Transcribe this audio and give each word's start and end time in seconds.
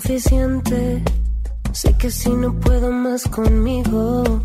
suficiente. 0.00 1.02
Sé 1.72 1.96
que 1.98 2.10
si 2.10 2.30
no 2.30 2.58
puedo 2.58 2.90
más 2.90 3.28
conmigo. 3.28 4.42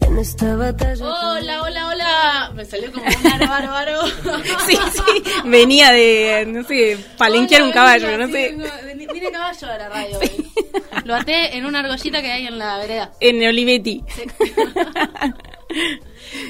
En 0.00 0.18
esta 0.18 0.56
batalla. 0.56 1.04
Hola, 1.04 1.62
hola, 1.62 1.88
hola. 1.88 2.52
Me 2.54 2.64
salió 2.64 2.90
como 2.92 3.04
un 3.04 3.26
aro, 3.26 3.48
bárbaro. 3.48 4.00
Sí, 4.66 4.76
sí, 4.76 5.22
venía 5.44 5.92
de, 5.92 6.44
no 6.48 6.64
sé, 6.64 6.96
palenquear 7.18 7.62
un 7.62 7.72
caballo, 7.72 8.16
no 8.18 8.28
sé. 8.28 8.56
Caballo 9.32 9.66
de 9.66 9.78
la 9.78 9.88
radio. 9.88 10.18
hoy. 10.18 10.30
Lo 11.04 11.14
até 11.14 11.56
en 11.56 11.66
una 11.66 11.80
argollita 11.80 12.20
que 12.22 12.32
hay 12.32 12.46
en 12.46 12.58
la 12.58 12.78
vereda. 12.78 13.12
En 13.20 13.46
Olivetti. 13.46 14.02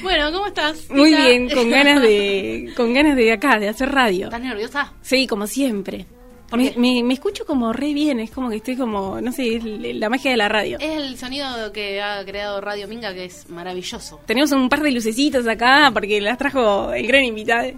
Bueno, 0.02 0.32
¿cómo 0.32 0.46
estás? 0.46 0.88
Muy 0.90 1.14
bien, 1.14 1.50
con 1.50 1.70
ganas 1.70 2.00
de, 2.00 2.72
con 2.76 2.94
ganas 2.94 3.14
de 3.14 3.32
acá, 3.32 3.58
de 3.58 3.68
hacer 3.68 3.92
radio. 3.92 4.26
¿Estás 4.26 4.40
nerviosa? 4.40 4.92
Sí, 5.02 5.26
como 5.26 5.46
siempre. 5.46 6.06
¿Por 6.50 6.58
Me, 6.58 6.72
qué? 6.72 6.78
me- 6.78 7.02
me 7.02 7.14
escucho 7.14 7.44
como 7.44 7.72
re 7.72 7.92
bien, 7.92 8.20
es 8.20 8.30
como 8.30 8.48
que 8.50 8.56
estoy 8.56 8.76
como, 8.76 9.20
no 9.20 9.32
sé, 9.32 9.56
es 9.56 9.64
la 9.64 10.08
magia 10.08 10.30
de 10.30 10.36
la 10.36 10.48
radio. 10.48 10.78
Es 10.80 10.96
el 10.96 11.18
sonido 11.18 11.72
que 11.72 12.00
ha 12.00 12.24
creado 12.24 12.60
Radio 12.60 12.86
Minga 12.88 13.12
que 13.14 13.24
es 13.24 13.48
maravilloso. 13.50 14.20
Tenemos 14.26 14.52
un 14.52 14.68
par 14.68 14.80
de 14.82 14.92
lucecitos 14.92 15.46
acá 15.48 15.90
porque 15.92 16.20
las 16.20 16.38
trajo 16.38 16.92
el 16.92 17.06
gran 17.06 17.24
invitado. 17.24 17.72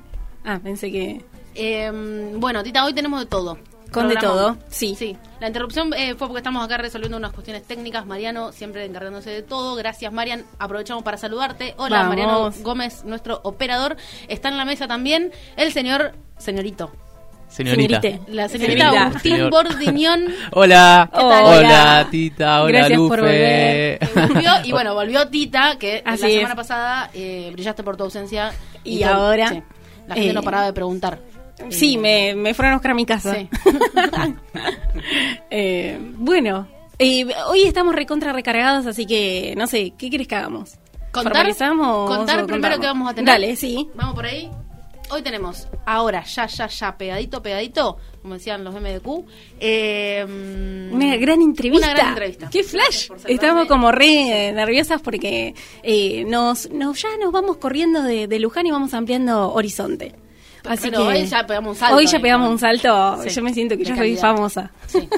Ah, 0.44 0.60
pensé 0.62 0.90
que... 0.92 1.22
Eh, 1.54 1.90
bueno, 2.36 2.62
Tita, 2.62 2.84
hoy 2.84 2.92
tenemos 2.94 3.20
de 3.20 3.26
todo. 3.26 3.58
Con 3.90 4.06
de 4.08 4.16
todo, 4.16 4.58
sí. 4.68 4.94
Sí, 4.98 5.16
la 5.40 5.46
interrupción 5.46 5.94
eh, 5.94 6.14
fue 6.14 6.26
porque 6.28 6.40
estamos 6.40 6.62
acá 6.62 6.76
resolviendo 6.76 7.16
unas 7.16 7.32
cuestiones 7.32 7.62
técnicas. 7.64 8.04
Mariano 8.04 8.52
siempre 8.52 8.84
encargándose 8.84 9.30
de 9.30 9.42
todo. 9.42 9.76
Gracias, 9.76 10.12
Marian. 10.12 10.44
Aprovechamos 10.58 11.02
para 11.02 11.16
saludarte. 11.16 11.72
Hola, 11.78 12.00
Vamos. 12.00 12.08
Mariano 12.10 12.50
Gómez, 12.62 13.02
nuestro 13.04 13.40
operador. 13.44 13.96
Está 14.28 14.50
en 14.50 14.58
la 14.58 14.66
mesa 14.66 14.86
también 14.86 15.32
el 15.56 15.72
señor, 15.72 16.12
señorito, 16.36 16.92
Señorita. 17.48 18.00
La 18.28 18.48
señorita 18.48 18.90
Señorita. 18.90 19.06
Agustín 19.06 19.32
Señor. 19.32 19.50
Bordiñón. 19.50 20.24
Hola. 20.52 21.10
Hola, 21.12 22.06
Tita. 22.10 22.62
Hola, 22.62 22.72
Gracias 22.78 22.98
Lufe. 22.98 23.08
por 23.08 23.20
volver. 23.20 23.98
volvió, 24.28 24.50
y 24.64 24.72
bueno, 24.72 24.94
volvió 24.94 25.28
Tita, 25.28 25.76
que 25.78 26.02
Así 26.04 26.22
la 26.22 26.28
es. 26.28 26.34
semana 26.34 26.54
pasada 26.56 27.10
eh, 27.14 27.50
brillaste 27.52 27.82
por 27.82 27.96
tu 27.96 28.04
ausencia. 28.04 28.52
Y 28.84 29.02
ahora, 29.02 29.48
sí, 29.48 29.62
la 30.06 30.14
gente 30.14 30.30
eh, 30.30 30.34
no 30.34 30.42
paraba 30.42 30.66
de 30.66 30.72
preguntar. 30.72 31.18
Sí, 31.70 31.94
Eh, 31.94 31.98
me, 31.98 32.34
me 32.36 32.54
fueron 32.54 32.74
a 32.74 32.76
buscar 32.76 32.92
a 32.92 32.94
mi 32.94 33.04
casa. 33.06 33.34
Sí. 33.34 33.48
Eh, 35.50 35.98
bueno, 36.16 36.68
eh, 36.98 37.26
hoy 37.46 37.62
estamos 37.62 37.94
recontra 37.94 38.32
recargados, 38.32 38.86
así 38.86 39.06
que 39.06 39.54
no 39.56 39.66
sé, 39.66 39.92
¿qué 39.96 40.08
quieres 40.08 40.28
que 40.28 40.34
hagamos? 40.34 40.74
Contar, 41.10 41.32
¿Formalizamos 41.32 42.10
contar 42.16 42.46
primero 42.46 42.78
qué 42.78 42.86
vamos 42.86 43.10
a 43.10 43.14
tener. 43.14 43.26
Dale, 43.32 43.56
sí. 43.56 43.88
Vamos 43.94 44.14
por 44.14 44.26
ahí. 44.26 44.50
Hoy 45.10 45.22
tenemos, 45.22 45.66
ahora, 45.86 46.22
ya, 46.24 46.46
ya, 46.46 46.66
ya, 46.66 46.96
pegadito, 46.98 47.42
pegadito, 47.42 47.96
como 48.20 48.34
decían 48.34 48.62
los 48.62 48.74
MDQ. 48.74 49.24
Eh, 49.58 50.88
Una 50.92 51.16
gran 51.16 51.40
entrevista. 51.40 51.86
Una 51.86 51.94
gran 51.96 52.08
entrevista. 52.10 52.50
¡Qué 52.50 52.62
flash! 52.62 53.08
Estamos 53.26 53.66
como 53.68 53.90
re 53.90 54.48
eh, 54.48 54.52
nerviosas 54.52 55.00
porque 55.00 55.54
eh, 55.82 56.24
nos, 56.26 56.70
nos 56.70 57.00
ya 57.00 57.08
nos 57.22 57.32
vamos 57.32 57.56
corriendo 57.56 58.02
de, 58.02 58.26
de 58.26 58.38
Luján 58.38 58.66
y 58.66 58.70
vamos 58.70 58.92
ampliando 58.92 59.50
horizonte. 59.52 60.14
Así 60.64 60.90
Pero 60.90 61.02
que 61.08 61.20
hoy 61.20 61.26
ya 61.26 61.46
pegamos 61.46 61.70
un 61.70 61.76
salto. 61.76 61.96
Hoy 61.96 62.06
ya 62.06 62.20
pegamos 62.20 62.46
¿no? 62.48 62.52
un 62.52 62.58
salto. 62.58 63.22
Sí, 63.22 63.30
Yo 63.30 63.42
me 63.42 63.54
siento 63.54 63.76
que 63.78 63.84
ya 63.84 63.96
soy 63.96 64.16
famosa. 64.16 64.70
Sí. 64.86 65.08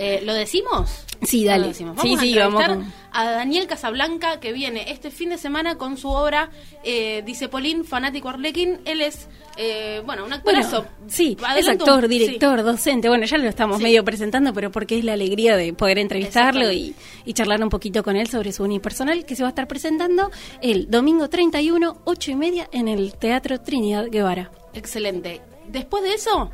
Eh, 0.00 0.22
¿Lo 0.24 0.32
decimos? 0.32 1.04
Sí, 1.22 1.44
dale. 1.44 1.62
lo 1.62 1.68
decimos. 1.68 1.96
Sí, 2.00 2.10
Vamos 2.14 2.20
sí, 2.22 2.38
a 2.38 2.44
vamos 2.48 2.64
con- 2.64 2.92
a 3.12 3.30
Daniel 3.30 3.66
Casablanca, 3.66 4.40
que 4.40 4.52
viene 4.52 4.90
este 4.90 5.10
fin 5.10 5.30
de 5.30 5.38
semana 5.38 5.76
con 5.76 5.96
su 5.96 6.08
obra 6.08 6.50
eh, 6.84 7.22
Dice 7.24 7.48
Polín, 7.48 7.84
fanático 7.84 8.28
Arlequín. 8.28 8.80
Él 8.84 9.00
es, 9.00 9.28
eh, 9.56 10.02
bueno, 10.04 10.24
un 10.24 10.30
Bueno, 10.30 10.60
actorazo. 10.60 10.86
sí, 11.06 11.36
es 11.56 11.68
actor, 11.68 12.02
sí. 12.02 12.08
director, 12.08 12.62
docente. 12.62 13.08
Bueno, 13.08 13.24
ya 13.26 13.38
lo 13.38 13.48
estamos 13.48 13.78
Sí. 13.78 13.82
medio 13.82 14.04
presentando, 14.04 14.52
pero 14.52 14.70
porque 14.70 14.98
es 14.98 15.04
la 15.04 15.14
alegría 15.14 15.56
de 15.56 15.72
poder 15.72 15.98
entrevistarlo 15.98 16.70
y, 16.72 16.94
y 17.24 17.32
charlar 17.32 17.62
un 17.62 17.68
poquito 17.70 18.02
con 18.02 18.16
él 18.16 18.28
sobre 18.28 18.52
su 18.52 18.62
unipersonal 18.64 19.24
que 19.24 19.36
se 19.36 19.42
va 19.42 19.48
a 19.48 19.50
estar 19.50 19.66
presentando 19.68 20.30
el 20.62 20.90
domingo 20.90 21.28
31, 21.28 22.02
8 22.04 22.30
y 22.30 22.34
media, 22.36 22.68
en 22.72 22.88
el 22.88 23.14
Teatro 23.16 23.60
Trinidad 23.60 24.06
Guevara. 24.10 24.50
Excelente. 24.74 25.40
Después 25.68 26.02
de 26.02 26.14
eso, 26.14 26.50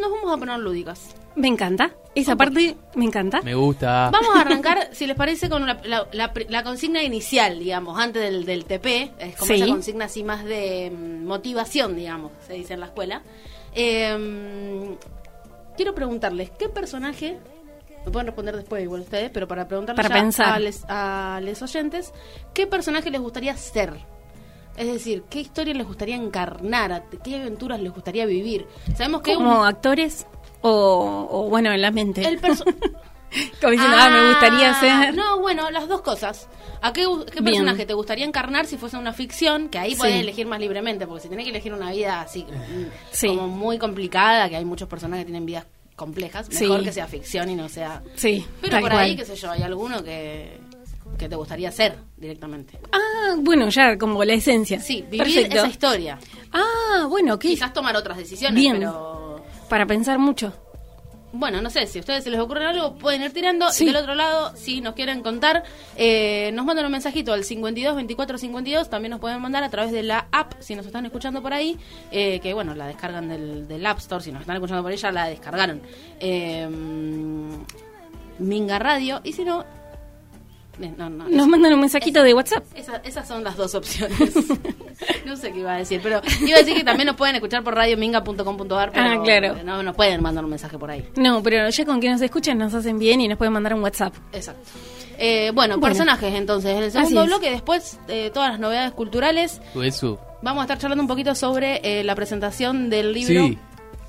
nos 0.00 0.10
vamos 0.10 0.34
a 0.34 0.36
poner 0.38 0.58
lúdicas. 0.58 1.14
Me 1.36 1.48
encanta. 1.48 1.94
Esa 2.14 2.34
parte 2.34 2.76
me 2.96 3.04
encanta. 3.04 3.40
Me 3.42 3.54
gusta. 3.54 4.10
Vamos 4.10 4.34
a 4.34 4.40
arrancar, 4.40 4.88
si 4.92 5.06
les 5.06 5.16
parece, 5.16 5.48
con 5.48 5.64
la, 5.66 5.80
la- 5.84 6.08
la 6.12 6.32
la 6.48 6.62
consigna 6.64 7.02
inicial, 7.04 7.58
digamos, 7.60 7.98
antes 7.98 8.22
del, 8.22 8.44
del 8.44 8.64
TP. 8.64 9.12
Es 9.18 9.36
como 9.36 9.46
Sí. 9.54 9.62
esa 9.62 9.66
consigna 9.68 10.04
así 10.06 10.24
más 10.24 10.44
de 10.44 10.90
mm, 10.90 11.24
motivación, 11.24 11.94
digamos, 11.94 12.32
se 12.46 12.54
dice 12.54 12.74
en 12.74 12.80
la 12.80 12.86
escuela. 12.86 13.22
Eh, 13.74 14.96
quiero 15.76 15.94
preguntarles, 15.94 16.50
¿qué 16.50 16.68
personaje... 16.68 17.38
Me 18.04 18.10
pueden 18.10 18.28
responder 18.28 18.56
después 18.56 18.82
igual 18.82 19.02
ustedes, 19.02 19.30
pero 19.30 19.46
para 19.46 19.68
preguntarles 19.68 20.02
Para 20.02 20.16
ya 20.16 20.22
pensar. 20.22 20.54
a 20.54 20.58
les- 20.58 20.84
a 20.88 21.40
los 21.42 21.60
oyentes, 21.60 22.14
¿qué 22.54 22.66
personaje 22.66 23.10
les 23.10 23.20
gustaría 23.20 23.54
ser? 23.58 23.92
Es 24.76 24.86
decir, 24.90 25.24
¿qué 25.28 25.40
historia 25.40 25.74
les 25.74 25.86
gustaría 25.86 26.16
encarnar? 26.16 26.92
¿A- 26.92 27.04
¿Qué 27.22 27.36
aventuras 27.36 27.78
les 27.78 27.92
gustaría 27.92 28.24
vivir? 28.24 28.66
Sabemos 28.96 29.20
que 29.20 29.34
Como 29.34 29.60
un- 29.60 29.66
actores 29.66 30.26
o, 30.62 31.28
o, 31.30 31.48
bueno, 31.48 31.72
en 31.72 31.80
la 31.82 31.90
mente. 31.90 32.26
el 32.26 32.40
Como 33.60 33.70
diciendo, 33.70 33.96
ah, 33.96 34.08
me 34.10 34.28
gustaría 34.30 34.74
ser... 34.80 35.14
No, 35.14 35.38
bueno, 35.38 35.70
las 35.70 35.86
dos 35.86 36.00
cosas. 36.00 36.48
¿A 36.82 36.92
qué, 36.92 37.02
qué 37.32 37.40
Bien. 37.40 37.44
personaje 37.44 37.86
te 37.86 37.94
gustaría 37.94 38.24
encarnar 38.24 38.66
si 38.66 38.76
fuese 38.76 38.96
una 38.96 39.12
ficción? 39.12 39.68
Que 39.68 39.78
ahí 39.78 39.92
Sí. 39.92 39.98
podés 39.98 40.16
elegir 40.20 40.46
más 40.46 40.58
libremente, 40.58 41.06
porque 41.06 41.22
si 41.22 41.28
tenés 41.28 41.44
que 41.44 41.50
elegir 41.50 41.72
una 41.72 41.92
vida 41.92 42.22
así, 42.22 42.42
mm, 42.44 42.86
Sí. 43.12 43.28
como 43.28 43.46
muy 43.46 43.78
complicada, 43.78 44.48
que 44.48 44.56
hay 44.56 44.64
muchos 44.64 44.88
personajes 44.88 45.22
que 45.24 45.26
tienen 45.30 45.46
vidas 45.46 45.64
complejas, 45.94 46.48
Sí. 46.50 46.64
mejor 46.64 46.82
que 46.82 46.92
sea 46.92 47.06
ficción 47.06 47.48
y 47.50 47.54
no 47.54 47.68
sea... 47.68 48.02
Sí, 48.16 48.44
Pero 48.62 48.80
por 48.80 48.90
cual. 48.90 49.02
ahí, 49.02 49.14
qué 49.16 49.24
sé 49.24 49.36
yo, 49.36 49.48
hay 49.52 49.62
alguno 49.62 50.02
que, 50.02 50.58
que 51.16 51.28
te 51.28 51.36
gustaría 51.36 51.70
ser 51.70 51.98
directamente. 52.16 52.80
Ah, 52.90 53.36
bueno, 53.38 53.68
ya 53.68 53.96
como 53.96 54.24
la 54.24 54.32
esencia. 54.32 54.80
Sí, 54.80 55.02
vivir 55.02 55.18
Perfecto. 55.22 55.56
esa 55.58 55.68
historia. 55.68 56.18
Ah, 56.52 57.06
bueno, 57.08 57.38
¿qué? 57.38 57.48
Quizás 57.48 57.72
tomar 57.72 57.94
otras 57.96 58.16
decisiones, 58.16 58.60
Bien. 58.60 58.78
pero... 58.78 59.29
Para 59.70 59.86
pensar 59.86 60.18
mucho. 60.18 60.52
Bueno, 61.32 61.62
no 61.62 61.70
sé, 61.70 61.86
si 61.86 61.98
a 61.98 62.00
ustedes 62.00 62.24
se 62.24 62.30
les 62.30 62.40
ocurre 62.40 62.66
algo, 62.66 62.96
pueden 62.96 63.22
ir 63.22 63.32
tirando. 63.32 63.70
Sí. 63.70 63.84
Y 63.84 63.86
del 63.86 63.96
otro 63.96 64.16
lado, 64.16 64.50
si 64.56 64.80
nos 64.80 64.94
quieren 64.94 65.22
contar, 65.22 65.62
eh, 65.94 66.50
nos 66.54 66.66
mandan 66.66 66.86
un 66.86 66.90
mensajito 66.90 67.32
al 67.32 67.44
52 67.44 67.94
24 67.94 68.36
52. 68.36 68.90
También 68.90 69.10
nos 69.10 69.20
pueden 69.20 69.40
mandar 69.40 69.62
a 69.62 69.70
través 69.70 69.92
de 69.92 70.02
la 70.02 70.26
app, 70.32 70.54
si 70.58 70.74
nos 70.74 70.86
están 70.86 71.06
escuchando 71.06 71.40
por 71.40 71.52
ahí, 71.52 71.78
eh, 72.10 72.40
que 72.40 72.52
bueno, 72.52 72.74
la 72.74 72.88
descargan 72.88 73.28
del, 73.28 73.68
del 73.68 73.86
App 73.86 73.98
Store. 73.98 74.24
Si 74.24 74.32
nos 74.32 74.40
están 74.40 74.56
escuchando 74.56 74.82
por 74.82 74.92
ya 74.92 75.12
la 75.12 75.26
descargaron. 75.26 75.82
Eh, 76.18 76.68
Minga 78.40 78.80
Radio. 78.80 79.20
Y 79.22 79.34
si 79.34 79.44
no. 79.44 79.64
Eh, 80.82 80.94
no, 80.96 81.10
no, 81.10 81.28
Nos 81.28 81.46
mandan 81.48 81.72
un 81.74 81.80
mensajito 81.80 82.22
de 82.22 82.34
WhatsApp. 82.34 82.64
esa- 82.74 82.96
esas 83.04 83.26
son 83.28 83.44
las 83.44 83.56
dos 83.56 83.74
opciones. 83.74 84.18
no 85.26 85.36
sé 85.36 85.52
qué 85.52 85.60
iba 85.60 85.74
a 85.74 85.78
decir, 85.78 86.00
pero 86.02 86.20
iba 86.46 86.56
a 86.56 86.60
decir 86.60 86.76
que 86.76 86.84
también 86.84 87.06
nos 87.06 87.16
pueden 87.16 87.34
escuchar 87.36 87.62
por 87.62 87.74
radiominga.com.ar. 87.74 88.92
pero 88.92 89.20
Ah, 89.20 89.22
claro. 89.22 89.56
No 89.64 89.82
nos 89.82 89.94
pueden 89.96 90.22
mandar 90.22 90.44
un 90.44 90.50
mensaje 90.50 90.78
por 90.78 90.90
ahí. 90.90 91.04
No, 91.16 91.42
pero 91.42 91.68
ya 91.68 91.84
con 91.84 92.00
que 92.00 92.08
nos 92.10 92.20
escuchen 92.20 92.58
nos 92.58 92.74
hacen 92.74 92.98
bien 92.98 93.20
y 93.20 93.28
nos 93.28 93.38
pueden 93.38 93.52
mandar 93.52 93.74
un 93.74 93.82
WhatsApp. 93.82 94.14
Exacto. 94.32 94.62
Eh, 95.18 95.50
bueno, 95.54 95.74
Bueno. 95.78 95.80
personajes 95.94 96.34
entonces. 96.34 96.76
En 96.76 96.82
el 96.84 96.90
segundo 96.90 97.26
bloque, 97.26 97.50
después 97.50 97.98
de 98.06 98.30
todas 98.30 98.50
las 98.52 98.60
novedades 98.60 98.92
culturales, 98.92 99.60
Eso. 99.82 100.18
vamos 100.42 100.62
a 100.62 100.64
estar 100.64 100.78
charlando 100.78 101.02
un 101.02 101.08
poquito 101.08 101.34
sobre 101.34 101.80
eh, 101.84 102.04
la 102.04 102.14
presentación 102.14 102.88
del 102.88 103.12
libro. 103.12 103.44
Sí. 103.46 103.58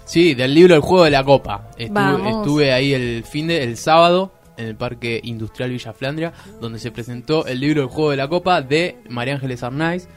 Sí, 0.05 0.33
del 0.33 0.53
libro 0.53 0.75
El 0.75 0.81
Juego 0.81 1.03
de 1.05 1.11
la 1.11 1.23
Copa. 1.23 1.69
Estuve, 1.77 1.89
Vamos. 1.89 2.37
estuve 2.41 2.73
ahí 2.73 2.93
el 2.93 3.23
fin 3.23 3.47
de, 3.47 3.63
el 3.63 3.77
sábado 3.77 4.31
en 4.61 4.67
el 4.67 4.75
Parque 4.75 5.19
Industrial 5.23 5.69
Villa 5.69 5.93
Flandria, 5.93 6.33
donde 6.59 6.79
se 6.79 6.91
presentó 6.91 7.45
el 7.45 7.59
libro 7.59 7.81
El 7.81 7.87
Juego 7.89 8.11
de 8.11 8.17
la 8.17 8.27
Copa 8.27 8.61
de 8.61 8.97
María 9.09 9.33
Ángeles 9.35 9.63
Arnaiz, 9.63 10.07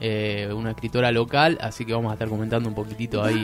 eh, 0.00 0.48
una 0.54 0.70
escritora 0.70 1.10
local, 1.12 1.56
así 1.60 1.84
que 1.84 1.92
vamos 1.92 2.10
a 2.10 2.14
estar 2.14 2.28
comentando 2.28 2.68
un 2.68 2.74
poquitito 2.74 3.22
ahí 3.22 3.42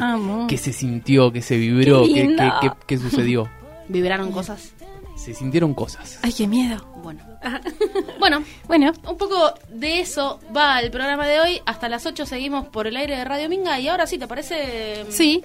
qué 0.48 0.56
se 0.58 0.72
sintió, 0.72 1.32
qué 1.32 1.42
se 1.42 1.56
vibró, 1.56 2.04
Qué 2.04 2.12
qué, 2.14 2.36
qué- 2.36 2.50
qué- 2.60 2.70
qué 2.86 2.98
sucedió. 2.98 3.48
Vibraron 3.88 4.30
cosas. 4.32 4.72
Se 5.16 5.34
sintieron 5.34 5.74
cosas. 5.74 6.18
Ay, 6.22 6.32
qué 6.32 6.46
miedo. 6.48 6.82
Bueno. 7.02 7.20
bueno, 8.18 8.42
Bueno, 8.66 8.92
un 9.08 9.16
poco 9.18 9.52
de 9.68 10.00
eso 10.00 10.40
va 10.56 10.80
el 10.80 10.90
programa 10.90 11.26
de 11.26 11.40
hoy. 11.40 11.60
Hasta 11.66 11.88
las 11.90 12.06
8 12.06 12.24
seguimos 12.24 12.68
por 12.68 12.86
el 12.86 12.96
aire 12.96 13.16
de 13.16 13.24
Radio 13.24 13.48
Minga. 13.50 13.78
Y 13.80 13.88
ahora 13.88 14.06
sí, 14.06 14.16
¿te 14.18 14.26
parece? 14.26 15.04
sí, 15.10 15.42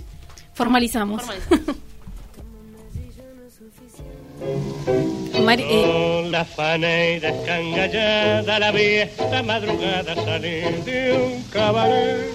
formalizamos. 0.53 1.21
Formalizamos. 1.23 1.75
Mari- 5.43 5.63
eh, 5.69 5.83
Con 5.85 6.31
la 6.31 6.43
faneira 6.45 7.29
escangallada, 7.29 8.59
la 8.59 8.71
vi 8.71 8.95
esta 9.07 9.43
madrugada 9.43 10.15
salir 10.25 10.83
de 10.83 11.13
un 11.13 11.43
cabaret. 11.51 12.31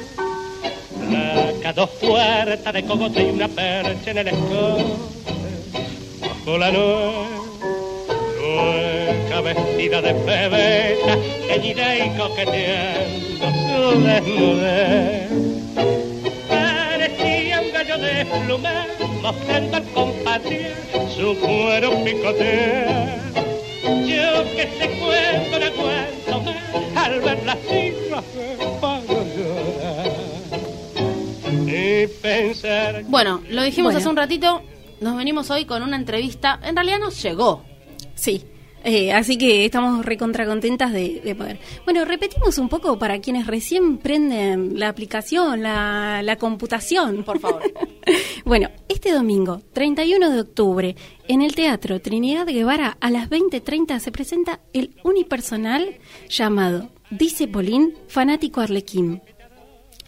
Placa, 1.08 1.72
dos 1.72 1.90
puertas 2.00 2.72
de 2.72 2.84
cogote 2.84 3.22
y 3.22 3.30
una 3.30 3.48
percha 3.48 4.10
en 4.12 4.18
el 4.18 4.28
escote. 4.28 4.84
Bajo 6.20 6.58
la 6.58 6.70
nueca 6.70 7.40
vestida 9.42 10.00
de 10.02 10.14
pebeta, 10.14 11.18
teñida 11.48 11.96
y 11.96 12.10
coqueteando 12.16 13.46
su 13.66 14.00
desnudez. 14.04 15.30
Parecía 17.80 17.96
un 17.96 18.02
gallo 18.02 18.26
caballo 18.26 18.36
de 18.38 18.44
pluma, 18.46 18.86
mostrando 19.22 19.76
al 19.76 19.84
compartir 19.92 20.72
su 21.16 21.34
cuero 21.38 22.04
picotea. 22.04 23.16
Yo 23.84 24.44
que 24.54 24.68
se 24.78 24.86
cuento 24.98 25.58
no 25.58 25.72
cuento 25.82 26.42
más, 26.42 26.96
al 26.96 27.20
ver 27.20 27.44
las 27.44 27.58
cifras 27.60 28.24
me 28.36 28.66
pongo 28.80 29.20
a 29.20 29.24
llorar. 29.24 30.12
Y 31.66 32.06
pensar... 32.20 33.04
Bueno, 33.04 33.42
lo 33.48 33.62
dijimos 33.62 33.92
Bueno. 33.92 33.98
hace 33.98 34.08
un 34.08 34.16
ratito, 34.16 34.62
nos 35.00 35.16
venimos 35.16 35.50
hoy 35.50 35.64
con 35.64 35.82
una 35.82 35.96
entrevista, 35.96 36.60
en 36.62 36.76
realidad 36.76 36.98
nos 36.98 37.22
llegó. 37.22 37.64
Sí. 38.14 38.44
Eh, 38.84 39.12
así 39.12 39.36
que 39.36 39.64
estamos 39.64 40.04
recontra 40.04 40.46
contentas 40.46 40.92
de, 40.92 41.20
de 41.20 41.34
poder. 41.34 41.58
Bueno, 41.84 42.04
repetimos 42.04 42.58
un 42.58 42.68
poco 42.68 42.98
para 42.98 43.20
quienes 43.20 43.46
recién 43.46 43.98
prenden 43.98 44.78
la 44.78 44.88
aplicación, 44.88 45.62
la, 45.62 46.22
la 46.22 46.36
computación. 46.36 47.24
Por 47.24 47.38
favor. 47.38 47.62
bueno, 48.44 48.68
este 48.88 49.12
domingo, 49.12 49.60
31 49.72 50.30
de 50.30 50.40
octubre, 50.40 50.96
en 51.28 51.42
el 51.42 51.54
Teatro 51.54 52.00
Trinidad 52.00 52.46
Guevara, 52.46 52.96
a 53.00 53.10
las 53.10 53.28
20.30 53.28 53.98
se 53.98 54.12
presenta 54.12 54.60
el 54.72 54.96
unipersonal 55.04 55.98
llamado 56.28 56.88
Dice 57.10 57.48
Polín, 57.48 57.94
fanático 58.08 58.60
arlequín 58.60 59.20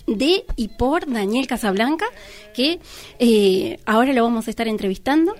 de 0.07 0.45
y 0.57 0.69
por 0.69 1.11
Daniel 1.11 1.47
Casablanca, 1.47 2.07
que 2.55 2.81
eh, 3.19 3.79
ahora 3.87 4.13
lo 4.13 4.23
vamos 4.23 4.47
a 4.47 4.51
estar 4.51 4.69
entrevistando, 4.69 5.35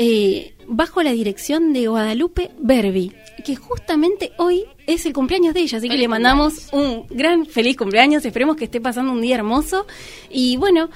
eh, 0.00 0.54
bajo 0.68 1.02
la 1.02 1.10
dirección 1.10 1.72
de 1.72 1.88
Guadalupe 1.88 2.52
Berbi, 2.58 3.12
que 3.44 3.56
justamente 3.56 4.30
hoy 4.38 4.64
es 4.86 5.04
el 5.06 5.12
cumpleaños 5.12 5.54
de 5.54 5.60
ella, 5.60 5.78
así 5.78 5.88
que 5.88 5.94
Feliz 5.94 6.02
le 6.02 6.08
mandamos 6.08 6.72
un 6.72 7.04
gran 7.10 7.46
feliz 7.46 7.76
cumpleaños, 7.76 8.24
esperemos 8.24 8.56
que 8.56 8.66
esté 8.66 8.80
pasando 8.80 9.12
un 9.12 9.20
día 9.20 9.34
hermoso 9.34 9.88
y 10.30 10.56
bueno, 10.56 10.88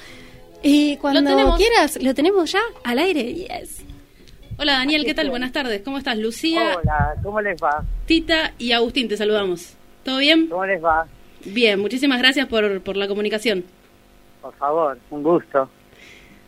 eh, 0.63 0.99
cuando 1.01 1.29
tenemos. 1.29 1.57
quieras, 1.57 2.01
lo 2.01 2.15
tenemos 2.15 2.53
ya 2.53 2.61
al 2.85 3.01
aire, 3.01 3.35
yes. 3.35 3.85
Hola 4.57 4.75
Daniel, 4.75 5.05
¿qué 5.05 5.15
tal? 5.15 5.31
Buenas 5.31 5.51
tardes, 5.51 5.83
¿cómo 5.83 5.99
estás? 5.99 6.17
Lucía, 6.17 6.77
Hola, 6.81 7.17
¿cómo 7.25 7.41
les 7.41 7.61
va? 7.61 7.83
Tita 8.07 8.53
y 8.57 8.71
Agustín, 8.71 9.09
te 9.09 9.17
saludamos. 9.17 9.75
¿Todo 10.05 10.19
bien? 10.19 10.47
¿Cómo 10.47 10.65
les 10.65 10.83
va? 10.83 11.09
Bien, 11.45 11.81
muchísimas 11.81 12.21
gracias 12.21 12.47
por, 12.47 12.81
por 12.83 12.97
la 12.97 13.09
comunicación. 13.09 13.65
Por 14.41 14.55
favor, 14.55 14.97
un 15.11 15.25
gusto. 15.25 15.69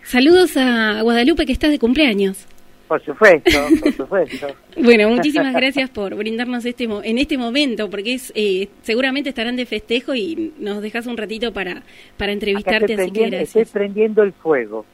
Saludos 0.05 0.57
a 0.57 1.01
Guadalupe 1.03 1.47
que 1.47 1.53
estás 1.53 1.71
de 1.71 1.79
cumpleaños. 1.79 2.47
Por 2.89 3.03
supuesto, 3.05 3.51
por 3.81 3.93
supuesto. 3.95 4.47
Bueno, 4.77 5.09
muchísimas 5.09 5.55
gracias 5.55 5.89
por 5.89 6.15
brindarnos 6.17 6.65
este 6.65 6.89
mo- 6.89 7.01
en 7.03 7.17
este 7.19 7.39
momento, 7.39 7.89
porque 7.89 8.15
es 8.15 8.33
eh, 8.35 8.69
seguramente 8.83 9.29
estarán 9.31 9.55
de 9.57 9.67
festejo 9.67 10.15
y 10.17 10.53
nos 10.59 10.83
dejas 10.83 11.07
un 11.07 11.17
ratito 11.17 11.53
para, 11.53 11.83
para 12.17 12.33
entrevistarte, 12.33 12.93
estoy 12.93 13.05
así 13.05 13.13
que 13.13 13.13
prendiendo, 13.13 13.37
estoy 13.37 13.61
gracias. 13.61 13.73
prendiendo 13.73 14.23
el 14.25 14.33
fuego. 14.33 14.85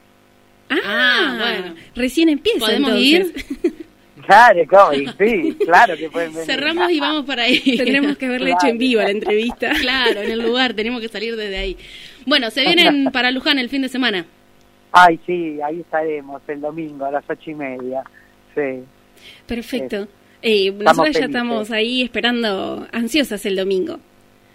Ah, 0.69 0.79
Ah, 0.85 1.39
bueno. 1.41 1.75
Recién 1.97 2.29
empieza. 2.29 2.59
¿Podemos 2.67 2.91
entonces. 2.95 3.45
Claro, 4.27 4.61
¿cómo? 4.69 5.13
Sí, 5.19 5.56
claro 5.65 5.97
que 5.97 6.11
pueden 6.11 6.33
venir. 6.33 6.45
Cerramos 6.47 6.93
y 6.93 7.01
vamos 7.01 7.25
para 7.25 7.45
ahí. 7.45 7.59
Tendremos 7.79 8.17
que 8.19 8.27
haberle 8.27 8.51
hecho 8.51 8.67
en 8.69 8.77
vivo 8.79 9.01
la 9.01 9.11
entrevista. 9.11 9.73
Claro, 9.81 10.21
en 10.21 10.31
el 10.31 10.41
lugar, 10.43 10.75
tenemos 10.75 11.01
que 11.01 11.09
salir 11.09 11.35
desde 11.37 11.56
ahí. 11.56 11.77
Bueno, 12.27 12.51
se 12.51 12.61
vienen 12.61 13.06
para 13.13 13.31
Luján 13.33 13.59
el 13.59 13.71
fin 13.71 13.81
de 13.83 13.89
semana. 13.89 14.27
Ay, 14.93 15.21
sí, 15.27 15.61
ahí 15.63 15.81
estaremos 15.81 16.43
el 16.49 16.61
domingo 16.61 17.05
a 17.05 17.11
las 17.11 17.25
ocho 17.29 17.51
y 17.51 17.55
media. 17.55 18.03
Sí. 18.55 18.85
Perfecto. 19.47 20.09
Eh, 20.43 20.73
nosotros 20.73 21.17
ya 21.17 21.27
estamos 21.27 21.71
ahí 21.71 22.03
esperando, 22.03 22.87
ansiosas 22.93 23.45
el 23.47 23.57
domingo. 23.57 23.95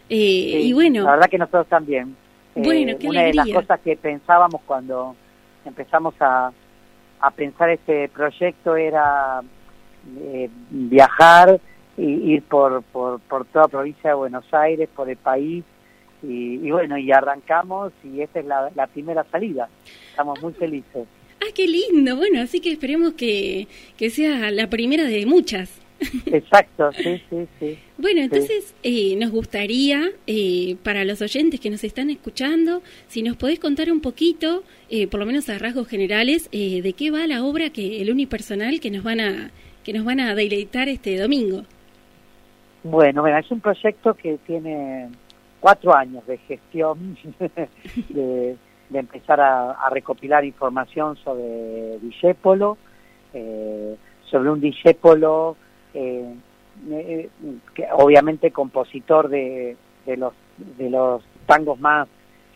Eh, 0.09 0.59
sí. 0.61 0.69
y 0.69 0.73
bueno, 0.73 1.03
La 1.03 1.11
verdad 1.11 1.29
que 1.29 1.37
nosotros 1.37 1.67
también. 1.67 2.15
Eh, 2.55 2.61
Bueno, 2.63 2.97
qué 2.99 3.07
Una 3.07 3.23
de 3.23 3.33
las 3.33 3.49
cosas 3.49 3.79
que 3.81 3.95
pensábamos 3.95 4.61
cuando 4.65 5.15
empezamos 5.65 6.13
a, 6.19 6.51
a 7.19 7.31
pensar 7.31 7.69
este 7.69 8.09
proyecto 8.09 8.75
era 8.75 9.41
eh, 10.19 10.49
viajar 10.69 11.59
y 11.97 12.33
ir 12.33 12.43
por, 12.43 12.83
por, 12.83 13.19
por 13.21 13.45
toda 13.45 13.67
provincia 13.67 14.11
de 14.11 14.15
Buenos 14.15 14.45
Aires, 14.53 14.89
por 14.95 15.09
el 15.09 15.17
país. 15.17 15.63
Y, 16.27 16.55
y 16.65 16.71
bueno, 16.71 16.97
y 16.97 17.11
arrancamos 17.11 17.93
y 18.03 18.21
esta 18.21 18.39
es 18.39 18.45
la, 18.45 18.71
la 18.75 18.87
primera 18.87 19.23
salida. 19.31 19.69
Estamos 20.09 20.41
muy 20.41 20.53
felices. 20.53 21.07
ah, 21.41 21.51
qué 21.53 21.67
lindo. 21.67 22.15
Bueno, 22.15 22.41
así 22.41 22.59
que 22.59 22.71
esperemos 22.71 23.13
que, 23.13 23.67
que 23.97 24.09
sea 24.09 24.51
la 24.51 24.67
primera 24.69 25.03
de 25.03 25.25
muchas. 25.25 25.81
Exacto, 26.25 26.91
sí, 26.91 27.21
sí, 27.29 27.47
sí. 27.57 27.79
Bueno, 27.97 28.19
entonces 28.19 28.75
eh, 28.83 29.15
nos 29.15 29.31
gustaría, 29.31 30.11
eh, 30.27 30.75
para 30.83 31.05
los 31.05 31.21
oyentes 31.21 31.61
que 31.61 31.69
nos 31.69 31.85
están 31.85 32.09
escuchando, 32.09 32.81
si 33.07 33.23
nos 33.23 33.37
podés 33.37 33.59
contar 33.59 33.89
un 33.89 34.01
poquito, 34.01 34.63
eh, 34.89 35.07
por 35.07 35.21
lo 35.21 35.25
menos 35.25 35.47
a 35.47 35.57
rasgos 35.57 35.87
generales, 35.87 36.49
eh, 36.51 36.81
de 36.81 36.93
qué 36.93 37.11
va 37.11 37.25
la 37.27 37.45
obra 37.45 37.69
que 37.69 38.01
el 38.01 38.11
unipersonal 38.11 38.81
que 38.81 38.91
nos 38.91 39.03
van 39.03 39.21
a 39.21 39.51
que 39.85 39.93
nos 39.93 40.03
van 40.03 40.19
a 40.19 40.35
deleitar 40.35 40.89
este 40.89 41.17
domingo. 41.17 41.63
Bueno, 42.83 43.21
bueno, 43.21 43.37
es 43.37 43.49
un 43.49 43.61
proyecto 43.61 44.15
que 44.15 44.37
tiene 44.45 45.09
cuatro 45.59 45.95
años 45.95 46.25
de 46.27 46.37
gestión, 46.39 47.17
de, 48.09 48.57
de 48.89 48.99
empezar 48.99 49.39
a, 49.41 49.89
recopilar 49.89 50.45
información 50.45 51.15
sobre 51.17 51.99
Discépolo, 51.99 52.77
eh, 53.33 53.95
sobre 54.29 54.49
un 54.49 54.59
Discépolo 54.59 55.55
eh, 55.93 56.35
eh, 56.89 57.29
que 57.73 57.87
obviamente 57.93 58.51
compositor 58.51 59.29
de, 59.29 59.77
de 60.05 60.17
los 60.17 60.33
de 60.57 60.89
los 60.89 61.23
tangos 61.45 61.79
más 61.79 62.07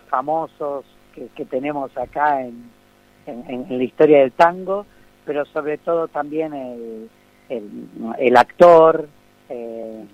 famosos 0.10 0.86
que, 1.14 1.28
que 1.36 1.46
tenemos 1.46 1.96
acá 1.98 2.42
en, 2.42 2.70
en, 3.26 3.66
en 3.70 3.78
la 3.78 3.84
historia 3.84 4.20
del 4.20 4.32
tango, 4.32 4.86
pero 5.26 5.46
sobre 5.46 5.78
todo 5.78 6.08
también 6.08 6.54
el, 6.54 7.10
el, 7.50 7.88
el 8.18 8.38
actor, 8.38 9.08
eh, 9.50 10.06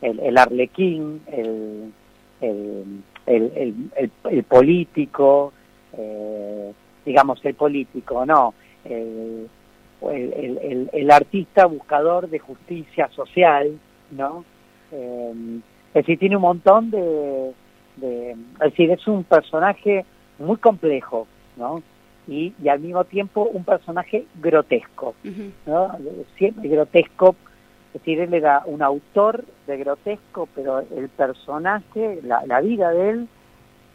el, 0.00 0.20
el 0.20 0.38
arlequín, 0.38 1.22
el, 1.26 1.92
el, 2.40 3.02
el, 3.26 3.52
el, 3.56 3.74
el- 3.96 4.10
el 4.30 4.42
político, 4.44 5.52
eh, 5.96 6.72
digamos 7.04 7.44
el 7.44 7.54
político, 7.54 8.24
no, 8.26 8.54
el, 8.84 9.48
el, 10.02 10.32
el- 10.32 10.58
el- 10.58 10.90
el 10.92 11.10
artista 11.10 11.66
buscador 11.66 12.28
de 12.28 12.38
justicia 12.38 13.08
social, 13.08 13.78
¿no? 14.10 14.44
Eh, 14.92 15.32
es 15.94 15.94
decir, 15.94 16.18
tiene 16.18 16.36
un 16.36 16.42
montón 16.42 16.90
de, 16.90 17.52
de- 17.96 18.30
es 18.32 18.58
decir, 18.60 18.90
es 18.90 19.06
un 19.08 19.24
personaje 19.24 20.04
muy 20.38 20.56
complejo, 20.58 21.26
¿no? 21.56 21.82
Y, 22.28 22.52
y 22.62 22.68
al 22.68 22.80
mismo 22.80 23.04
tiempo 23.04 23.48
un 23.52 23.64
personaje 23.64 24.26
grotesco. 24.40 25.14
¿no? 25.66 25.96
Siempre 26.36 26.68
grotesco, 26.68 27.34
es 27.98 28.04
decir, 28.04 28.20
él 28.20 28.32
era 28.32 28.62
un 28.64 28.80
autor 28.80 29.44
de 29.66 29.76
grotesco, 29.76 30.48
pero 30.54 30.78
el 30.78 31.08
personaje, 31.08 32.20
la, 32.22 32.60
vida 32.60 32.90
de 32.92 33.10
él 33.10 33.28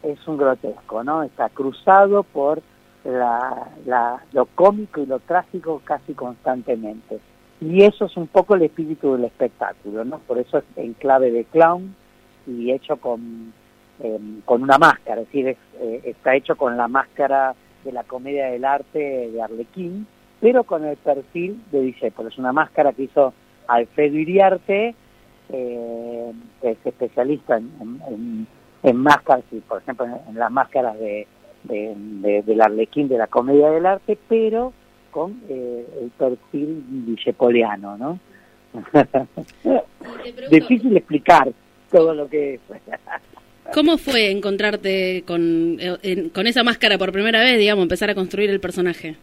es 0.02 0.28
un 0.28 0.36
grotesco, 0.36 1.02
¿no? 1.02 1.22
Está 1.22 1.48
cruzado 1.48 2.22
por 2.22 2.60
la, 3.04 3.68
la- 3.86 4.22
lo 4.32 4.44
cómico 4.44 5.00
y 5.00 5.06
lo 5.06 5.20
trágico 5.20 5.80
casi 5.84 6.12
constantemente. 6.12 7.18
Y 7.62 7.82
eso 7.82 8.04
es 8.04 8.16
un 8.18 8.26
poco 8.26 8.56
el 8.56 8.62
espíritu 8.62 9.14
del 9.14 9.24
espectáculo, 9.24 10.04
¿no? 10.04 10.18
Por 10.18 10.36
eso 10.38 10.58
es 10.58 10.64
en 10.76 10.92
clave 10.92 11.30
de 11.30 11.44
clown 11.44 11.94
y 12.46 12.72
hecho 12.72 12.98
con, 12.98 13.54
eh, 14.00 14.20
con 14.44 14.62
una 14.62 14.76
máscara, 14.76 15.22
es 15.22 15.28
decir, 15.28 15.48
es, 15.48 15.56
eh, 15.80 16.00
está 16.04 16.34
hecho 16.34 16.56
con 16.56 16.76
la 16.76 16.88
máscara 16.88 17.54
de 17.84 17.92
la 17.92 18.04
comedia 18.04 18.48
del 18.50 18.66
arte 18.66 19.30
de 19.32 19.40
Arlequín, 19.42 20.06
pero 20.40 20.64
con 20.64 20.84
el 20.84 20.98
perfil 20.98 21.62
de 21.72 21.80
Discépolo. 21.80 22.28
Es 22.28 22.36
una 22.36 22.52
máscara 22.52 22.92
que 22.92 23.04
hizo 23.04 23.32
Alfredo 23.68 24.16
Iriarte, 24.18 24.94
eh, 25.50 26.32
es 26.62 26.76
especialista 26.84 27.56
en, 27.58 27.70
en- 27.80 28.00
en- 28.08 28.46
en 28.82 28.96
máscaras, 28.96 29.44
y 29.52 29.60
por 29.60 29.80
ejemplo 29.82 30.06
en, 30.28 30.34
las 30.38 30.50
máscaras 30.50 30.98
de, 30.98 31.26
de- 31.64 31.94
de- 31.96 32.42
del 32.42 32.60
Arlequín 32.60 33.08
de 33.08 33.18
la 33.18 33.26
comedia 33.26 33.70
del 33.70 33.86
arte, 33.86 34.18
pero 34.28 34.72
con 35.10 35.40
eh, 35.48 35.86
el 36.02 36.10
perfil 36.10 36.82
discepoliano, 37.06 37.96
¿no? 37.96 38.18
Difícil 40.50 40.96
explicar 40.96 41.48
todo 41.90 42.14
lo 42.14 42.28
que 42.28 42.54
es. 42.54 42.60
¿Cómo 43.72 43.96
fue 43.96 44.30
encontrarte 44.30 45.22
con, 45.26 45.78
en- 45.80 46.28
con 46.30 46.46
esa 46.46 46.62
máscara 46.62 46.98
por 46.98 47.12
primera 47.12 47.40
vez, 47.40 47.58
digamos, 47.58 47.82
empezar 47.84 48.10
a 48.10 48.14
construir 48.14 48.50
el 48.50 48.60
personaje? 48.60 49.16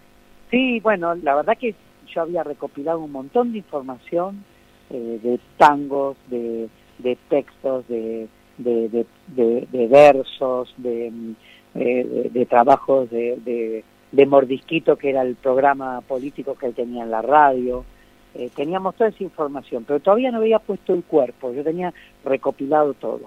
Sí, 0.50 0.80
bueno, 0.80 1.14
la 1.16 1.36
verdad 1.36 1.58
que 1.58 1.76
yo 2.14 2.22
había 2.22 2.44
recopilado 2.44 3.00
un 3.00 3.12
montón 3.12 3.52
de 3.52 3.60
información 3.60 4.44
eh, 4.90 5.20
de 5.24 5.40
tangos, 5.58 6.18
de, 6.28 6.68
de 7.00 7.18
textos, 7.30 7.88
de, 7.88 8.28
de, 8.58 8.90
de- 9.28 9.88
versos, 9.88 10.74
de, 10.78 11.08
eh, 11.76 12.04
de- 12.06 12.30
de 12.32 12.46
trabajos 12.46 13.10
de, 13.10 13.84
Mordisquito, 14.28 14.98
que 14.98 15.10
era 15.12 15.22
el 15.22 15.36
programa 15.36 16.02
político 16.02 16.56
que 16.56 16.68
él 16.68 16.74
tenía 16.74 17.04
en 17.04 17.12
la 17.12 17.22
radio. 17.22 17.86
Eh, 18.36 18.50
teníamos 18.56 18.96
toda 18.96 19.10
esa 19.10 19.24
información, 19.24 19.84
pero 19.86 20.00
todavía 20.00 20.32
no 20.32 20.38
había 20.40 20.60
puesto 20.60 20.94
el 20.94 21.04
cuerpo, 21.04 21.54
yo 21.54 21.64
tenía 21.64 21.94
recopilado 22.24 22.94
todo. 22.94 23.22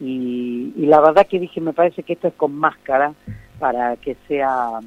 Y, 0.00 0.72
y 0.76 0.86
la 0.86 1.00
verdad 1.00 1.26
que 1.26 1.38
dije, 1.40 1.60
me 1.60 1.72
parece 1.72 2.02
que 2.02 2.12
esto 2.12 2.28
es 2.28 2.34
con 2.34 2.54
máscara, 2.54 3.12
para 3.58 3.96
que 3.96 4.16
sea 4.28 4.78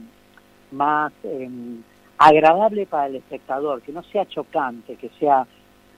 más 0.72 1.12
em, 1.24 1.82
agradable 2.22 2.86
para 2.86 3.08
el 3.08 3.16
espectador, 3.16 3.82
que 3.82 3.92
no 3.92 4.04
sea 4.04 4.28
chocante, 4.28 4.96
que 4.96 5.10
sea 5.20 5.48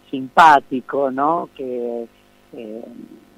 simpático, 0.10 1.12
¿no? 1.12 1.50
Que, 1.56 2.08
eh, 2.54 2.86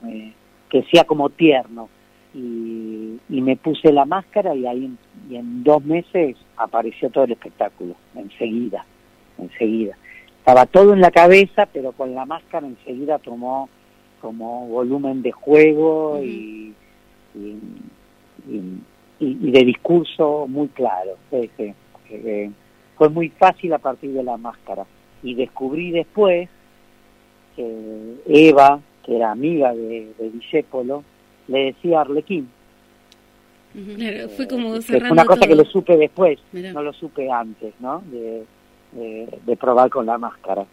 eh, 0.08 0.34
que 0.70 0.84
sea 0.92 1.04
como 1.06 1.30
tierno. 1.30 1.90
Y, 2.34 3.18
y, 3.30 3.42
me 3.42 3.56
puse 3.56 3.94
la 3.94 4.04
máscara 4.04 4.54
y 4.54 4.68
ahí 4.68 4.94
y 5.30 5.38
en 5.38 5.64
dos 5.64 5.84
meses 5.86 6.36
apareció 6.58 7.10
todo 7.10 7.24
el 7.24 7.32
espectáculo, 7.32 7.96
enseguida, 8.14 8.86
enseguida. 9.38 9.98
Estaba 10.40 10.66
todo 10.66 10.94
en 10.94 11.00
la 11.00 11.12
cabeza, 11.12 11.66
pero 11.72 11.94
con 11.94 12.14
la 12.14 12.26
máscara 12.26 12.68
enseguida 12.68 13.20
tomó 13.20 13.70
como 14.22 14.68
volumen 14.68 15.22
de 15.22 15.32
juego 15.32 16.20
y, 16.22 16.74
y, 17.34 17.58
y, 19.20 19.52
de 19.52 19.64
discurso 19.64 20.46
muy 20.48 20.68
claro. 20.68 21.16
Fue 22.98 23.10
muy 23.10 23.30
fácil 23.30 23.74
a 23.74 23.80
partir 23.80 24.12
de 24.12 24.24
la 24.24 24.38
máscara. 24.38 24.86
Y 25.24 25.36
descubrí 25.36 25.92
después 25.92 26.50
que 27.56 28.16
Eva, 28.28 28.80
que 29.04 29.16
era 29.16 29.32
amiga 29.32 29.74
de, 29.74 30.12
de 30.18 30.30
Discépolo, 30.32 31.04
le 31.48 31.66
decía 31.66 32.02
Arlequín. 32.02 32.50
fue 34.36 34.48
como 34.48 34.70
una 35.12 35.26
cosa 35.26 35.48
que 35.48 35.56
lo 35.56 35.66
supe 35.66 35.98
después, 35.98 36.40
no 36.52 36.82
lo 36.82 36.94
supe 36.94 37.30
antes, 37.32 37.74
¿no? 37.80 38.02
De, 38.12 38.44
de, 38.94 39.58
probar 39.58 39.90
con 39.90 40.06
la 40.06 40.18
máscara. 40.18 40.66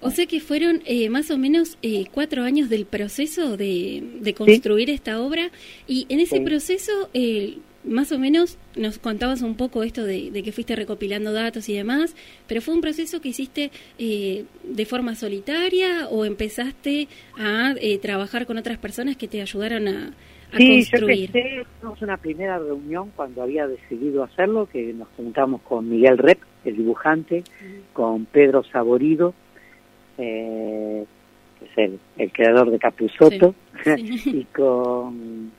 O 0.00 0.10
sea 0.10 0.26
que 0.26 0.40
fueron 0.40 0.82
eh, 0.84 1.08
más 1.10 1.30
o 1.30 1.38
menos 1.38 1.78
eh, 1.82 2.06
cuatro 2.12 2.42
años 2.42 2.68
del 2.68 2.86
proceso 2.86 3.56
de, 3.56 4.02
de 4.20 4.34
construir 4.34 4.90
esta 4.90 5.20
obra 5.20 5.50
y 5.86 6.06
en 6.08 6.18
ese 6.18 6.40
proceso 6.40 6.90
eh, 7.14 7.58
más 7.84 8.12
o 8.12 8.18
menos 8.18 8.58
nos 8.76 8.98
contabas 8.98 9.42
un 9.42 9.56
poco 9.56 9.82
esto 9.82 10.04
de, 10.04 10.30
de, 10.30 10.42
que 10.42 10.52
fuiste 10.52 10.76
recopilando 10.76 11.32
datos 11.32 11.68
y 11.68 11.74
demás, 11.74 12.14
pero 12.46 12.60
fue 12.60 12.74
un 12.74 12.80
proceso 12.80 13.20
que 13.20 13.30
hiciste 13.30 13.70
de 13.98 14.86
forma 14.86 15.14
solitaria 15.14 16.08
o 16.08 16.24
empezaste 16.24 17.08
a 17.38 17.74
trabajar 18.00 18.46
con 18.46 18.58
otras 18.58 18.78
personas 18.78 19.16
que 19.16 19.28
te 19.28 19.40
ayudaron 19.40 19.88
a, 19.88 20.12
sí, 20.56 20.84
yo 20.84 21.08
empecé, 21.08 21.64
tuvimos 21.80 22.02
una 22.02 22.16
primera 22.16 22.58
reunión 22.58 23.10
cuando 23.16 23.42
había 23.42 23.66
decidido 23.66 24.24
hacerlo, 24.24 24.68
que 24.70 24.92
nos 24.92 25.08
juntamos 25.16 25.62
con 25.62 25.88
Miguel 25.88 26.18
Rep, 26.18 26.38
el 26.64 26.76
dibujante, 26.76 27.44
con 27.92 28.26
Pedro 28.26 28.62
Saborido, 28.64 29.34
eh, 30.18 31.04
que 31.58 31.64
es 31.64 31.78
el, 31.78 31.98
el 32.18 32.32
creador 32.32 32.70
de 32.70 32.78
Capuzoto, 32.78 33.54
y 33.96 34.44
con, 34.44 35.52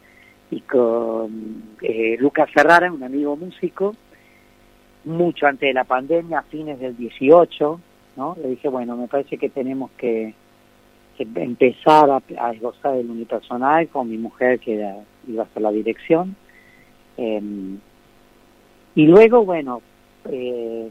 y 0.53 0.61
con 0.61 1.63
eh, 1.81 2.15
Lucas 2.19 2.49
Ferrara, 2.51 2.91
un 2.91 3.03
amigo 3.03 3.35
músico, 3.35 3.95
mucho 5.05 5.47
antes 5.47 5.67
de 5.67 5.73
la 5.73 5.83
pandemia, 5.83 6.39
a 6.39 6.43
fines 6.43 6.79
del 6.79 6.95
18, 6.95 7.79
¿no? 8.17 8.37
Le 8.41 8.49
dije, 8.49 8.69
bueno, 8.69 8.95
me 8.95 9.07
parece 9.07 9.37
que 9.37 9.49
tenemos 9.49 9.91
que, 9.97 10.33
empezar 11.17 12.09
a, 12.09 12.21
a, 12.37 12.51
esbozar 12.51 12.95
el 12.95 13.09
unipersonal 13.09 13.87
con 13.87 14.09
mi 14.09 14.17
mujer 14.17 14.59
que 14.59 14.95
iba 15.27 15.43
a 15.43 15.45
hacer 15.45 15.61
la 15.61 15.71
dirección. 15.71 16.35
Em, 17.17 17.79
y 18.95 19.07
luego, 19.07 19.43
bueno, 19.45 19.81
eh, 20.29 20.89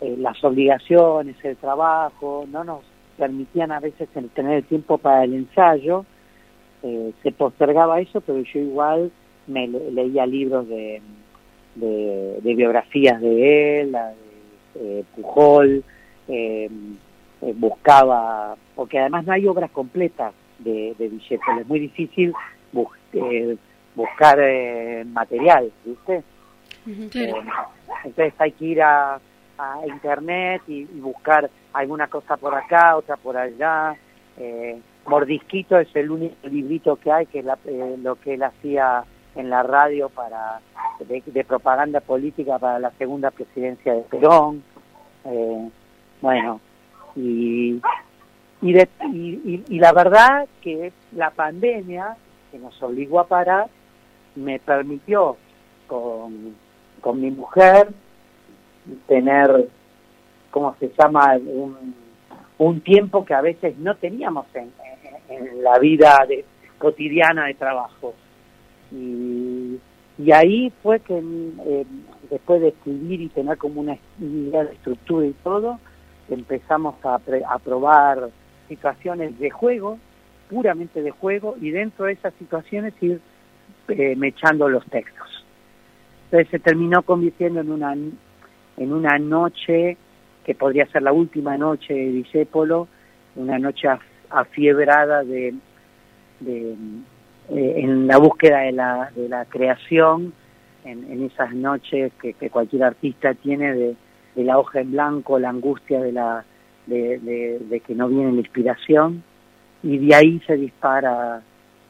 eh, 0.00 0.16
las 0.18 0.42
obligaciones, 0.42 1.36
el 1.44 1.56
trabajo, 1.56 2.46
no 2.50 2.64
nos 2.64 2.80
permitían 3.16 3.72
a 3.72 3.80
veces 3.80 4.08
tener 4.34 4.58
el 4.58 4.64
tiempo 4.64 4.98
para 4.98 5.24
el 5.24 5.34
ensayo, 5.34 6.04
eh, 6.82 7.12
se 7.22 7.32
postergaba 7.32 8.00
eso, 8.00 8.20
pero 8.20 8.40
yo 8.40 8.60
igual 8.60 9.10
me 9.46 9.66
leía 9.66 10.26
libros 10.26 10.68
de, 10.68 11.00
de, 11.74 12.54
biografías 12.54 13.20
de 13.20 13.80
él, 13.80 13.96
de, 14.74 15.04
Pujol, 15.16 15.82
eh, 16.28 16.68
buscaba, 17.54 18.56
porque 18.74 18.98
además 18.98 19.24
no 19.26 19.32
hay 19.32 19.46
obras 19.46 19.70
completas 19.70 20.32
de, 20.58 20.94
de 20.98 21.06
es 21.06 21.66
muy 21.66 21.80
difícil 21.80 22.32
buscar 23.94 24.38
material, 25.06 25.72
¿viste? 25.84 26.22
entonces 28.04 28.34
hay 28.38 28.52
que 28.52 28.64
ir 28.64 28.82
a, 28.82 29.20
a 29.58 29.86
internet 29.86 30.62
y, 30.68 30.84
buscar 30.84 31.50
alguna 31.72 32.06
cosa 32.06 32.36
por 32.36 32.54
acá, 32.54 32.96
otra 32.96 33.16
por 33.16 33.36
allá. 33.36 33.94
Eh, 34.38 34.80
Mordisquito 35.08 35.78
es 35.78 35.88
el 35.96 36.10
único 36.10 36.48
librito 36.48 36.96
que 36.96 37.10
hay, 37.10 37.26
que 37.26 37.40
es 37.40 37.46
eh, 37.64 37.96
lo 38.02 38.16
que 38.16 38.34
él 38.34 38.42
hacía 38.42 39.04
en 39.34 39.50
la 39.50 39.62
radio 39.62 40.08
para 40.08 40.60
de, 41.00 41.44
propaganda 41.44 42.00
política 42.00 42.58
para 42.58 42.78
la 42.78 42.90
segunda 42.92 43.30
presidencia 43.30 43.94
de 43.94 44.02
Perón. 44.02 44.62
Eh, 45.24 45.70
bueno, 46.20 46.60
y, 47.16 47.80
y, 48.60 48.78
y, 48.78 49.64
y 49.68 49.78
la 49.78 49.92
verdad 49.92 50.46
que 50.60 50.92
la 51.12 51.30
pandemia, 51.30 52.16
que 52.50 52.58
nos 52.58 52.80
obligó 52.82 53.20
a 53.20 53.26
parar, 53.26 53.68
me 54.34 54.58
permitió 54.58 55.36
con, 55.86 56.54
con 57.00 57.20
mi 57.20 57.30
mujer 57.30 57.88
tener, 59.06 59.68
¿cómo 60.50 60.74
se 60.78 60.92
llama?, 60.98 61.36
un, 61.36 61.94
un 62.58 62.80
tiempo 62.80 63.24
que 63.24 63.34
a 63.34 63.40
veces 63.40 63.78
no 63.78 63.94
teníamos 63.96 64.46
en, 64.54 64.72
en, 65.28 65.62
la 65.62 65.78
vida 65.78 66.24
de, 66.28 66.44
cotidiana 66.78 67.46
de 67.46 67.54
trabajo. 67.54 68.14
Y, 68.90 69.78
y 70.18 70.32
ahí 70.32 70.72
fue 70.82 71.00
que 71.00 71.18
eh, 71.18 71.86
después 72.30 72.60
de 72.60 72.68
escribir 72.68 73.20
y 73.20 73.28
tener 73.28 73.56
como 73.58 73.80
una 73.80 73.96
idea 74.20 74.64
de 74.64 74.72
estructura 74.72 75.26
y 75.26 75.32
todo, 75.44 75.78
empezamos 76.28 76.94
a, 77.04 77.14
a 77.48 77.58
probar 77.58 78.30
situaciones 78.68 79.38
de 79.38 79.50
juego, 79.50 79.98
puramente 80.50 81.02
de 81.02 81.10
juego, 81.10 81.56
y 81.60 81.70
dentro 81.70 82.06
de 82.06 82.12
esas 82.12 82.34
situaciones 82.34 82.94
ir 83.00 83.20
eh, 83.88 84.16
mechando 84.16 84.68
los 84.68 84.84
textos. 84.86 85.44
Entonces 86.24 86.50
se 86.50 86.58
terminó 86.58 87.02
convirtiendo 87.02 87.60
en 87.60 87.70
una 87.70 87.96
en 88.78 88.92
una 88.92 89.18
noche 89.18 89.96
que 90.44 90.54
podría 90.54 90.86
ser 90.86 91.02
la 91.02 91.12
última 91.12 91.56
noche 91.58 91.92
de 91.92 92.12
Disépolo, 92.12 92.88
una 93.36 93.58
noche 93.58 93.88
afiebrada 94.30 95.24
de, 95.24 95.54
de 96.40 96.72
eh, 97.50 97.74
en 97.76 98.06
la 98.06 98.18
búsqueda 98.18 98.60
de 98.60 98.72
la, 98.72 99.10
de 99.14 99.28
la 99.28 99.44
creación, 99.46 100.32
en, 100.84 101.10
en 101.10 101.24
esas 101.24 101.54
noches 101.54 102.12
que, 102.20 102.34
que, 102.34 102.50
cualquier 102.50 102.84
artista 102.84 103.34
tiene 103.34 103.74
de, 103.74 103.96
la 104.36 104.58
hoja 104.58 104.80
en 104.80 104.92
blanco, 104.92 105.38
la 105.38 105.48
angustia 105.48 106.00
de, 106.00 106.12
la, 106.12 106.44
de, 106.86 107.18
de 107.60 107.80
que 107.80 107.94
no 107.94 108.08
viene 108.08 108.32
la 108.32 108.38
inspiración, 108.38 109.24
y 109.82 109.98
de 109.98 110.14
ahí 110.14 110.40
se 110.46 110.56
dispara 110.56 111.42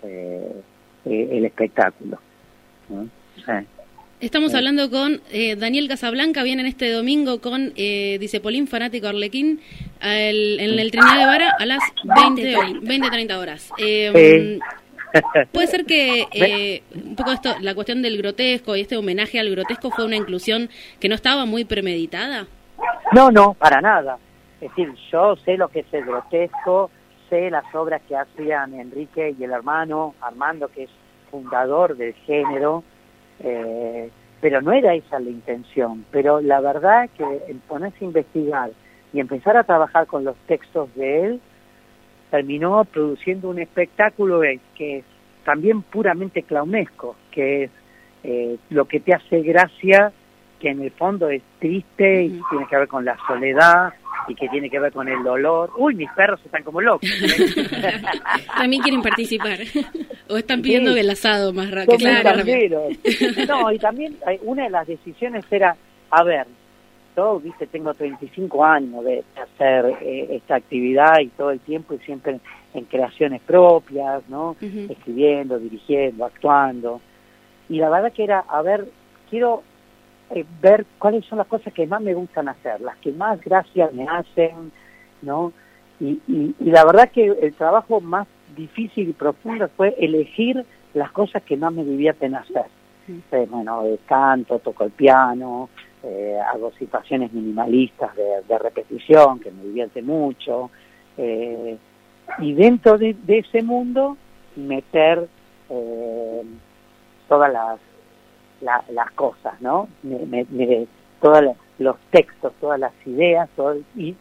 eh, 0.02 0.62
eh 1.04 1.28
el 1.32 1.44
espectáculo. 1.44 2.18
Estamos 4.20 4.52
hablando 4.54 4.90
con 4.90 5.20
eh, 5.30 5.54
Daniel 5.54 5.86
Casablanca, 5.86 6.42
viene 6.42 6.66
este 6.66 6.90
domingo 6.90 7.40
con 7.40 7.72
eh, 7.76 8.18
Dicepolín 8.18 8.66
Fanático 8.66 9.06
Arlequín 9.06 9.60
en 10.00 10.78
el 10.78 10.90
Trinidad 10.90 11.18
de 11.18 11.24
Vara 11.24 11.54
a 11.56 11.64
las 11.64 11.80
20, 12.02 12.80
20 12.82 13.10
30 13.10 13.38
horas. 13.38 13.72
Eh, 13.78 14.58
Puede 15.52 15.66
ser 15.68 15.84
que 15.86 16.26
eh, 16.32 16.82
un 16.94 17.14
poco 17.14 17.30
esto, 17.30 17.50
la 17.60 17.76
cuestión 17.76 18.02
del 18.02 18.18
grotesco 18.18 18.74
y 18.74 18.80
este 18.80 18.96
homenaje 18.96 19.38
al 19.38 19.50
grotesco 19.50 19.90
fue 19.90 20.04
una 20.04 20.16
inclusión 20.16 20.68
que 20.98 21.08
no 21.08 21.14
estaba 21.14 21.46
muy 21.46 21.64
premeditada. 21.64 22.46
No, 23.12 23.30
no, 23.30 23.54
para 23.54 23.80
nada. 23.80 24.18
Es 24.60 24.68
decir, 24.70 24.92
yo 25.12 25.36
sé 25.36 25.56
lo 25.56 25.68
que 25.68 25.80
es 25.80 25.86
el 25.92 26.04
grotesco, 26.04 26.90
sé 27.30 27.50
las 27.50 27.72
obras 27.72 28.02
que 28.08 28.16
hacían 28.16 28.74
Enrique 28.74 29.36
y 29.38 29.44
el 29.44 29.52
hermano 29.52 30.16
Armando, 30.20 30.66
que 30.66 30.84
es 30.84 30.90
fundador 31.30 31.96
del 31.96 32.14
género, 32.26 32.82
eh, 33.40 34.10
pero 34.40 34.60
no 34.60 34.72
era 34.72 34.94
esa 34.94 35.18
la 35.20 35.30
intención. 35.30 36.04
Pero 36.10 36.40
la 36.40 36.60
verdad 36.60 37.08
que 37.16 37.24
el 37.48 37.56
ponerse 37.58 38.04
a 38.04 38.08
investigar 38.08 38.70
y 39.12 39.20
empezar 39.20 39.56
a 39.56 39.64
trabajar 39.64 40.06
con 40.06 40.24
los 40.24 40.36
textos 40.46 40.94
de 40.94 41.24
él, 41.24 41.40
terminó 42.30 42.84
produciendo 42.84 43.48
un 43.48 43.58
espectáculo 43.58 44.42
que 44.74 44.98
es 44.98 45.04
también 45.44 45.82
puramente 45.82 46.42
clownesco, 46.42 47.16
que 47.30 47.64
es 47.64 47.70
eh, 48.22 48.58
lo 48.68 48.84
que 48.84 49.00
te 49.00 49.14
hace 49.14 49.40
gracia, 49.40 50.12
que 50.60 50.70
en 50.70 50.82
el 50.82 50.90
fondo 50.90 51.30
es 51.30 51.42
triste 51.58 52.24
y 52.24 52.42
tiene 52.50 52.66
que 52.68 52.76
ver 52.76 52.88
con 52.88 53.04
la 53.04 53.16
soledad 53.26 53.94
y 54.28 54.34
que 54.34 54.48
tiene 54.48 54.70
que 54.70 54.78
ver 54.78 54.92
con 54.92 55.08
el 55.08 55.22
dolor. 55.22 55.70
Uy, 55.76 55.94
mis 55.94 56.10
perros 56.12 56.40
están 56.44 56.62
como 56.62 56.80
locos. 56.80 57.08
También 58.56 58.82
quieren 58.82 59.02
participar. 59.02 59.58
o 60.28 60.36
están 60.36 60.62
pidiendo 60.62 60.94
el 60.96 61.10
asado 61.10 61.52
más 61.52 61.70
rápido. 61.70 61.98
Claro, 61.98 62.44
no, 63.46 63.72
y 63.72 63.78
también 63.78 64.16
una 64.42 64.64
de 64.64 64.70
las 64.70 64.86
decisiones 64.86 65.44
era, 65.50 65.76
a 66.10 66.22
ver, 66.22 66.46
yo, 67.16 67.40
viste, 67.40 67.66
tengo 67.66 67.92
35 67.94 68.64
años 68.64 69.04
de 69.04 69.24
hacer 69.42 69.96
eh, 70.02 70.28
esta 70.30 70.56
actividad 70.56 71.18
y 71.20 71.28
todo 71.28 71.50
el 71.50 71.60
tiempo 71.60 71.94
y 71.94 71.98
siempre 71.98 72.38
en 72.74 72.84
creaciones 72.84 73.40
propias, 73.42 74.22
¿no? 74.28 74.56
Escribiendo, 74.60 75.58
dirigiendo, 75.58 76.24
actuando. 76.24 77.00
y 77.68 77.78
la 77.78 77.90
verdad 77.90 78.12
que 78.12 78.24
era, 78.24 78.44
a 78.48 78.62
ver, 78.62 78.86
quiero 79.30 79.62
eh, 80.30 80.44
ver 80.60 80.84
cuáles 80.98 81.24
son 81.26 81.38
las 81.38 81.46
cosas 81.46 81.72
que 81.72 81.86
más 81.86 82.00
me 82.00 82.14
gustan 82.14 82.48
hacer, 82.48 82.80
las 82.80 82.96
que 82.98 83.12
más 83.12 83.40
gracia 83.40 83.90
me 83.92 84.06
hacen, 84.08 84.72
¿no? 85.22 85.52
Y, 86.00 86.20
y, 86.28 86.54
y 86.60 86.70
la 86.70 86.84
verdad 86.84 87.10
que 87.10 87.26
el 87.26 87.54
trabajo 87.54 88.00
más 88.00 88.26
difícil 88.56 89.08
y 89.08 89.12
profundo 89.12 89.68
fue 89.76 89.94
elegir 89.98 90.64
las 90.94 91.10
cosas 91.12 91.42
que 91.42 91.56
más 91.56 91.72
me 91.72 91.84
divierten 91.84 92.34
hacer. 92.34 92.66
Eh, 93.32 93.46
bueno, 93.50 93.84
eh, 93.86 93.98
canto, 94.06 94.58
toco 94.58 94.84
el 94.84 94.90
piano, 94.90 95.70
eh, 96.02 96.38
hago 96.52 96.70
situaciones 96.72 97.32
minimalistas 97.32 98.14
de, 98.14 98.42
de 98.46 98.58
repetición 98.58 99.40
que 99.40 99.50
me 99.50 99.62
divierte 99.64 100.02
mucho. 100.02 100.70
eh, 101.16 101.76
y 102.38 102.52
dentro 102.52 102.98
de, 102.98 103.14
de 103.14 103.38
ese 103.38 103.62
mundo 103.62 104.16
meter 104.56 105.26
eh, 105.70 106.42
todas 107.28 107.50
las, 107.52 107.80
la- 108.60 108.84
las 108.92 109.10
cosas, 109.12 109.60
¿no? 109.60 109.88
Me, 110.02 110.18
me- 110.26 110.46
me- 110.50 110.86
todos 111.20 111.56
los 111.78 111.96
textos, 112.10 112.52
todas 112.60 112.78
las 112.78 112.92
ideas, 113.06 113.48
todo, 113.56 113.76
y, 113.96 114.14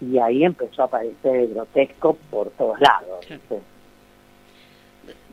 y 0.00 0.18
ahí 0.18 0.44
empezó 0.44 0.82
a 0.82 0.84
aparecer 0.86 1.36
el 1.36 1.54
grotesco 1.54 2.16
por 2.30 2.50
todos 2.50 2.78
lados. 2.80 3.26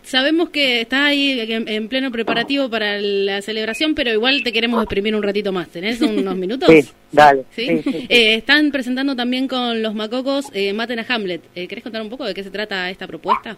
Sabemos 0.04 0.50
que 0.52 0.82
estás 0.82 1.02
ahí 1.02 1.38
en, 1.52 1.68
en 1.68 1.90
pleno 1.90 2.12
preparativo 2.12 2.70
para 2.70 2.98
la 2.98 3.42
celebración, 3.42 3.94
pero 3.94 4.12
igual 4.12 4.42
te 4.42 4.54
queremos 4.54 4.82
exprimir 4.82 5.14
un 5.14 5.22
ratito 5.24 5.52
más. 5.52 5.68
¿Tenés 5.68 6.02
unos 6.02 6.36
minutos? 6.38 6.70
Sí, 6.70 6.90
dale. 7.12 7.44
Eh, 7.58 8.36
están 8.36 8.72
presentando 8.72 9.16
también 9.18 9.50
con 9.50 9.82
los 9.84 9.94
macocos 9.96 10.50
eh, 10.54 10.72
Maten 10.72 11.00
a 11.00 11.06
Hamlet. 11.10 11.42
Eh, 11.56 11.68
¿Querés 11.68 11.84
contar 11.84 12.02
un 12.02 12.10
poco 12.10 12.24
de 12.24 12.34
qué 12.34 12.42
se 12.44 12.52
trata 12.52 12.90
esta 12.90 13.06
propuesta? 13.06 13.58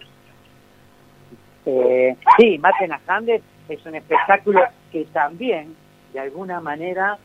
Eh, 1.68 2.16
sí, 2.40 2.58
Maten 2.58 2.94
a 2.94 3.02
Hamlet 3.08 3.44
es 3.68 3.86
un 3.86 3.94
espectáculo 3.96 4.62
que 4.92 5.06
también, 5.06 5.76
de 6.14 6.20
alguna 6.20 6.60
manera, 6.60 7.18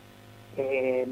eh, 0.56 1.06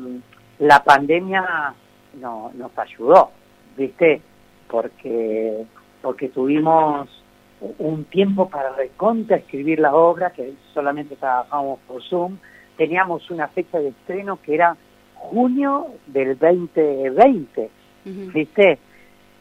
la 0.59 0.83
pandemia 0.85 1.75
no, 2.21 2.51
nos 2.55 2.77
ayudó, 2.79 3.31
¿viste? 3.77 4.21
Porque, 4.69 5.65
porque 6.01 6.29
tuvimos 6.29 7.09
un 7.79 8.05
tiempo 8.05 8.49
para 8.49 8.71
recontra 8.75 9.37
escribir 9.37 9.79
la 9.81 9.95
obra, 9.95 10.31
que 10.31 10.55
solamente 10.75 11.17
trabajábamos 11.17 11.79
por 11.87 12.03
Zoom. 12.03 12.37
Teníamos 12.77 13.31
una 13.31 13.49
fecha 13.49 13.79
de 13.79 13.89
estreno 13.89 14.39
que 14.43 14.55
era 14.55 14.77
junio 15.15 15.87
del 16.07 16.37
2020, 16.39 17.71
Ujú. 18.07 18.33
¿viste? 18.33 18.79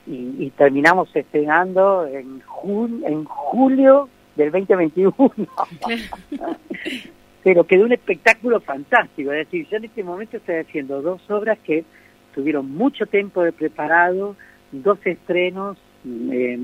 Y, 0.07 0.35
y 0.45 0.49
terminamos 0.51 1.15
estrenando 1.15 2.05
en, 2.07 2.41
jun- 2.41 3.03
en 3.05 3.23
julio 3.25 4.09
del 4.35 4.51
2021. 4.51 5.13
Pero 7.43 7.63
quedó 7.65 7.85
un 7.85 7.93
espectáculo 7.93 8.59
fantástico. 8.59 9.31
Es 9.31 9.47
decir, 9.47 9.67
yo 9.69 9.77
en 9.77 9.85
este 9.85 10.03
momento 10.03 10.37
estoy 10.37 10.55
haciendo 10.55 11.01
dos 11.01 11.21
obras 11.29 11.57
que 11.59 11.83
tuvieron 12.33 12.69
mucho 12.71 13.05
tiempo 13.07 13.41
de 13.43 13.51
preparado, 13.51 14.35
dos 14.71 14.99
estrenos 15.05 15.77
eh, 16.05 16.59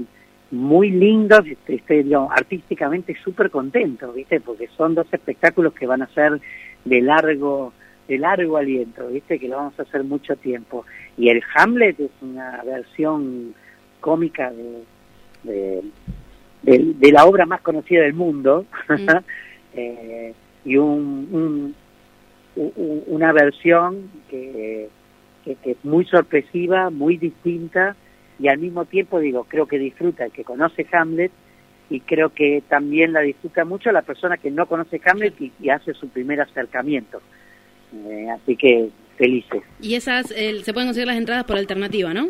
muy 0.52 0.92
lindos. 0.92 1.42
Este, 1.46 1.76
Estoy 1.76 2.04
digamos, 2.04 2.32
artísticamente 2.32 3.16
súper 3.24 3.50
contento, 3.50 4.14
¿viste? 4.14 4.40
Porque 4.40 4.68
son 4.78 4.96
dos 4.96 5.08
espectáculos 5.12 5.74
que 5.74 5.88
van 5.88 6.04
a 6.04 6.08
ser 6.14 6.40
de 6.86 7.02
largo 7.02 7.74
de 8.08 8.18
largo 8.18 8.56
aliento, 8.56 9.08
¿viste? 9.08 9.38
Que 9.38 9.50
lo 9.50 9.58
vamos 9.58 9.78
a 9.80 9.82
hacer 9.82 10.04
mucho 10.04 10.36
tiempo. 10.38 10.86
Y 11.18 11.30
el 11.30 11.44
Hamlet 11.56 12.00
es 12.00 12.12
una 12.22 12.64
versión 12.64 13.54
cómica 14.00 14.52
de, 14.52 14.84
de, 15.44 15.84
de- 16.68 16.94
de 16.96 17.12
la 17.12 17.26
obra 17.26 17.46
más 17.48 17.62
conocida 17.62 18.02
del 18.04 18.14
mundo. 18.14 18.66
Mm. 18.90 19.10
Eh, 19.80 20.34
y 20.66 20.76
un, 20.78 21.76
una 22.56 23.32
versión 23.32 24.10
que, 24.30 24.90
que, 25.46 25.56
que 25.56 25.72
es 25.72 25.78
muy 25.86 26.04
sorpresiva, 26.06 26.90
muy 26.90 27.18
distinta 27.18 27.96
y 28.40 28.48
al 28.48 28.58
mismo 28.58 28.86
tiempo 28.86 29.20
digo, 29.20 29.44
creo 29.48 29.68
que 29.68 29.78
disfruta 29.78 30.26
el 30.26 30.32
que 30.32 30.44
conoce 30.44 30.86
Hamlet 30.92 31.32
y 31.92 32.00
creo 32.02 32.30
que 32.34 32.64
también 32.68 33.14
la 33.14 33.22
disfruta 33.22 33.64
mucho 33.66 33.92
la 33.92 34.02
persona 34.02 34.38
que 34.38 34.50
no 34.52 34.66
conoce 34.66 35.00
Hamlet 35.06 35.40
y, 35.40 35.52
y 35.62 35.70
hace 35.70 35.94
su 35.94 36.10
primer 36.10 36.42
acercamiento. 36.42 37.22
Eh, 37.94 38.28
así 38.32 38.56
que 38.58 38.90
felices. 39.18 39.62
Y 39.80 39.94
esas, 39.96 40.32
eh, 40.32 40.60
se 40.64 40.74
pueden 40.74 40.88
conseguir 40.90 41.08
las 41.08 41.18
entradas 41.18 41.44
por 41.46 41.58
alternativa, 41.58 42.14
¿no? 42.14 42.28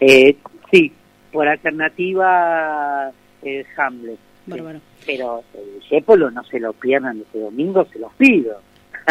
Eh, 0.00 0.36
sí, 0.70 0.92
por 1.32 1.48
alternativa 1.48 3.10
el 3.42 3.66
Hamlet. 3.76 4.18
Bárbaro. 4.46 4.80
Pero 5.06 5.42
el 5.54 5.80
Discépolo 5.80 6.30
no 6.30 6.42
se 6.44 6.58
lo 6.60 6.72
pierdan 6.72 7.18
este 7.20 7.38
domingo, 7.40 7.86
se 7.92 7.98
los 7.98 8.12
pido. 8.14 8.60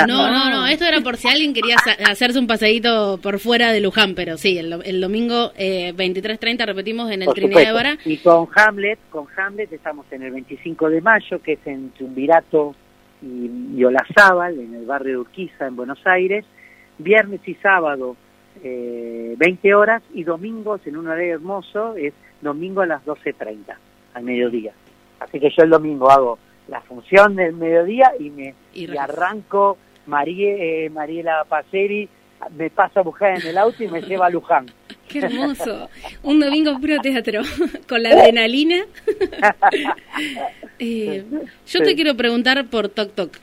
No, 0.07 0.29
no, 0.31 0.49
no, 0.49 0.67
esto 0.67 0.85
era 0.85 1.01
por 1.01 1.17
si 1.17 1.27
alguien 1.27 1.53
quería 1.53 1.75
hacerse 2.09 2.39
un 2.39 2.47
paseíto 2.47 3.19
por 3.21 3.39
fuera 3.39 3.71
de 3.73 3.81
Luján, 3.81 4.15
pero 4.15 4.37
sí, 4.37 4.57
el, 4.57 4.69
do- 4.69 4.83
el 4.83 5.01
domingo 5.01 5.51
eh, 5.57 5.93
23.30 5.95 6.65
repetimos 6.65 7.11
en 7.11 7.21
el 7.23 7.25
Por 7.25 7.35
Trinidad 7.35 7.65
de. 7.67 7.71
Vara. 7.73 7.97
Y 8.05 8.17
con 8.17 8.47
Hamlet, 8.55 8.99
con 9.09 9.25
Hamlet 9.37 9.71
estamos 9.73 10.05
en 10.11 10.23
el 10.23 10.31
25 10.31 10.89
de 10.89 11.01
mayo, 11.01 11.41
que 11.41 11.53
es 11.53 11.59
en 11.67 11.89
Triunvirato 11.91 12.73
y, 13.21 13.49
y 13.77 13.83
Olazábal, 13.83 14.59
en 14.59 14.75
el 14.75 14.85
barrio 14.85 15.11
de 15.13 15.17
Urquiza, 15.19 15.67
en 15.67 15.75
Buenos 15.75 15.99
Aires. 16.05 16.45
Viernes 16.97 17.41
y 17.47 17.55
sábado, 17.55 18.15
eh, 18.63 19.35
20 19.37 19.73
horas, 19.75 20.01
y 20.13 20.23
domingos 20.23 20.81
en 20.85 20.97
un 20.97 21.07
horario 21.07 21.35
hermoso, 21.35 21.95
es 21.95 22.13
domingo 22.41 22.81
a 22.81 22.85
las 22.85 23.03
12.30, 23.05 23.75
al 24.13 24.23
mediodía. 24.23 24.73
Así 25.19 25.39
que 25.39 25.49
yo 25.55 25.63
el 25.63 25.69
domingo 25.69 26.09
hago 26.09 26.39
la 26.67 26.81
función 26.81 27.35
del 27.35 27.53
mediodía 27.53 28.11
y 28.19 28.29
me 28.29 28.55
Y 28.73 28.83
y 28.83 28.87
re- 28.87 28.99
arranco 28.99 29.77
Marie, 30.07 30.85
eh, 30.85 30.89
Mariela 30.89 31.43
Paceri, 31.47 32.07
me 32.57 32.69
pasa 32.71 33.01
a 33.01 33.03
buscar 33.03 33.39
en 33.39 33.45
el 33.47 33.57
auto 33.57 33.83
y 33.83 33.87
me 33.87 34.01
lleva 34.01 34.25
a 34.27 34.29
Luján. 34.31 34.65
Qué 35.07 35.19
hermoso. 35.19 35.89
Un 36.23 36.39
domingo 36.39 36.79
puro 36.79 36.97
teatro, 37.01 37.41
con 37.89 38.01
la 38.01 38.09
adrenalina. 38.09 38.77
Eh, 40.83 41.23
yo 41.67 41.83
te 41.83 41.95
quiero 41.95 42.15
preguntar 42.15 42.65
por 42.67 42.89
Tok 42.89 43.13
Tok. 43.13 43.37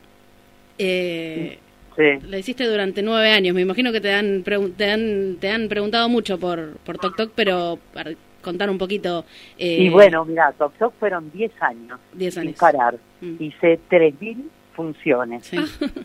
Eh, 0.79 1.59
Sí. 1.99 2.27
lo 2.29 2.39
hiciste 2.39 2.65
durante 2.65 3.03
nueve 3.03 3.31
años. 3.33 3.55
Me 3.55 3.63
imagino 3.63 3.91
que 3.91 4.01
te 4.01 4.13
han, 4.15 4.45
te 4.45 4.91
han, 4.91 5.37
te 5.41 5.51
han 5.51 5.69
preguntado 5.69 6.09
mucho 6.09 6.39
por, 6.39 6.77
por 6.85 6.97
Tok 6.97 7.17
Tok, 7.17 7.33
pero 7.35 7.79
para 7.93 8.13
contar 8.41 8.71
un 8.71 8.79
poquito. 8.79 9.25
eh, 9.59 9.79
Y 9.83 9.89
bueno, 9.89 10.25
mira, 10.25 10.53
Top 10.53 10.73
Top 10.79 10.95
fueron 11.01 11.31
10 11.33 11.51
años, 11.61 11.99
10 12.13 12.35
sin 12.35 12.43
años. 12.45 12.57
parar. 12.59 12.97
Mm. 13.21 13.43
Hice 13.43 13.81
3.000 13.91 14.45
funciones. 14.75 15.45
Sí. 15.47 15.59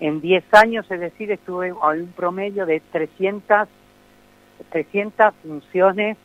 En 0.00 0.20
10 0.20 0.44
años, 0.52 0.86
es 0.92 1.00
decir, 1.00 1.32
estuve 1.32 1.70
a 1.70 1.88
un 1.88 2.06
promedio 2.14 2.64
de 2.66 2.80
300, 2.92 3.66
300 4.70 5.34
funciones 5.42 6.16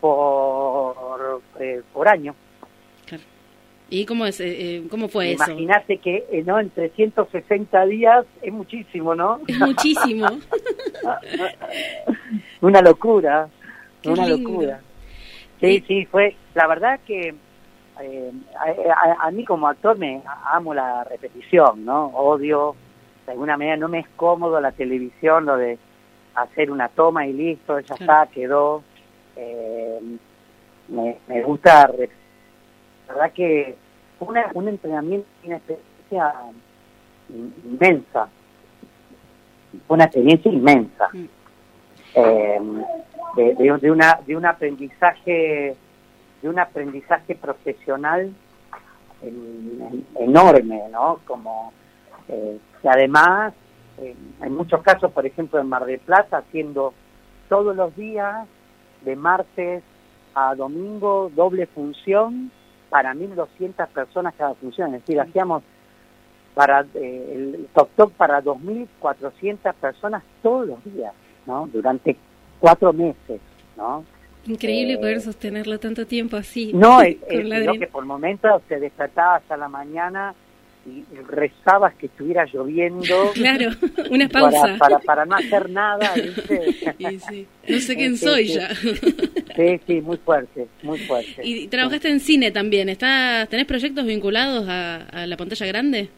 por, 0.00 1.42
eh, 1.58 1.82
por 1.92 2.08
año. 2.08 2.34
¿Y 3.92 4.06
cómo, 4.06 4.24
es, 4.24 4.38
eh, 4.40 4.76
eh, 4.76 4.86
cómo 4.88 5.08
fue 5.08 5.32
eso? 5.32 5.50
Imagínate 5.50 5.98
que 5.98 6.24
eh, 6.30 6.42
no 6.46 6.60
en 6.60 6.70
360 6.70 7.84
días 7.86 8.24
es 8.40 8.52
muchísimo, 8.52 9.14
¿no? 9.16 9.40
Es 9.48 9.58
muchísimo. 9.58 10.26
una 12.60 12.82
locura, 12.82 13.48
Qué 14.02 14.10
una 14.10 14.26
lindo. 14.26 14.50
locura. 14.50 14.80
Sí, 15.60 15.84
sí, 15.86 16.06
fue, 16.06 16.36
la 16.54 16.66
verdad 16.66 17.00
que 17.06 17.34
eh, 18.00 18.32
a, 18.58 18.94
a- 19.24 19.26
a 19.26 19.30
mí 19.30 19.44
como 19.44 19.68
actor 19.68 19.98
me 19.98 20.22
amo 20.52 20.72
la 20.72 21.04
repetición, 21.04 21.84
¿no? 21.84 22.06
Odio, 22.06 22.74
de 23.26 23.32
alguna 23.32 23.56
manera 23.56 23.76
no 23.76 23.88
me 23.88 23.98
es 24.00 24.08
cómodo 24.16 24.60
la 24.60 24.72
televisión, 24.72 25.44
lo 25.46 25.56
de 25.56 25.78
hacer 26.34 26.70
una 26.70 26.88
toma 26.88 27.26
y 27.26 27.32
listo, 27.32 27.78
ya 27.80 27.96
Claro. 27.96 28.22
está, 28.22 28.26
quedó. 28.32 28.82
Eh, 29.36 29.98
me, 30.88 31.18
me 31.28 31.42
gusta, 31.42 31.86
re- 31.88 32.08
la 32.08 32.14
verdad 33.10 33.32
que 33.32 33.76
fue 34.18 34.28
una, 34.28 34.50
un 34.54 34.68
entrenamiento, 34.68 35.26
una 35.44 35.56
experiencia 35.56 36.34
in- 37.28 37.54
inmensa, 37.64 38.28
fue 39.86 39.94
una 39.96 40.04
experiencia 40.04 40.50
inmensa. 40.52 41.08
Eh, 42.14 42.60
de, 43.36 43.54
de- 43.54 43.78
de 43.78 43.90
una 43.92 44.18
de 44.26 44.36
un 44.36 44.44
aprendizaje 44.44 45.76
de 46.42 46.48
un 46.48 46.58
aprendizaje 46.58 47.36
profesional 47.36 48.32
en- 49.22 49.78
en- 49.92 50.06
enorme 50.28 50.82
no 50.90 51.20
como 51.24 51.72
eh, 52.28 52.58
y 52.82 52.88
además 52.88 53.52
eh, 53.98 54.16
en 54.42 54.54
muchos 54.56 54.82
casos 54.82 55.12
por 55.12 55.24
ejemplo 55.24 55.60
en 55.60 55.68
Mar 55.68 55.84
del 55.84 56.00
Plata 56.00 56.38
haciendo 56.38 56.92
todos 57.48 57.76
los 57.76 57.94
días 57.94 58.44
de 59.04 59.14
martes 59.14 59.84
a 60.34 60.56
domingo 60.56 61.30
doble 61.36 61.66
función 61.66 62.50
para 62.90 63.14
1200 63.14 63.88
personas 63.88 64.34
cada 64.36 64.54
función 64.54 64.94
es 64.94 65.00
decir 65.00 65.18
hacíamos 65.20 65.62
para 66.54 66.84
eh, 66.94 67.32
el 67.34 67.68
Toc 67.72 67.88
Toc 67.96 68.12
para 68.12 68.40
2400 68.42 69.74
personas 69.76 70.22
todos 70.42 70.66
los 70.66 70.84
días 70.84 71.14
no 71.46 71.66
durante 71.72 72.16
cuatro 72.58 72.92
meses, 72.92 73.40
¿no? 73.76 74.04
Increíble 74.46 74.94
Eh, 74.94 74.98
poder 74.98 75.20
sostenerlo 75.20 75.78
tanto 75.78 76.06
tiempo 76.06 76.36
así. 76.36 76.72
No, 76.74 77.00
es, 77.02 77.16
es 77.28 77.44
la 77.46 77.60
lo 77.60 77.72
adren- 77.72 77.78
que 77.78 77.86
por 77.86 78.04
momentos 78.04 78.62
te 78.68 78.78
despertabas 78.78 79.42
a 79.50 79.56
la 79.56 79.68
mañana 79.68 80.34
y 80.90 81.04
rezabas 81.28 81.94
que 81.94 82.06
estuviera 82.06 82.44
lloviendo 82.46 83.30
Claro, 83.34 83.70
una 84.10 84.28
para, 84.28 84.50
pausa. 84.50 84.76
para, 84.78 84.98
para 84.98 85.24
no 85.26 85.36
hacer 85.36 85.70
nada, 85.70 86.12
¿viste? 86.14 86.94
Y 86.98 87.18
sí, 87.20 87.46
no 87.68 87.78
sé 87.78 87.96
quién 87.96 88.16
Sí, 88.16 88.24
soy 88.26 88.46
sí. 88.48 88.54
ya. 88.54 88.74
Sí, 89.56 89.80
sí, 89.86 90.00
muy 90.00 90.16
fuerte, 90.18 90.66
muy 90.82 90.98
fuerte. 91.00 91.42
Y 91.46 91.68
trabajaste 91.68 92.08
en 92.10 92.20
cine 92.20 92.50
también. 92.50 92.88
¿Estás, 92.88 93.48
¿Tenés 93.48 93.66
proyectos 93.66 94.04
vinculados 94.04 94.66
a, 94.68 95.02
a 95.04 95.26
la 95.26 95.36
pantalla 95.36 95.66
grande? 95.66 96.08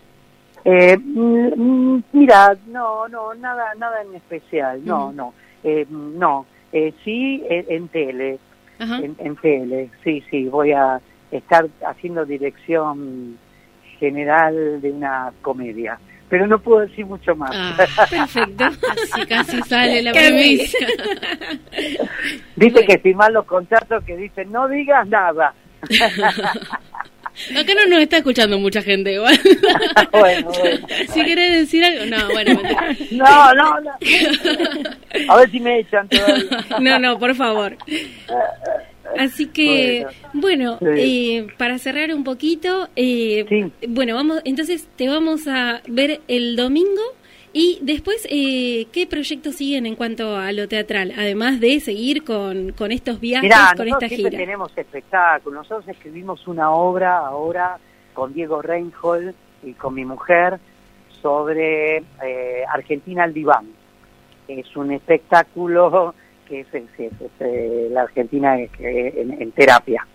Eh, 0.64 0.96
mm, 0.96 1.98
mira, 2.12 2.56
no, 2.68 3.08
no, 3.08 3.34
nada, 3.34 3.74
nada 3.78 4.02
en 4.02 4.14
especial, 4.14 4.80
no, 4.84 5.12
no, 5.12 5.34
eh, 5.64 5.84
no, 5.90 6.46
eh, 6.72 6.92
sí 7.04 7.42
en, 7.50 7.66
en 7.68 7.88
tele, 7.88 8.38
en 8.78 9.36
tele, 9.42 9.90
sí, 10.04 10.22
sí, 10.30 10.44
voy 10.44 10.70
a 10.72 11.00
estar 11.32 11.68
haciendo 11.84 12.24
dirección 12.24 13.36
general 14.02 14.80
de 14.80 14.90
una 14.90 15.32
comedia, 15.42 15.96
pero 16.28 16.44
no 16.48 16.58
puedo 16.58 16.80
decir 16.80 17.06
mucho 17.06 17.36
más. 17.36 17.52
Ah, 17.54 17.74
Perfecto. 18.10 18.64
así 18.64 19.26
casi 19.28 19.62
sale 19.68 20.02
la 20.02 20.12
primicia. 20.12 20.88
Dice 22.56 22.84
que 22.88 22.98
firmar 22.98 23.30
los 23.30 23.44
contratos 23.44 24.02
que 24.04 24.16
dicen 24.16 24.50
no 24.50 24.66
digas 24.66 25.06
nada. 25.06 25.54
Acá 27.58 27.72
no 27.74 27.86
nos 27.88 28.00
está 28.00 28.16
escuchando 28.18 28.58
mucha 28.58 28.82
gente 28.82 29.12
igual. 29.14 29.38
bueno, 30.10 30.48
bueno. 30.50 30.86
si 31.08 31.24
querés 31.24 31.52
decir 31.60 31.84
algo. 31.84 32.04
No, 32.06 32.28
bueno. 32.30 32.60
No, 33.12 33.54
no, 33.54 33.80
no. 33.80 33.90
A 35.28 35.36
ver 35.36 35.50
si 35.50 35.60
me 35.60 35.78
echan 35.78 36.08
todavía. 36.08 36.64
No, 36.80 36.98
no, 36.98 37.18
por 37.18 37.34
favor. 37.34 37.76
Así 39.18 39.46
que, 39.46 40.06
bueno, 40.32 40.78
Sí. 40.80 40.86
eh, 40.96 41.46
para 41.58 41.78
cerrar 41.78 42.12
un 42.14 42.24
poquito, 42.24 42.88
eh, 42.96 43.44
Sí. 43.48 43.72
bueno, 43.88 44.14
vamos, 44.14 44.40
entonces 44.44 44.88
te 44.96 45.08
vamos 45.08 45.46
a 45.48 45.82
ver 45.88 46.20
el 46.28 46.56
domingo 46.56 47.02
y 47.52 47.78
después, 47.82 48.26
eh, 48.30 48.86
¿qué 48.92 49.06
proyectos 49.06 49.56
siguen 49.56 49.84
en 49.86 49.94
cuanto 49.94 50.36
a 50.36 50.52
lo 50.52 50.68
teatral? 50.68 51.12
Además 51.16 51.60
de 51.60 51.80
seguir 51.80 52.24
con, 52.24 52.72
con 52.72 52.92
estos 52.92 53.20
viajes, 53.20 53.44
Mirá, 53.44 53.74
con 53.76 53.88
esta 53.88 54.08
siempre 54.08 54.30
gira. 54.30 54.38
tenemos 54.38 54.72
espectáculos. 54.76 55.68
Nosotros 55.68 55.88
escribimos 55.88 56.46
una 56.48 56.70
obra 56.72 57.18
ahora 57.18 57.78
con 58.14 58.32
Diego 58.32 58.62
Reinhold 58.62 59.34
y 59.64 59.72
con 59.74 59.94
mi 59.94 60.04
mujer 60.04 60.58
sobre 61.20 61.98
eh, 61.98 62.64
Argentina 62.72 63.24
al 63.24 63.32
diván. 63.34 63.66
Es 64.48 64.74
un 64.76 64.90
espectáculo 64.92 66.14
que 66.48 66.60
es, 66.60 66.66
es- 66.74 66.84
es- 66.98 67.40
es, 67.40 67.90
la 67.90 68.02
Argentina 68.02 68.58
en, 68.58 69.36
en 69.40 69.52
terapia. 69.52 70.06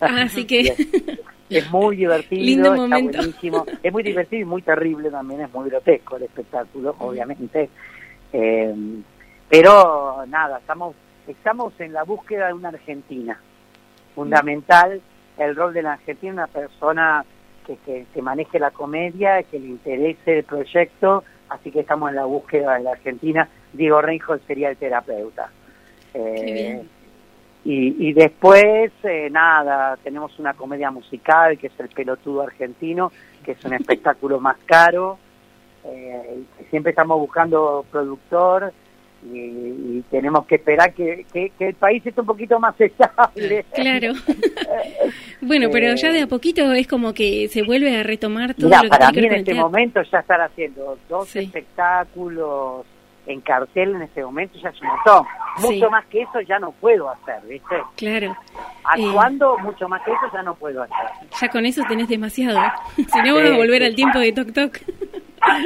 Así 0.00 0.46
que, 0.46 0.74
Es 1.50 1.70
muy 1.70 1.96
divertido, 1.96 2.42
Lindo 2.42 2.70
está 2.74 2.80
momento. 2.82 3.18
buenísimo. 3.18 3.66
Es 3.82 3.92
muy 3.92 4.02
divertido 4.02 4.42
y 4.42 4.44
muy 4.46 4.62
terrible 4.62 5.10
también, 5.10 5.42
es 5.42 5.52
muy 5.52 5.68
grotesco 5.68 6.16
el 6.16 6.22
espectáculo, 6.24 6.96
obviamente. 6.98 7.68
Eh, 8.32 8.74
pero 9.48 10.24
nada, 10.26 10.58
estamos 10.58 10.96
estamos 11.28 11.78
en 11.80 11.92
la 11.92 12.02
búsqueda 12.02 12.48
de 12.48 12.54
una 12.54 12.70
Argentina. 12.70 13.38
Fundamental 14.14 15.00
el 15.38 15.54
rol 15.56 15.74
de 15.74 15.82
la 15.82 15.92
Argentina, 15.94 16.32
una 16.32 16.46
persona 16.46 17.24
que, 17.66 17.76
que, 17.84 18.06
que 18.12 18.22
maneje 18.22 18.58
la 18.58 18.70
comedia, 18.70 19.42
que 19.42 19.58
le 19.58 19.66
interese 19.68 20.38
el 20.38 20.44
proyecto, 20.44 21.24
así 21.50 21.70
que 21.70 21.80
estamos 21.80 22.10
en 22.10 22.16
la 22.16 22.24
búsqueda 22.24 22.74
de 22.76 22.84
la 22.84 22.92
Argentina. 22.92 23.48
Diego 23.74 24.00
Reinhold 24.00 24.40
sería 24.46 24.70
el 24.70 24.76
terapeuta. 24.76 25.50
Eh, 26.14 26.34
Qué 26.36 26.52
bien. 26.52 26.88
y, 27.64 28.08
y 28.08 28.12
después, 28.12 28.90
eh, 29.02 29.28
nada, 29.30 29.96
tenemos 30.02 30.38
una 30.38 30.54
comedia 30.54 30.90
musical 30.90 31.58
que 31.58 31.66
es 31.66 31.72
El 31.80 31.88
Pelotudo 31.88 32.42
Argentino, 32.42 33.12
que 33.44 33.52
es 33.52 33.64
un 33.64 33.74
espectáculo 33.80 34.40
más 34.40 34.56
caro. 34.64 35.18
Eh, 35.86 36.42
siempre 36.70 36.90
estamos 36.90 37.18
buscando 37.18 37.84
productor 37.90 38.72
y, 39.30 39.38
y 39.38 40.04
tenemos 40.10 40.46
que 40.46 40.54
esperar 40.56 40.92
que, 40.94 41.26
que- 41.32 41.50
que 41.58 41.68
el 41.68 41.74
país 41.74 42.04
esté 42.06 42.20
un 42.20 42.26
poquito 42.26 42.58
más 42.60 42.78
estable. 42.80 43.64
claro. 43.74 44.12
bueno, 45.40 45.68
pero 45.72 45.94
ya 45.94 46.12
de 46.12 46.22
a 46.22 46.26
poquito 46.26 46.72
es 46.72 46.86
como 46.86 47.12
que 47.14 47.48
se 47.48 47.62
vuelve 47.62 47.96
a 47.96 48.02
retomar 48.02 48.54
todo 48.54 48.66
Mira, 48.68 48.78
lo 48.78 48.82
que 48.84 48.88
para 48.90 49.10
mí 49.12 49.26
en 49.26 49.32
este 49.34 49.54
momento 49.54 50.02
ya 50.02 50.20
estar 50.20 50.40
haciendo 50.40 50.98
dos 51.08 51.28
Sí. 51.28 51.40
espectáculos 51.40 52.86
en 53.26 53.40
cartel 53.40 53.94
en 53.94 54.02
este 54.02 54.22
momento 54.22 54.58
ya 54.58 54.68
es 54.70 54.80
un 54.82 54.88
montón. 54.88 55.26
Sí. 55.58 55.74
Mucho 55.74 55.90
más 55.90 56.04
que 56.06 56.22
eso 56.22 56.40
ya 56.42 56.58
no 56.58 56.72
puedo 56.72 57.08
hacer, 57.10 57.40
¿viste? 57.48 57.76
Claro. 57.96 58.36
Actuando 58.84 59.56
mucho 59.58 59.88
más 59.88 60.02
que 60.02 60.10
eso 60.12 60.20
ya 60.32 60.42
no 60.42 60.54
puedo 60.54 60.82
hacer. 60.82 60.96
Ya 61.40 61.48
con 61.48 61.64
eso 61.64 61.82
tenés 61.88 62.08
demasiado. 62.08 62.58
si 62.96 63.02
no, 63.22 63.34
vamos 63.34 63.50
a 63.50 63.52
Sí, 63.52 63.56
volver 63.56 63.80
sí. 63.82 63.86
al 63.86 63.94
tiempo 63.94 64.18
de 64.18 64.32
Toc 64.32 64.52
Toc. 64.52 64.78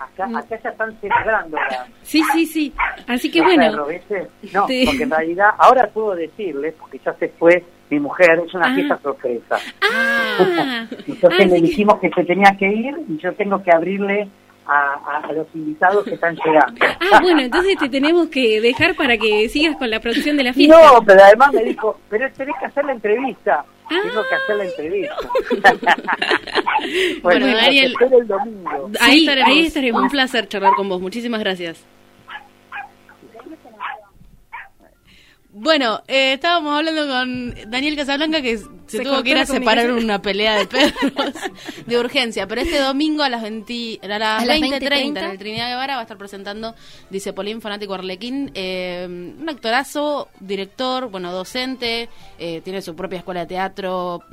Acá, 0.00 0.26
acá 0.38 0.58
ya 0.62 0.70
están 0.70 0.98
celebrando 1.00 1.56
la, 1.56 1.86
Sí, 2.02 2.22
sí, 2.32 2.46
sí. 2.46 2.72
Así 3.06 3.30
que 3.30 3.40
bueno. 3.42 3.62
perros, 3.70 3.88
¿viste? 3.88 4.28
No, 4.52 4.66
Sí. 4.66 4.84
porque 4.86 5.02
en 5.04 5.10
realidad, 5.10 5.50
ahora 5.58 5.88
puedo 5.88 6.14
decirles, 6.14 6.74
porque 6.78 6.98
ya 7.04 7.12
se 7.14 7.28
fue 7.30 7.64
mi 7.90 8.00
mujer, 8.00 8.42
es 8.46 8.52
una 8.54 8.72
Ah. 8.72 8.74
fiesta 8.74 8.98
sorpresa. 9.02 9.58
Ah, 9.92 10.86
Entonces 11.06 11.24
Ah, 11.24 11.34
le 11.38 11.44
así 11.44 11.54
que- 11.54 11.60
dijimos 11.68 11.98
que 12.00 12.10
se 12.10 12.24
tenía 12.24 12.56
que 12.58 12.66
ir 12.68 12.96
y 13.08 13.18
yo 13.18 13.32
tengo 13.34 13.62
que 13.62 13.70
abrirle 13.72 14.28
a, 14.66 14.94
a- 14.94 15.26
a 15.28 15.32
los 15.32 15.46
invitados 15.54 16.04
que 16.04 16.14
están 16.14 16.36
llegando. 16.36 16.84
ah, 17.12 17.20
bueno, 17.22 17.40
entonces 17.40 17.76
te 17.78 17.88
tenemos 17.88 18.28
que 18.28 18.60
dejar 18.60 18.94
para 18.94 19.16
que 19.16 19.48
sigas 19.48 19.76
con 19.76 19.88
la 19.90 20.00
producción 20.00 20.36
de 20.36 20.44
la 20.44 20.52
fiesta. 20.52 20.76
No, 20.92 21.02
pero 21.04 21.22
además 21.22 21.52
me 21.52 21.64
dijo, 21.64 21.98
pero 22.10 22.30
tenés 22.32 22.54
que 22.58 22.66
hacer 22.66 22.84
la 22.84 22.92
entrevista. 22.92 23.64
Tengo 23.88 24.22
que 24.28 24.34
hacer 24.34 24.56
la 24.56 24.64
entrevista. 24.64 25.14
Bueno, 27.22 27.46
bueno, 27.46 27.56
Daniel- 27.56 27.94
el 28.12 28.26
domingo. 28.28 28.90
Ahí, 29.00 29.12
Sí, 29.12 29.18
estaremos. 29.20 29.50
ahí 29.50 29.66
estaremos. 29.66 30.02
Un 30.02 30.08
placer 30.10 30.46
charlar 30.48 30.74
con 30.74 30.88
vos. 30.88 31.00
Muchísimas 31.00 31.40
gracias. 31.40 31.84
Bueno, 35.58 36.02
eh, 36.06 36.34
estábamos 36.34 36.76
hablando 36.76 37.08
con 37.08 37.70
Daniel 37.70 37.96
Casablanca 37.96 38.42
que 38.42 38.58
se, 38.58 38.66
Se 38.98 39.00
tuvo 39.00 39.22
que 39.22 39.30
ir 39.30 39.38
a 39.38 39.46
separar 39.46 39.90
una 39.90 40.20
pelea 40.20 40.58
de 40.58 40.66
perros 40.66 41.34
de 41.86 41.98
urgencia. 41.98 42.46
Pero 42.46 42.60
este 42.60 42.78
domingo 42.78 43.22
a 43.22 43.30
las, 43.30 43.40
20, 43.40 44.00
a 44.02 44.06
las, 44.06 44.42
A 44.42 44.44
las 44.44 44.58
20.30 44.58 44.74
en 44.74 45.14
20:30 45.14 45.30
el 45.30 45.38
Trinidad 45.38 45.68
Guevara 45.68 45.94
va 45.94 46.00
a 46.00 46.02
estar 46.02 46.18
presentando, 46.18 46.74
dice 47.08 47.32
Polín, 47.32 47.62
fanático 47.62 47.94
Arlequín, 47.94 48.50
eh, 48.52 49.06
un 49.08 49.48
actorazo, 49.48 50.28
director, 50.40 51.08
bueno, 51.10 51.32
docente, 51.32 52.10
eh, 52.38 52.60
tiene 52.62 52.82
su 52.82 52.94
propia 52.94 53.20
escuela 53.20 53.40
de 53.40 53.46
teatro. 53.46 54.24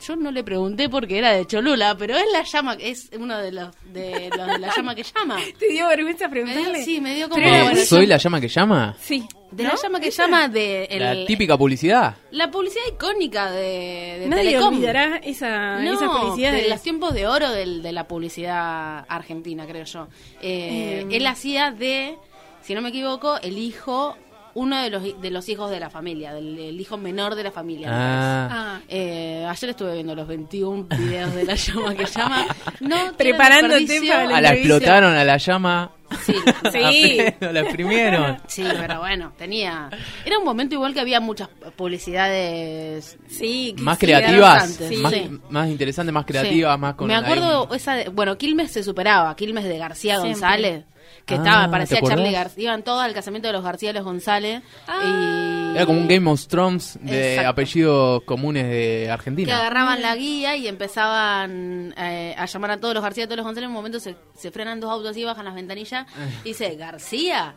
Yo 0.00 0.16
no 0.16 0.30
le 0.30 0.42
pregunté 0.44 0.88
porque 0.88 1.18
era 1.18 1.32
de 1.32 1.46
Cholula, 1.46 1.96
pero 1.98 2.16
es 2.16 2.24
la 2.32 2.42
llama, 2.42 2.74
es 2.80 3.10
uno 3.18 3.38
de 3.38 3.52
los 3.52 3.68
de, 3.92 4.30
los 4.36 4.46
de 4.46 4.58
la 4.58 4.74
llama 4.74 4.94
que 4.94 5.02
llama. 5.02 5.38
¿Te 5.58 5.68
dio 5.68 5.86
vergüenza 5.88 6.28
Me 6.28 6.34
dio- 6.42 6.44
preguntarle? 6.46 6.84
sí, 6.84 7.00
me 7.00 7.14
dio 7.14 7.28
como... 7.28 7.42
Bueno, 7.42 7.76
¿Soy 7.84 8.02
yo- 8.02 8.08
la 8.08 8.16
llama 8.16 8.40
que 8.40 8.48
llama? 8.48 8.96
Sí. 9.00 9.26
de 9.50 9.64
la 9.64 9.74
llama 9.76 10.00
que 10.00 10.10
llama 10.10 10.48
de... 10.48 10.84
el- 10.84 11.00
La 11.20 11.26
típica 11.26 11.56
publicidad. 11.58 12.14
La 12.30 12.50
publicidad 12.50 12.84
icónica 12.92 13.50
de, 13.50 14.18
de 14.20 14.26
Nadie 14.28 14.44
Telecom. 14.50 14.74
olvidará 14.74 15.16
esa, 15.18 15.80
No, 15.80 15.92
esa 15.94 16.08
publicidad. 16.10 16.52
de 16.52 16.62
de- 16.62 16.68
los 16.68 16.82
tiempos 16.82 17.12
de 17.14 17.26
oro 17.26 17.50
del- 17.50 17.82
de 17.82 17.92
la 17.92 18.06
publicidad 18.08 19.04
argentina, 19.08 19.66
creo 19.66 19.84
yo. 19.84 20.08
Eh, 20.40 21.06
Eh, 21.10 21.16
él 21.16 21.26
hacía 21.26 21.70
de, 21.72 22.16
si 22.62 22.74
no 22.74 22.80
me 22.82 22.90
equivoco, 22.90 23.38
el 23.42 23.58
hijo, 23.58 24.16
uno 24.54 24.82
de 24.82 24.90
los, 24.90 25.20
de 25.20 25.30
los 25.30 25.48
hijos 25.48 25.70
de 25.70 25.80
la 25.80 25.90
familia, 25.90 26.32
del 26.34 26.58
el 26.58 26.80
hijo 26.80 26.96
menor 26.96 27.34
de 27.34 27.44
la 27.44 27.50
familia. 27.50 27.88
Ah, 27.90 28.48
Ah, 28.50 28.80
Eh, 28.88 29.46
ayer 29.48 29.70
estuve 29.70 29.94
viendo 29.94 30.14
los 30.14 30.26
21 30.26 30.86
videos 30.98 31.34
de 31.34 31.44
la 31.44 31.54
llama 31.54 31.94
que 31.94 32.04
llama. 32.06 32.46
No, 32.80 32.96
Preparándote 33.16 34.00
para 34.08 34.24
la 34.26 34.36
a 34.36 34.40
la 34.40 34.48
entrevista. 34.48 34.52
explotaron 34.76 35.14
a 35.16 35.24
la 35.24 35.36
llama. 35.36 35.90
Sí, 36.24 36.34
Sí. 36.72 37.18
La 37.40 37.60
exprimieron. 37.60 38.38
sí, 38.48 38.64
pero 38.80 38.98
bueno, 38.98 39.32
tenía... 39.38 39.88
Era 40.24 40.38
un 40.38 40.44
momento 40.44 40.74
igual 40.74 40.92
que 40.92 40.98
había 41.00 41.20
muchas 41.20 41.48
publicidades 41.76 43.16
sí. 43.28 43.74
que 43.76 43.82
Más 43.82 43.98
sí, 43.98 44.06
creativas, 44.06 44.80
más, 45.00 45.12
sí. 45.12 45.30
más 45.50 45.68
interesantes, 45.68 46.12
más 46.12 46.24
creativas, 46.26 46.74
Sí. 46.74 46.80
más 46.80 46.94
con 46.94 47.06
Me 47.08 47.14
acuerdo 47.14 47.68
ahí- 47.70 47.76
esa 47.76 47.94
de- 47.94 48.08
bueno, 48.08 48.36
Quilmes 48.38 48.70
se 48.72 48.82
superaba, 48.82 49.34
Quilmes 49.36 49.64
de 49.64 49.78
García 49.78 50.14
Siempre. 50.20 50.32
González, 50.32 50.84
que 51.26 51.34
Ah, 51.34 51.38
estaba, 51.38 51.70
parecía. 51.70 52.00
Charlie 52.02 52.32
García, 52.32 52.64
iban 52.64 52.82
todos 52.82 53.02
al 53.02 53.12
casamiento 53.14 53.48
de 53.48 53.52
los 53.52 53.62
García 53.62 53.90
y 53.90 53.92
los 53.92 54.04
González 54.04 54.62
y 54.88 55.76
Era 55.76 55.86
como 55.86 56.00
un 56.00 56.08
Game 56.08 56.28
of 56.30 56.46
Thrones 56.48 56.98
de 57.02 57.30
Exacto. 57.34 57.50
apellidos 57.50 58.22
comunes 58.24 58.64
de 58.64 59.02
que 59.04 59.10
Argentina. 59.10 59.56
agarraban 59.58 60.02
la 60.02 60.16
guía 60.16 60.56
y 60.56 60.66
empezaban 60.68 61.94
eh, 61.96 62.34
a 62.36 62.46
llamar 62.46 62.70
a 62.72 62.76
todos 62.80 62.94
los 62.94 63.02
García 63.02 63.24
y 63.24 63.26
todos 63.26 63.36
los 63.38 63.46
González. 63.46 63.64
En 63.66 63.70
un 63.70 63.76
momento 63.76 64.00
se, 64.00 64.16
se 64.36 64.50
frenan 64.50 64.80
dos 64.80 64.90
autos 64.90 65.16
y 65.16 65.24
bajan 65.24 65.44
las 65.44 65.54
ventanillas 65.54 66.06
y 66.44 66.48
dice, 66.48 66.74
García. 66.76 67.54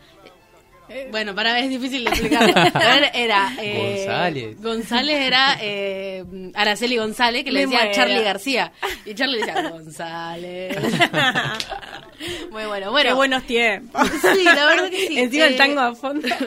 Bueno, 1.12 1.34
para 1.34 1.54
ver, 1.54 1.64
es 1.64 1.70
difícil 1.70 2.04
de 2.04 2.10
explicar. 2.12 3.12
Era... 3.14 3.52
eh, 3.62 4.04
González. 4.06 4.62
González 4.62 5.22
era 5.22 5.58
eh, 5.62 6.24
Araceli 6.54 6.98
González, 6.98 7.44
que 7.44 7.52
le 7.52 7.66
Me 7.68 7.74
decía. 7.76 7.92
Charlie 7.92 8.22
García. 8.24 8.72
Y 9.06 9.14
Charlie 9.16 9.40
le 9.40 9.46
decía, 9.46 9.70
González. 9.70 10.78
Muy 12.52 12.66
bueno, 12.66 12.92
bueno. 12.92 13.10
Qué 13.10 13.14
buenos 13.14 13.44
tiempos. 13.44 14.08
Sí, 14.22 14.44
la 14.44 14.66
verdad 14.66 14.90
que 14.90 15.08
sí. 15.08 15.20
Encima 15.20 15.46
el 15.46 15.54
Eh, 15.54 15.58
tango 15.58 15.80
a 15.82 15.96
fondo. 15.96 16.28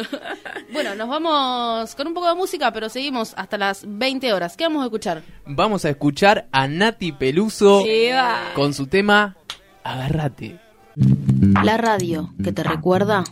Bueno, 0.72 0.94
nos 0.94 1.08
vamos 1.08 1.94
con 1.94 2.06
un 2.06 2.14
poco 2.14 2.28
de 2.28 2.34
música, 2.34 2.72
pero 2.72 2.88
seguimos 2.88 3.34
hasta 3.36 3.56
las 3.58 3.84
20 3.86 4.32
horas. 4.32 4.56
¿Qué 4.56 4.64
vamos 4.64 4.82
a 4.82 4.86
escuchar? 4.86 5.22
Vamos 5.46 5.84
a 5.84 5.90
escuchar 5.90 6.46
a 6.52 6.66
Nati 6.66 7.12
Peluso 7.12 7.82
Sí, 7.84 8.08
con 8.54 8.74
su 8.74 8.86
tema 8.86 9.36
Agarrate. 9.84 10.58
La 11.62 11.76
radio 11.76 12.32
que 12.42 12.52
te 12.52 12.62
recuerda 12.62 13.22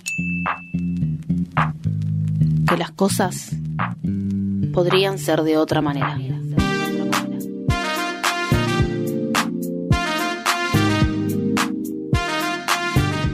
que 2.69 2.77
las 2.77 2.91
cosas 2.93 3.51
podrían 4.73 5.19
ser 5.19 5.43
de 5.43 5.57
otra 5.57 5.81
manera. 5.81 6.19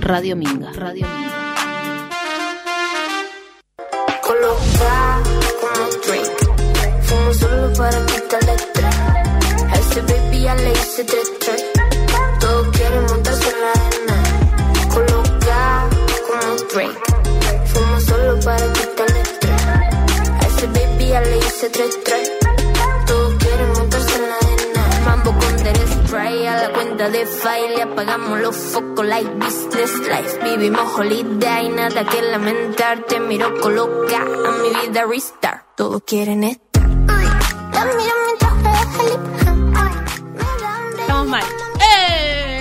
Radio 0.01 0.35
Minga, 0.35 0.73
Radio 0.73 1.07
Minga. 1.07 1.31
Coloca 4.23 5.23
como 5.61 5.87
drink. 6.07 6.39
Fumo 7.03 7.33
solo 7.35 7.73
para 7.75 8.07
quitarle 8.07 8.55
estrés. 8.55 8.97
A 9.71 9.75
ese 9.75 10.01
baby 10.03 10.43
ya 10.43 10.55
le 10.57 10.73
hice 10.73 11.05
tres 11.05 11.31
tres. 11.39 11.65
Todos 12.41 12.69
quieren 12.77 13.05
montarse 13.07 13.51
en 13.51 13.61
la 13.61 13.73
arena. 13.73 14.17
Coloca 14.95 15.89
como 16.27 16.57
drink. 16.75 17.10
Solo 18.21 18.39
para 18.41 18.73
quitarle 18.75 19.21
estrés. 19.23 19.63
A 19.63 20.47
ese 20.47 20.67
baby 20.67 21.09
ya 21.09 21.21
le 21.23 21.39
hice 21.39 21.71
tres 21.71 22.05
tres. 22.05 22.31
Todos 23.07 23.35
quieren 23.37 23.73
montarse 23.73 24.17
en 24.17 24.29
la 24.29 24.37
arena. 24.37 24.83
Mambo 25.07 25.31
con 25.39 25.57
Derek 25.65 25.89
spray 25.89 26.47
a 26.47 26.57
la 26.57 26.73
cuenta 26.73 27.09
de 27.09 27.25
file. 27.25 27.83
Apagamos 27.83 28.41
los 28.41 28.57
focos 28.57 29.07
like 29.07 29.31
business 29.37 29.93
life. 30.01 30.39
Vivimos 30.45 30.99
holiday, 30.99 31.71
nada 31.71 32.05
que 32.05 32.21
lamentar. 32.21 33.05
Te 33.07 33.21
miro 33.21 33.59
coloca 33.59 34.19
a 34.19 34.51
mi 34.53 34.69
vida 34.69 35.07
restart. 35.07 35.65
Todos 35.77 36.03
quieren 36.03 36.45
estar. 36.45 36.83
Estamos 40.99 41.27
mal. 41.27 41.45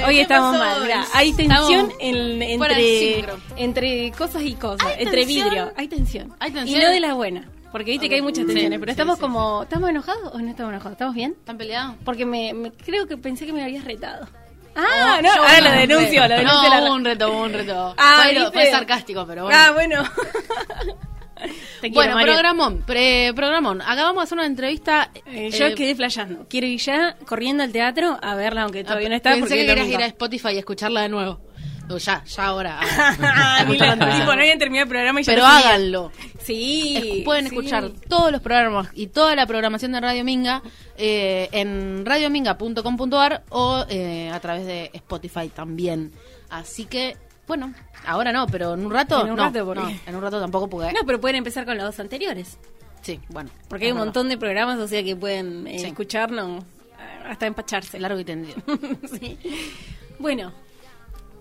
Hoy 0.09 0.15
¿Qué 0.15 0.21
estamos 0.23 0.57
mal. 0.57 0.81
mirá. 0.81 1.05
Hay 1.13 1.33
tensión 1.33 1.91
en- 1.99 2.41
entre, 2.41 3.25
entre 3.57 4.11
cosas 4.11 4.41
y 4.43 4.53
cosas. 4.55 4.87
Entre 4.97 5.21
tensión. 5.23 5.49
vidrio. 5.49 5.71
Hay 5.77 5.87
tensión. 5.87 6.33
Hay 6.39 6.51
tensión. 6.51 6.81
Y 6.81 6.83
no 6.83 6.89
de 6.89 6.99
la 6.99 7.13
buena. 7.13 7.47
Porque 7.71 7.91
viste 7.91 8.09
que 8.09 8.15
hay 8.15 8.21
muchas 8.23 8.45
Sí, 8.47 8.51
tensiones. 8.53 8.79
pero 8.79 8.91
estamos 8.91 9.15
sí, 9.17 9.21
como. 9.21 9.61
¿Estamos 9.63 9.89
enojados 9.91 10.33
o 10.33 10.39
no 10.39 10.49
estamos 10.49 10.71
enojados? 10.73 10.93
¿Estamos 10.93 11.13
bien? 11.15 11.35
¿Están 11.37 11.57
peleados? 11.57 11.95
Porque 12.03 12.25
me, 12.25 12.53
me- 12.53 12.71
creo 12.71 13.07
que 13.07 13.15
pensé 13.17 13.45
que 13.45 13.53
me 13.53 13.63
habías 13.63 13.83
retado. 13.85 14.27
Ah, 14.75 15.19
no, 15.21 15.29
Yo 15.35 15.41
ahora 15.41 15.61
lo 15.61 15.69
no, 15.69 15.75
denuncio, 15.81 16.21
lo 16.27 16.35
denuncio. 16.35 16.69
No, 16.69 16.81
la- 16.85 16.91
un 16.93 17.05
reto, 17.05 17.31
un 17.31 17.53
reto. 17.53 17.93
Ah, 17.97 18.21
fue, 18.23 18.33
¿viste? 18.33 18.51
fue 18.51 18.71
sarcástico, 18.71 19.25
pero 19.27 19.43
bueno. 19.43 19.59
Ah, 19.61 19.71
bueno. 19.71 20.03
Te 21.81 21.91
quiero, 21.91 22.13
bueno, 22.13 22.21
programón, 22.21 22.83
pre- 22.85 23.31
programón. 23.35 23.81
Acabamos 23.81 24.17
de 24.17 24.23
hacer 24.23 24.37
una 24.37 24.47
entrevista. 24.47 25.11
Eh, 25.25 25.49
yo 25.51 25.67
eh, 25.67 25.75
quedé 25.75 25.95
flasheando. 25.95 26.45
Quiero 26.49 26.67
ir 26.67 26.79
ya 26.79 27.15
corriendo 27.25 27.63
al 27.63 27.71
teatro 27.71 28.17
a 28.21 28.35
verla, 28.35 28.63
aunque 28.63 28.83
todavía 28.83 29.09
no 29.09 29.15
está. 29.15 29.31
Pensé 29.31 29.41
porque 29.47 29.55
que 29.61 29.65
querías 29.67 29.87
ir 29.87 30.01
a 30.01 30.05
Spotify 30.07 30.49
y 30.53 30.57
escucharla 30.57 31.01
de 31.03 31.09
nuevo. 31.09 31.39
O 31.91 31.97
ya, 31.97 32.23
ya 32.23 32.45
ahora. 32.45 32.79
Ni 33.67 33.77
la- 33.79 33.93
tipo, 33.93 34.25
no 34.35 34.41
habían 34.41 34.59
terminado 34.59 34.83
el 34.83 34.89
programa 34.89 35.21
y 35.21 35.23
ya 35.23 35.33
Pero 35.33 35.45
háganlo. 35.45 36.11
Sí. 36.43 37.23
Pueden 37.25 37.47
sí. 37.47 37.55
escuchar 37.55 37.89
todos 38.07 38.31
los 38.31 38.41
programas 38.41 38.89
y 38.93 39.07
toda 39.07 39.35
la 39.35 39.47
programación 39.47 39.91
de 39.93 39.99
Radio 40.01 40.23
Minga 40.23 40.61
eh, 40.97 41.49
en 41.51 42.05
radiominga.com.ar 42.05 43.43
o 43.49 43.85
eh, 43.89 44.29
a 44.31 44.39
través 44.39 44.65
de 44.67 44.91
Spotify 44.93 45.49
también. 45.49 46.11
Así 46.51 46.85
que, 46.85 47.17
bueno, 47.49 47.73
ahora 48.05 48.31
no, 48.31 48.47
pero 48.47 48.75
en 48.75 48.85
un 48.85 48.91
rato. 48.93 49.21
En 49.25 49.31
un 49.31 49.35
no, 49.35 49.43
rato, 49.43 49.65
porque- 49.65 49.81
no, 49.81 49.89
en 50.05 50.15
un 50.15 50.21
rato 50.21 50.39
tampoco 50.39 50.69
porque. 50.69 50.93
No, 50.93 51.01
pero 51.05 51.19
pueden 51.19 51.35
empezar 51.35 51.65
con 51.65 51.75
los 51.75 51.85
dos 51.85 51.99
anteriores. 51.99 52.57
Sí, 53.01 53.19
bueno. 53.29 53.49
Porque 53.67 53.85
hay 53.85 53.89
es 53.89 53.93
un 53.93 53.99
montón 53.99 54.29
de 54.29 54.37
programas, 54.37 54.77
o 54.79 54.87
sea 54.87 55.03
que 55.03 55.15
pueden 55.15 55.67
eh, 55.67 55.79
Sí. 55.79 55.85
escucharnos 55.87 56.63
eh, 56.63 57.27
hasta 57.27 57.45
empacharse. 57.47 57.99
largo 57.99 58.19
y 58.19 58.23
tendido. 58.25 58.55
Sí. 59.19 59.37
Bueno, 60.19 60.51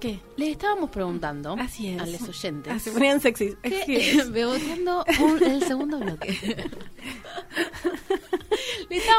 ¿qué? 0.00 0.18
Les 0.36 0.50
estábamos 0.50 0.88
preguntando 0.90 1.56
Así 1.58 1.88
es. 1.88 2.00
a 2.00 2.06
los 2.06 2.22
oyentes. 2.28 2.72
Ah, 2.74 2.78
se 2.78 2.90
ponían 2.92 3.20
sexy. 3.20 3.54
beboteando 4.30 5.04
un- 5.20 5.42
el 5.42 5.62
segundo 5.64 5.98
bloque. 5.98 6.68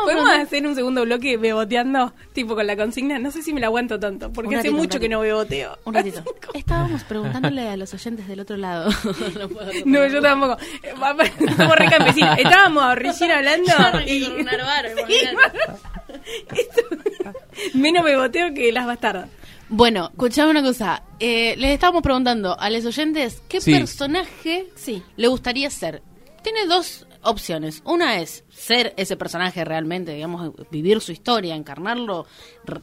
¿Podemos 0.04 0.30
hacer 0.30 0.66
un 0.66 0.76
segundo 0.76 1.04
bloque 1.04 1.38
beboteando? 1.38 2.14
Tipo 2.34 2.56
con 2.56 2.66
la 2.66 2.76
consigna. 2.76 3.20
No 3.20 3.30
sé 3.32 3.44
si 3.44 3.54
me 3.54 3.60
la 3.60 3.68
aguanto 3.68 4.00
tanto, 4.00 4.32
porque 4.34 4.56
hace 4.56 4.72
mucho 4.72 5.00
que 5.00 5.08
no 5.10 5.20
beboteo. 5.20 5.78
Un 5.86 5.94
ratito. 5.94 6.24
Estábamos 6.54 7.04
preguntándole 7.04 7.68
a 7.70 7.78
los 7.78 7.94
oyentes 7.94 8.28
del 8.28 8.40
otro 8.40 8.58
lado. 8.58 8.90
no 9.40 9.50
puedo 9.50 9.72
No, 9.86 10.08
yo 10.08 10.22
tampoco. 10.22 10.58
Eh, 10.84 10.94
va- 11.02 11.16
Somos 11.56 11.76
re 11.76 11.90
campesinos. 11.90 12.38
Estábamos 12.38 12.96
recién 12.96 13.32
hablando 13.32 13.72
y... 14.06 14.24
con 14.26 14.40
un 14.42 14.50
arbaro, 14.50 14.90
Sí, 15.08 15.16
Esto- 16.56 16.82
Menos 17.74 18.04
beboteo 18.04 18.54
que 18.54 18.72
las 18.72 18.86
bastardas. 18.86 19.30
Bueno, 19.70 20.10
escuchame 20.12 20.50
una 20.52 20.64
cosa. 20.64 21.04
Eh, 21.20 21.56
les 21.58 21.72
estábamos 21.72 22.02
preguntando 22.02 22.60
a 22.60 22.70
los 22.70 22.86
oyentes 22.86 23.42
qué 23.48 23.62
Sí. 23.62 23.72
personaje 23.74 24.68
Sí. 24.76 25.04
le 25.16 25.28
gustaría 25.28 25.70
ser. 25.70 26.02
Tiene 26.42 26.66
dos 26.66 27.06
opciones. 27.24 27.82
Una 27.86 28.20
es 28.20 28.44
ser 28.50 28.94
ese 28.98 29.18
personaje 29.18 29.64
realmente, 29.66 30.14
digamos, 30.14 30.52
vivir 30.72 31.02
su 31.02 31.12
historia, 31.12 31.56
encarnarlo 31.56 32.26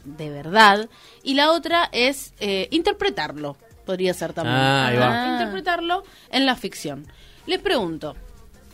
de 0.04 0.30
verdad. 0.30 0.88
Y 1.22 1.34
la 1.34 1.52
otra 1.52 1.88
es 1.92 2.34
eh, 2.40 2.68
interpretarlo. 2.70 3.56
Podría 3.84 4.14
ser 4.14 4.32
también. 4.32 4.56
Ah, 4.56 4.86
ahí 4.88 4.96
va. 4.96 5.08
Ah, 5.24 5.32
Interpretarlo 5.34 6.02
en 6.30 6.44
la 6.46 6.56
ficción. 6.56 7.06
Les 7.46 7.60
pregunto 7.60 8.16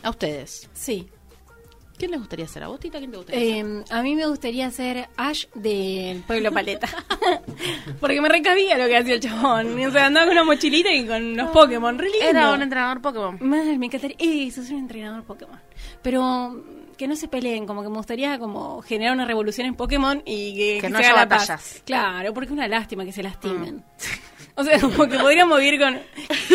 a 0.01 0.09
ustedes, 0.09 0.69
Sí. 0.73 1.07
¿Quién 1.97 2.11
les 2.11 2.19
gustaría 2.19 2.47
ser? 2.47 2.63
¿A 2.63 2.67
vos, 2.67 2.79
Tita? 2.79 2.99
¿Quién 2.99 3.11
te 3.11 3.17
gustaría 3.17 3.41
ser? 3.41 3.65
Eh, 3.65 3.83
a 3.89 4.01
mí 4.01 4.15
me 4.15 4.27
gustaría 4.27 4.69
ser 4.71 5.09
Ash 5.17 5.45
del 5.55 6.21
Pueblo 6.23 6.51
Paleta. 6.53 6.87
Porque 7.99 8.21
me 8.21 8.29
recabía 8.29 8.77
lo 8.77 8.85
que 8.87 8.97
hacía 8.97 9.15
el 9.15 9.19
chabón. 9.19 9.79
O 9.85 9.91
sea, 9.91 10.07
andaba 10.07 10.25
con 10.25 10.33
una 10.33 10.43
mochilita 10.43 10.91
y 10.91 11.05
con 11.05 11.35
los 11.35 11.49
Pokémon. 11.51 11.97
Re 11.97 12.09
lindo. 12.09 12.27
Era 12.27 12.51
un 12.51 12.61
entrenador 12.61 13.01
Pokémon. 13.01 13.37
Madre, 13.41 13.77
me 13.77 13.87
encantaría. 13.87 14.17
Eso 14.19 14.61
es 14.61 14.69
un 14.69 14.79
entrenador 14.79 15.23
Pokémon. 15.23 15.59
Pero 16.01 16.49
mm, 16.49 16.95
que 16.97 17.07
no 17.07 17.15
se 17.15 17.27
peleen, 17.27 17.65
como 17.65 17.83
que 17.83 17.89
me 17.89 17.97
gustaría 17.97 18.37
como 18.39 18.81
generar 18.81 19.13
una 19.13 19.25
revolución 19.25 19.67
en 19.67 19.75
Pokémon 19.75 20.21
y 20.25 20.55
que, 20.55 20.77
Que 20.81 20.89
no 20.89 20.99
se 20.99 21.05
haya 21.05 21.15
batallas. 21.15 21.81
Claro, 21.85 22.33
porque 22.33 22.45
es 22.47 22.51
una 22.51 22.67
lástima 22.67 23.05
que 23.05 23.11
se 23.11 23.23
lastimen. 23.23 23.83
O 24.55 24.63
sea, 24.63 24.79
como 24.81 25.07
que 25.07 25.17
podríamos 25.17 25.59
vivir 25.59 25.79
con. 25.79 25.99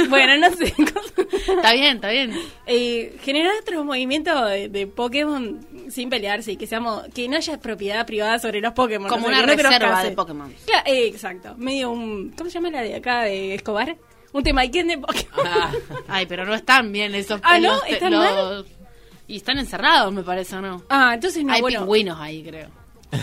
Bueno, 0.09 0.37
no 0.39 0.55
sé. 0.57 0.73
Está 1.49 1.73
bien, 1.73 1.97
está 1.97 2.11
bien. 2.11 2.33
Eh, 2.67 3.17
generar 3.23 3.53
otros 3.61 3.85
movimientos 3.85 4.49
de, 4.51 4.69
de 4.69 4.87
Pokémon 4.87 5.67
sin 5.91 6.09
pelearse 6.11 6.53
y 6.53 6.57
que 6.57 6.67
seamos 6.67 7.03
que 7.15 7.29
no 7.29 7.37
haya 7.37 7.59
propiedad 7.59 8.07
privada 8.07 8.39
sobre 8.39 8.61
los 8.61 8.73
Pokémon. 8.75 9.09
Como 9.09 9.27
o 9.27 9.31
sea, 9.31 9.39
una 9.39 9.47
no 9.47 9.53
reserva 9.63 10.03
de 10.05 10.11
Pokémon. 10.13 10.55
Claro, 10.67 10.83
eh, 10.87 11.07
exacto. 11.09 11.55
Medio 11.57 11.91
un. 11.91 12.31
¿Cómo 12.37 12.51
se 12.51 12.55
llama 12.55 12.71
la 12.71 12.83
de 12.83 12.95
acá 12.97 13.23
de 13.23 13.55
Escobar? 13.55 13.97
Un 14.33 14.43
temaiken 14.45 14.87
de 14.89 14.99
Pokémon. 14.99 15.47
Ah, 15.47 15.73
ay, 16.09 16.27
pero 16.27 16.45
no 16.45 16.55
están 16.55 16.93
bien 16.93 17.15
esos. 17.15 17.41
Ah, 17.43 17.59
¿no? 17.59 17.73
los 17.73 17.83
te- 17.85 17.93
¿Están 17.95 18.13
los- 18.13 18.67
Y 19.27 19.37
están 19.39 19.59
encerrados, 19.59 20.13
me 20.13 20.23
parece, 20.23 20.57
¿o 20.57 20.61
no? 20.61 20.83
Ah, 20.89 21.13
entonces 21.15 21.43
no, 21.45 21.53
Hay 21.55 21.61
bueno. 21.63 21.81
pingüinos 21.81 22.19
ahí, 22.21 22.43
creo. 22.45 22.69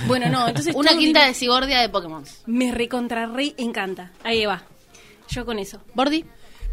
Bueno, 0.07 0.29
no, 0.29 0.47
entonces 0.47 0.73
Una 0.75 0.91
quinta 0.97 1.25
de 1.27 1.33
Sigordia 1.33 1.81
de 1.81 1.89
Pokémon. 1.89 2.23
Me 2.47 2.71
recontra 2.71 3.25
re 3.27 3.53
encanta. 3.57 4.11
Ahí 4.23 4.45
va. 4.45 4.63
Yo 5.29 5.45
con 5.45 5.59
eso. 5.59 5.79
Bordi. 5.93 6.25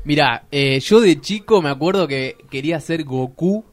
Mira, 0.05 0.45
eh, 0.51 0.81
yo 0.81 1.01
de 1.01 1.21
chico 1.21 1.63
me 1.63 1.71
acuerdo 1.71 2.09
que 2.09 2.37
quería 2.51 2.81
ser 2.81 3.05
Goku. 3.05 3.65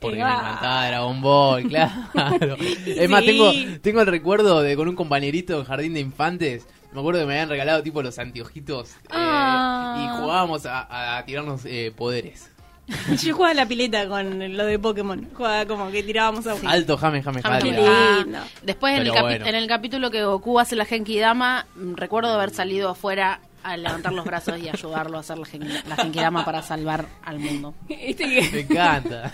Porque 0.00 0.16
me 0.18 0.22
encantaba 0.30 0.86
Dragon 0.86 1.20
Ball, 1.20 1.62
claro. 1.68 2.56
Es 2.86 3.10
más, 3.10 3.20
Sí. 3.24 3.26
tengo, 3.26 3.52
tengo 3.82 4.00
el 4.00 4.06
recuerdo 4.06 4.62
de 4.62 4.76
con 4.76 4.86
un 4.88 4.94
compañerito 4.94 5.58
de 5.58 5.64
jardín 5.64 5.94
de 5.94 6.00
infantes. 6.00 6.66
Me 6.92 7.00
acuerdo 7.00 7.20
que 7.20 7.26
me 7.26 7.32
habían 7.34 7.48
regalado 7.48 7.82
tipo 7.82 8.00
los 8.02 8.18
anteojitos. 8.18 8.90
eh, 8.90 8.96
Ah. 9.10 9.96
y 10.16 10.20
jugábamos 10.20 10.66
a, 10.66 11.18
a 11.18 11.24
tirarnos 11.24 11.64
eh, 11.64 11.92
poderes. 11.96 12.50
Yo 13.22 13.34
jugaba 13.34 13.54
la 13.54 13.66
pileta 13.66 14.08
con 14.08 14.56
lo 14.56 14.64
de 14.66 14.78
Pokémon. 14.78 15.28
Jugaba 15.34 15.66
como 15.66 15.90
que 15.90 16.02
tirábamos 16.02 16.46
a 16.46 16.54
Alto, 16.70 16.96
jame, 16.96 17.22
jame, 17.22 17.40
Ah, 17.44 17.58
jame. 17.58 17.62
Qué 17.62 18.22
lindo. 18.24 18.38
Después 18.62 18.98
en 18.98 19.06
el, 19.06 19.10
bueno. 19.10 19.46
en 19.46 19.54
el 19.54 19.66
capítulo 19.66 20.10
que 20.10 20.24
Goku 20.24 20.58
hace 20.58 20.76
la 20.76 20.84
Genki 20.84 21.18
Dama, 21.18 21.66
mm, 21.76 21.94
recuerdo 21.94 22.32
haber 22.32 22.50
salido 22.50 22.90
afuera 22.90 23.40
a 23.62 23.76
levantar 23.76 24.12
los 24.12 24.24
brazos 24.24 24.58
y 24.58 24.68
ayudarlo 24.68 25.16
a 25.18 25.20
hacer 25.20 25.38
la, 25.38 25.44
gen- 25.46 25.68
la 25.88 26.44
para 26.44 26.62
salvar 26.62 27.06
al 27.24 27.38
mundo. 27.38 27.74
Este 27.88 28.26
Me 28.52 28.60
encanta. 28.60 29.32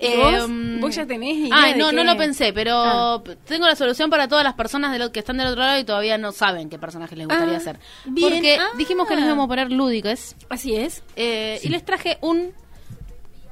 ¿Y 0.00 0.16
vos? 0.16 0.34
Em, 0.44 0.80
¿Vos 0.80 0.94
ya 0.94 1.06
tenés 1.06 1.36
idea 1.36 1.50
Ay, 1.56 1.72
de 1.74 1.78
no, 1.78 1.90
qué? 1.90 1.96
no 1.96 2.04
lo 2.04 2.16
pensé, 2.16 2.52
pero 2.52 2.74
Ah. 2.76 3.22
tengo 3.46 3.66
la 3.66 3.76
solución 3.76 4.10
para 4.10 4.26
todas 4.28 4.44
las 4.44 4.54
personas 4.54 4.92
de 4.92 4.98
lo 4.98 5.12
que 5.12 5.20
están 5.20 5.36
del 5.38 5.46
otro 5.46 5.60
lado 5.62 5.78
y 5.78 5.84
todavía 5.84 6.18
no 6.18 6.32
saben 6.32 6.68
qué 6.68 6.78
personaje 6.78 7.14
les 7.16 7.28
gustaría 7.28 7.56
Ah, 7.56 7.60
ser. 7.60 7.78
bien. 8.06 8.30
Porque 8.32 8.56
Ah. 8.60 8.66
dijimos 8.76 9.06
que 9.06 9.14
nos 9.14 9.24
íbamos 9.24 9.44
a 9.44 9.48
poner 9.48 9.70
lúdicas 9.70 10.34
Así 10.48 10.74
es. 10.74 11.02
eh, 11.16 11.60
y 11.62 11.68
les 11.68 11.84
traje 11.84 12.18
un 12.20 12.52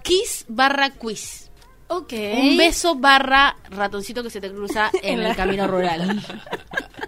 kiss 0.03 0.44
barra 0.48 0.90
quiz. 0.90 1.50
Ok. 1.88 2.12
Un 2.37 2.57
beso 2.57 2.94
barra 2.96 3.57
ratoncito 3.68 4.22
que 4.22 4.31
se 4.31 4.40
te 4.40 4.50
cruza 4.50 4.90
en, 5.03 5.20
En 5.20 5.26
el 5.26 5.37
camino 5.37 5.66
rural. 5.66 6.20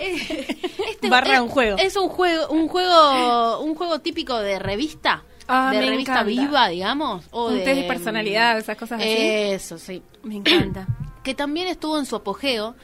Eh, 0.00 0.46
Este 0.90 1.08
Barra 1.08 1.34
es, 1.34 1.40
un 1.40 1.48
juego. 1.48 1.76
Es 1.78 1.96
un 1.96 2.08
juego, 2.08 2.48
un 2.48 2.68
juego, 2.68 3.60
un 3.60 3.74
juego 3.74 3.98
típico 4.00 4.38
de 4.38 4.58
revista. 4.58 5.24
Ah, 5.48 5.70
de 5.72 5.80
revista 5.80 6.12
encanta. 6.20 6.22
viva, 6.24 6.68
digamos. 6.68 7.24
O 7.30 7.48
Un 7.48 7.58
de, 7.58 7.64
test 7.64 7.80
de 7.82 7.88
personalidad, 7.88 8.58
esas 8.58 8.76
cosas 8.76 9.00
así. 9.00 9.08
Eso, 9.10 9.78
sí. 9.78 10.02
Me 10.22 10.36
encanta. 10.36 10.86
Que 11.22 11.34
también 11.34 11.68
estuvo 11.68 11.98
en 12.00 12.04
su 12.06 12.16
apogeo 12.16 12.74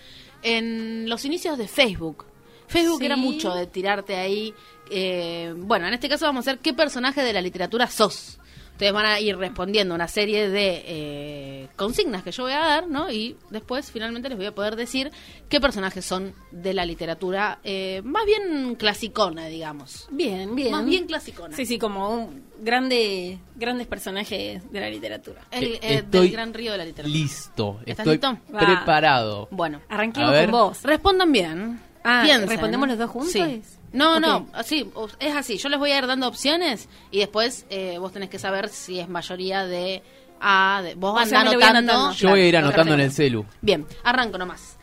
en 0.42 1.08
los 1.08 1.24
inicios 1.24 1.58
de 1.58 1.66
Facebook. 1.66 2.24
Facebook 2.68 2.98
Sí. 3.00 3.06
era 3.06 3.16
mucho 3.16 3.52
de 3.52 3.66
tirarte 3.66 4.14
ahí. 4.16 4.54
eh, 4.90 5.52
bueno, 5.56 5.88
en 5.88 5.94
este 5.94 6.08
caso 6.08 6.26
vamos 6.26 6.46
a 6.46 6.52
ver 6.52 6.60
qué 6.60 6.72
personaje 6.72 7.22
de 7.22 7.32
la 7.32 7.40
literatura 7.40 7.88
sos. 7.88 8.37
Ustedes 8.78 8.92
van 8.92 9.06
a 9.06 9.18
ir 9.18 9.36
respondiendo 9.36 9.92
una 9.92 10.06
serie 10.06 10.48
de 10.48 10.84
eh, 10.86 11.68
consignas 11.74 12.22
que 12.22 12.30
yo 12.30 12.44
voy 12.44 12.52
a 12.52 12.60
dar, 12.60 12.86
¿no? 12.86 13.10
Y 13.10 13.34
después 13.50 13.90
finalmente 13.90 14.28
les 14.28 14.38
voy 14.38 14.46
a 14.46 14.54
poder 14.54 14.76
decir 14.76 15.10
qué 15.48 15.60
personajes 15.60 16.04
son 16.04 16.32
de 16.52 16.74
la 16.74 16.86
literatura 16.86 17.58
eh, 17.64 18.02
más 18.04 18.24
bien 18.24 18.76
clasicona, 18.76 19.46
digamos. 19.46 20.06
Bien, 20.12 20.54
bien. 20.54 20.70
Más 20.70 20.86
bien 20.86 21.06
clasicona. 21.06 21.56
Sí, 21.56 21.66
sí, 21.66 21.76
como 21.76 22.08
un 22.08 22.44
grande, 22.60 23.40
grandes 23.56 23.88
personajes 23.88 24.62
de 24.70 24.80
la 24.80 24.88
literatura. 24.90 25.44
El, 25.50 25.72
Eh, 25.72 25.78
estoy 25.82 26.28
del 26.28 26.30
gran 26.30 26.54
río 26.54 26.70
de 26.70 26.78
la 26.78 26.84
literatura. 26.84 27.18
Listo, 27.18 27.80
¿Estás 27.84 28.06
estoy 28.06 28.30
listo? 28.30 28.38
Preparado. 28.56 29.48
Bueno, 29.50 29.80
Arranquemos 29.88 30.32
con 30.38 30.50
vos. 30.52 30.82
respondan 30.84 31.32
bien. 31.32 31.80
Ah, 32.04 32.22
Piensen. 32.24 32.48
¿respondemos 32.48 32.88
los 32.90 32.96
dos 32.98 33.10
juntos? 33.10 33.32
Sí. 33.32 33.60
No, 33.92 34.20
no, 34.20 34.46
así, 34.52 34.90
es 35.18 35.34
así. 35.34 35.56
Yo 35.58 35.68
les 35.68 35.78
voy 35.78 35.90
a 35.92 35.98
ir 35.98 36.06
dando 36.06 36.28
opciones 36.28 36.88
y 37.10 37.20
después 37.20 37.64
eh, 37.70 37.96
vos 37.98 38.12
tenés 38.12 38.28
que 38.28 38.38
saber 38.38 38.68
si 38.68 39.00
es 39.00 39.08
mayoría 39.08 39.64
de 39.66 40.02
A. 40.40 40.80
De, 40.84 40.94
vos 40.94 41.12
O 41.20 41.26
sea, 41.26 41.40
andá 41.40 41.50
me 41.50 41.56
lo 41.56 41.60
voy 41.60 41.62
anotando. 41.68 41.92
anotando. 41.92 42.16
Yo 42.16 42.28
voy 42.30 42.40
a 42.40 42.46
ir 42.48 42.56
anotando 42.56 42.94
en 42.94 43.00
el 43.00 43.12
celu. 43.12 43.46
Bien, 43.62 43.86
arranco 44.04 44.36
nomás. 44.38 44.76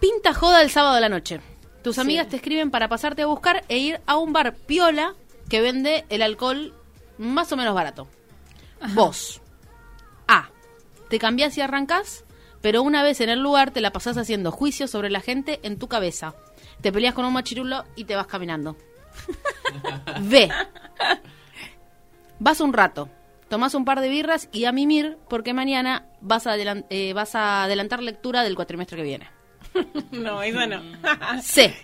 Pinta 0.00 0.32
joda 0.34 0.62
el 0.62 0.70
sábado 0.70 0.94
de 0.94 1.00
la 1.02 1.08
noche. 1.08 1.40
Tus 1.82 1.96
Sí. 1.96 2.00
amigas 2.00 2.28
te 2.28 2.36
escriben 2.36 2.70
para 2.70 2.88
pasarte 2.88 3.22
a 3.22 3.26
buscar 3.26 3.64
e 3.68 3.78
ir 3.78 4.00
a 4.06 4.16
un 4.16 4.32
bar 4.32 4.54
piola 4.54 5.14
que 5.48 5.60
vende 5.60 6.04
el 6.08 6.22
alcohol 6.22 6.74
más 7.18 7.52
o 7.52 7.56
menos 7.56 7.74
barato. 7.74 8.08
Vos. 8.94 9.40
A. 10.28 10.48
Te 11.08 11.18
cambiás 11.18 11.56
y 11.56 11.60
arrancás, 11.60 12.24
pero 12.60 12.82
una 12.82 13.02
vez 13.02 13.20
en 13.20 13.28
el 13.28 13.38
lugar 13.40 13.70
te 13.70 13.80
la 13.80 13.92
pasás 13.92 14.16
haciendo 14.16 14.50
juicios 14.50 14.90
sobre 14.90 15.08
la 15.10 15.20
gente 15.20 15.60
en 15.62 15.78
tu 15.78 15.86
cabeza. 15.88 16.34
Te 16.80 16.92
peleas 16.92 17.14
con 17.14 17.24
un 17.24 17.32
machirulo 17.32 17.84
y 17.96 18.04
te 18.04 18.16
vas 18.16 18.26
caminando. 18.26 18.76
B. 20.20 20.48
Vas 22.38 22.60
un 22.60 22.72
rato, 22.72 23.08
tomás 23.48 23.74
un 23.74 23.84
par 23.84 24.00
de 24.00 24.08
birras 24.08 24.48
y 24.52 24.66
a 24.66 24.72
mimir 24.72 25.16
porque 25.28 25.54
mañana 25.54 26.06
vas 26.20 26.46
a, 26.46 26.56
eh, 26.56 27.12
vas 27.14 27.34
a 27.34 27.64
adelantar 27.64 28.02
lectura 28.02 28.42
del 28.42 28.56
cuatrimestre 28.56 28.96
que 28.98 29.02
viene. 29.02 29.30
No, 30.10 30.42
eso 30.42 30.66
no. 30.66 30.82
C. 31.42 31.74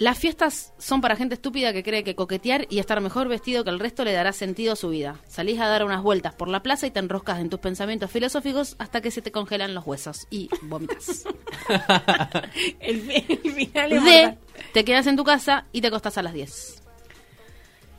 Las 0.00 0.16
fiestas 0.16 0.72
son 0.78 1.00
para 1.00 1.16
gente 1.16 1.34
estúpida 1.34 1.72
que 1.72 1.82
cree 1.82 2.04
que 2.04 2.14
coquetear 2.14 2.66
y 2.70 2.78
estar 2.78 3.00
mejor 3.00 3.26
vestido 3.26 3.64
que 3.64 3.70
el 3.70 3.80
resto 3.80 4.04
le 4.04 4.12
dará 4.12 4.32
sentido 4.32 4.74
a 4.74 4.76
su 4.76 4.90
vida. 4.90 5.16
Salís 5.26 5.58
a 5.58 5.66
dar 5.66 5.84
unas 5.84 6.04
vueltas 6.04 6.34
por 6.36 6.46
la 6.48 6.62
plaza 6.62 6.86
y 6.86 6.92
te 6.92 7.00
enroscas 7.00 7.40
en 7.40 7.50
tus 7.50 7.58
pensamientos 7.58 8.08
filosóficos 8.08 8.76
hasta 8.78 9.00
que 9.00 9.10
se 9.10 9.22
te 9.22 9.32
congelan 9.32 9.74
los 9.74 9.84
huesos 9.84 10.28
y 10.30 10.48
vomitas. 10.62 11.24
el, 12.80 13.10
el 13.10 13.52
final 13.52 13.92
es 13.92 14.04
D. 14.04 14.38
Te 14.72 14.84
quedas 14.84 15.06
en 15.08 15.16
tu 15.16 15.24
casa 15.24 15.66
y 15.72 15.80
te 15.80 15.88
acostás 15.88 16.16
a 16.16 16.22
las 16.22 16.32
10. 16.32 16.82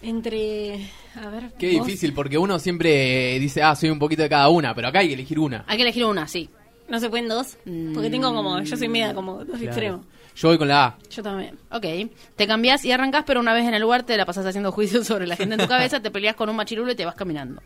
Entre. 0.01 0.89
A 1.21 1.27
ver. 1.29 1.51
Qué 1.57 1.77
vos. 1.77 1.85
difícil, 1.85 2.13
porque 2.13 2.37
uno 2.37 2.57
siempre 2.59 3.37
dice, 3.39 3.61
ah, 3.61 3.75
soy 3.75 3.89
un 3.89 3.99
poquito 3.99 4.21
de 4.23 4.29
cada 4.29 4.47
una, 4.47 4.73
pero 4.73 4.87
acá 4.87 4.99
hay 4.99 5.09
que 5.09 5.13
elegir 5.15 5.37
una. 5.39 5.65
Hay 5.67 5.75
que 5.75 5.83
elegir 5.83 6.05
una, 6.05 6.27
sí. 6.27 6.49
¿No 6.87 6.99
se 6.99 7.09
pueden 7.09 7.27
dos? 7.27 7.57
Porque 7.93 8.09
tengo 8.09 8.33
como. 8.33 8.61
Yo 8.61 8.77
soy 8.77 8.87
media 8.87 9.13
como 9.13 9.39
dos 9.43 9.47
Claro. 9.57 9.65
extremos. 9.65 10.05
Yo 10.39 10.47
voy 10.47 10.57
con 10.57 10.69
la 10.69 10.85
A. 10.85 10.97
Yo 11.09 11.21
también. 11.21 11.59
Ok. 11.69 11.85
Te 12.37 12.47
cambiás 12.47 12.85
y 12.85 12.91
arrancás, 12.93 13.23
pero 13.27 13.41
una 13.41 13.53
vez 13.53 13.67
en 13.67 13.73
el 13.73 13.81
lugar 13.81 14.03
te 14.03 14.15
la 14.15 14.25
pasás 14.25 14.45
haciendo 14.45 14.71
juicios 14.71 15.05
sobre 15.05 15.27
la 15.27 15.35
gente 15.35 15.55
en 15.55 15.61
tu 15.61 15.67
cabeza, 15.69 15.99
te 15.99 16.11
peleas 16.11 16.35
con 16.35 16.47
un 16.49 16.55
machirulo 16.55 16.91
y 16.91 16.95
te 16.95 17.03
vas 17.05 17.15
caminando. 17.15 17.61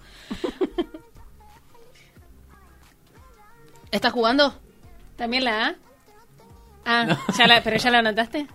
¿Estás 3.91 4.11
jugando? 4.11 4.55
¿También 5.15 5.43
la 5.43 5.67
A? 5.67 5.75
Ah, 6.85 7.17
ya 7.37 7.47
la, 7.47 7.61
pero 7.63 7.77
ya 7.77 7.91
la 7.91 7.99
anotaste. 7.99 8.47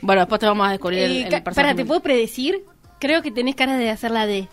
Bueno, 0.00 0.22
después 0.22 0.38
te 0.40 0.46
vamos 0.46 0.66
a 0.68 0.70
descubrir 0.70 1.00
el, 1.00 1.12
Eh, 1.24 1.28
el 1.32 1.42
para, 1.42 1.74
¿te 1.74 1.84
puedo 1.84 2.00
predecir? 2.00 2.64
Creo 3.00 3.22
que 3.22 3.30
tenés 3.30 3.54
cara 3.56 3.76
de 3.76 3.90
hacer 3.90 4.10
la 4.10 4.26
D. 4.26 4.48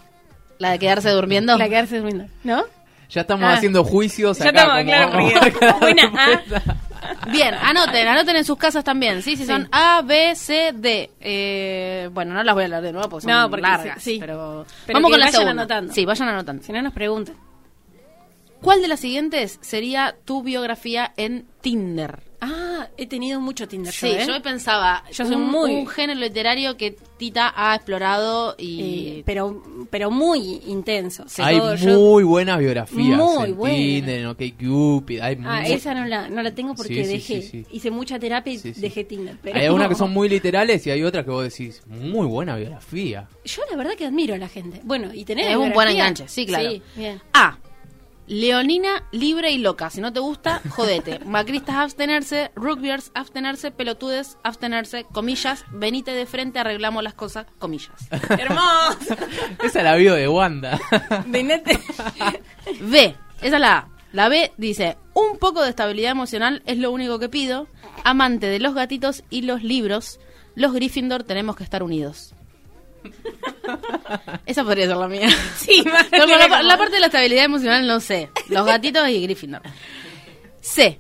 La 0.58 0.72
de 0.72 0.80
quedarse 0.80 1.10
durmiendo. 1.12 1.58
La 1.58 1.70
quedarse 1.70 1.98
durmiendo. 1.98 2.26
¿no? 2.44 2.64
Ya 3.10 3.22
estamos 3.22 3.46
Ah. 3.46 3.54
haciendo 3.54 3.84
juicios 3.84 4.40
Ya 4.40 4.50
acá. 4.50 4.62
estamos, 4.62 4.78
como- 4.80 4.90
claro, 4.90 5.12
como 5.12 5.40
porque- 5.40 5.80
buena, 5.80 6.26
respuesta. 6.26 6.78
Bien, 7.32 7.54
anoten, 7.54 8.08
anoten 8.08 8.36
en 8.36 8.45
sus 8.45 8.58
casas 8.58 8.84
también, 8.84 9.21
¿sí? 9.21 9.32
Si 9.36 9.43
Sí. 9.43 9.47
son 9.47 9.67
A, 9.71 10.02
B, 10.04 10.36
C, 10.36 10.71
D. 10.76 11.10
Eh, 11.19 12.10
bueno, 12.12 12.34
no 12.34 12.43
las 12.43 12.54
voy 12.56 12.63
a 12.63 12.67
leer 12.67 12.82
de 12.84 12.91
nuevo 12.93 13.10
porque 13.10 13.24
son 13.24 13.32
No, 13.32 13.50
porque 13.50 13.62
largas. 13.62 14.02
sí, 14.02 14.13
sí. 14.13 14.17
Pero, 14.19 14.65
Pero 14.86 14.97
vamos 14.97 15.12
con 15.12 15.19
la 15.19 15.26
vayan 15.28 15.32
segunda. 15.41 15.52
anotando. 15.63 15.93
Sí, 15.93 16.06
vayan 16.06 16.28
anotando. 16.30 16.63
Si 16.63 16.71
no 16.71 16.82
nos 16.82 16.93
preguntan. 16.93 17.36
¿Cuál 18.62 18.82
de 18.82 18.88
las 18.88 19.00
siguientes 19.00 19.58
sería 19.62 20.15
tu 20.26 20.43
biografía 20.43 21.13
en 21.17 21.45
Tinder? 21.62 22.19
Ah, 22.44 22.88
he 22.98 23.06
tenido 23.06 23.40
mucho 23.40 23.68
Tinder 23.68 23.94
Sí, 23.94 24.08
yo, 24.10 24.16
¿eh? 24.16 24.26
yo 24.28 24.42
pensaba, 24.42 25.04
Yo 25.12 25.26
soy 25.26 25.36
un, 25.36 25.44
muy- 25.52 25.76
un 25.76 25.86
género 25.88 26.20
literario 26.20 26.76
que 26.76 26.96
Tita 27.18 27.54
ha 27.56 27.76
explorado 27.76 28.56
y... 28.58 28.82
Eh, 29.20 29.24
pero, 29.28 29.62
pero 29.92 30.10
muy 30.10 30.60
intenso. 30.66 31.24
Sí. 31.28 31.42
Hay 31.44 31.60
Todo 31.60 31.76
yo- 31.76 32.00
muy 32.00 32.24
buenas 32.24 32.58
biografías. 32.58 32.98
Muy 33.20 33.46
en 33.50 33.56
buena. 33.56 33.76
Tinder, 33.76 34.20
en 34.22 34.26
OkCupid. 34.26 35.20
Hay, 35.20 35.38
Ah, 35.46 35.62
muy- 35.62 35.72
esa 35.72 35.94
no 35.94 36.06
la, 36.08 36.30
no 36.30 36.42
la 36.42 36.52
tengo 36.56 36.74
porque 36.74 36.96
Sí, 36.96 37.06
sí, 37.06 37.12
dejé. 37.14 37.42
sí, 37.44 37.48
sí. 37.64 37.66
Hice 37.72 37.92
mucha 37.92 38.18
terapia 38.18 38.54
y 38.54 38.58
Sí, 38.58 38.74
sí. 38.74 38.82
dejé 38.82 39.04
Tinder. 39.04 39.38
Pero 39.42 39.60
hay 39.60 39.66
algunas 39.68 39.90
que 39.90 39.96
son 39.96 40.12
muy 40.12 40.28
literales 40.28 40.86
y 40.88 40.90
hay 40.90 41.04
otras 41.04 41.24
que 41.24 41.30
vos 41.32 41.44
decís, 41.44 41.84
muy 41.86 42.26
buena 42.26 42.56
biografía. 42.56 43.28
Yo 43.46 43.62
la 43.70 43.78
verdad 43.78 43.94
que 43.96 44.06
admiro 44.08 44.34
a 44.34 44.40
la 44.40 44.48
gente. 44.48 44.82
Bueno, 44.84 45.14
y 45.14 45.26
tener 45.26 45.48
Es 45.52 45.58
un 45.58 45.72
buen 45.74 45.90
enganche, 45.90 46.28
sí, 46.28 46.48
claro. 46.48 46.72
Sí, 46.72 46.82
bien. 46.96 47.22
A. 47.34 47.58
Leonina 48.32 49.04
libre 49.12 49.52
y 49.52 49.58
loca. 49.58 49.89
Si 49.89 50.00
no 50.00 50.13
te 50.13 50.22
gusta, 50.22 50.62
jodete. 50.70 51.20
Macristas 51.26 51.76
abstenerse, 51.76 52.50
rugbyers 52.56 53.12
abstenerse, 53.13 53.72
pelotudes 53.72 54.38
abstenerse, 54.41 55.04
comillas, 55.04 55.65
venite 55.70 56.12
de 56.12 56.26
frente, 56.26 56.58
arreglamos 56.58 57.04
las 57.04 57.13
cosas, 57.13 57.46
comillas. 57.60 58.08
Hermoso. 58.30 59.17
Esa 59.62 59.80
es 59.80 59.84
la 59.84 59.96
bio 59.96 60.13
de 60.13 60.30
Wanda. 60.30 60.80
Venete. 61.28 61.78
B. 62.80 63.17
Esa 63.41 63.56
es 63.56 63.62
la 63.62 63.78
A. 63.80 63.88
La 64.13 64.30
B 64.30 64.54
dice, 64.56 64.98
un 65.13 65.38
poco 65.38 65.62
de 65.62 65.70
estabilidad 65.70 66.12
emocional 66.12 66.63
es 66.65 66.78
lo 66.78 66.89
único 66.91 67.20
que 67.20 67.28
pido. 67.28 67.67
Amante 68.06 68.48
de 68.48 68.60
los 68.60 68.74
gatitos 68.74 69.26
y 69.30 69.41
los 69.41 69.62
libros, 69.62 70.22
los 70.56 70.72
Gryffindor 70.72 71.24
tenemos 71.24 71.58
que 71.58 71.65
estar 71.65 71.84
unidos. 71.84 72.34
Esa 74.46 74.64
podría 74.64 74.88
ser 74.88 74.98
la 74.98 75.08
mía. 75.08 75.30
Sí, 75.58 75.84
No, 75.86 76.26
la, 76.26 76.48
como- 76.50 76.62
la 76.64 76.78
parte 76.78 76.94
de 76.96 77.00
la 77.00 77.06
estabilidad 77.08 77.46
emocional 77.46 77.86
no 77.88 78.00
sé. 78.00 78.30
Los 78.50 78.66
gatitos 78.66 79.08
y 79.10 79.22
Gryffindor. 79.22 79.62
C. 80.62 81.00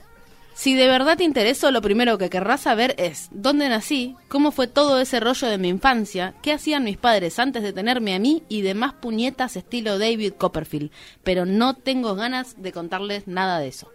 Si 0.53 0.75
de 0.75 0.87
verdad 0.87 1.17
te 1.17 1.23
intereso, 1.23 1.71
lo 1.71 1.81
primero 1.81 2.19
que 2.19 2.29
querrás 2.29 2.61
saber 2.61 2.93
es 2.99 3.29
dónde 3.31 3.67
nací, 3.67 4.15
cómo 4.27 4.51
fue 4.51 4.67
todo 4.67 4.99
ese 5.01 5.19
rollo 5.19 5.47
de 5.47 5.57
mi 5.57 5.69
infancia, 5.69 6.35
qué 6.43 6.53
hacían 6.53 6.83
mis 6.83 6.97
padres 6.97 7.39
antes 7.39 7.63
de 7.63 7.73
tenerme 7.73 8.13
a 8.13 8.19
mí 8.19 8.43
y 8.47 8.61
demás 8.61 8.93
puñetas 8.93 9.55
estilo 9.55 9.97
David 9.97 10.33
Copperfield. 10.37 10.91
Pero 11.23 11.45
no 11.47 11.73
tengo 11.73 12.13
ganas 12.13 12.61
de 12.61 12.71
contarles 12.71 13.25
nada 13.27 13.57
de 13.59 13.69
eso. 13.69 13.91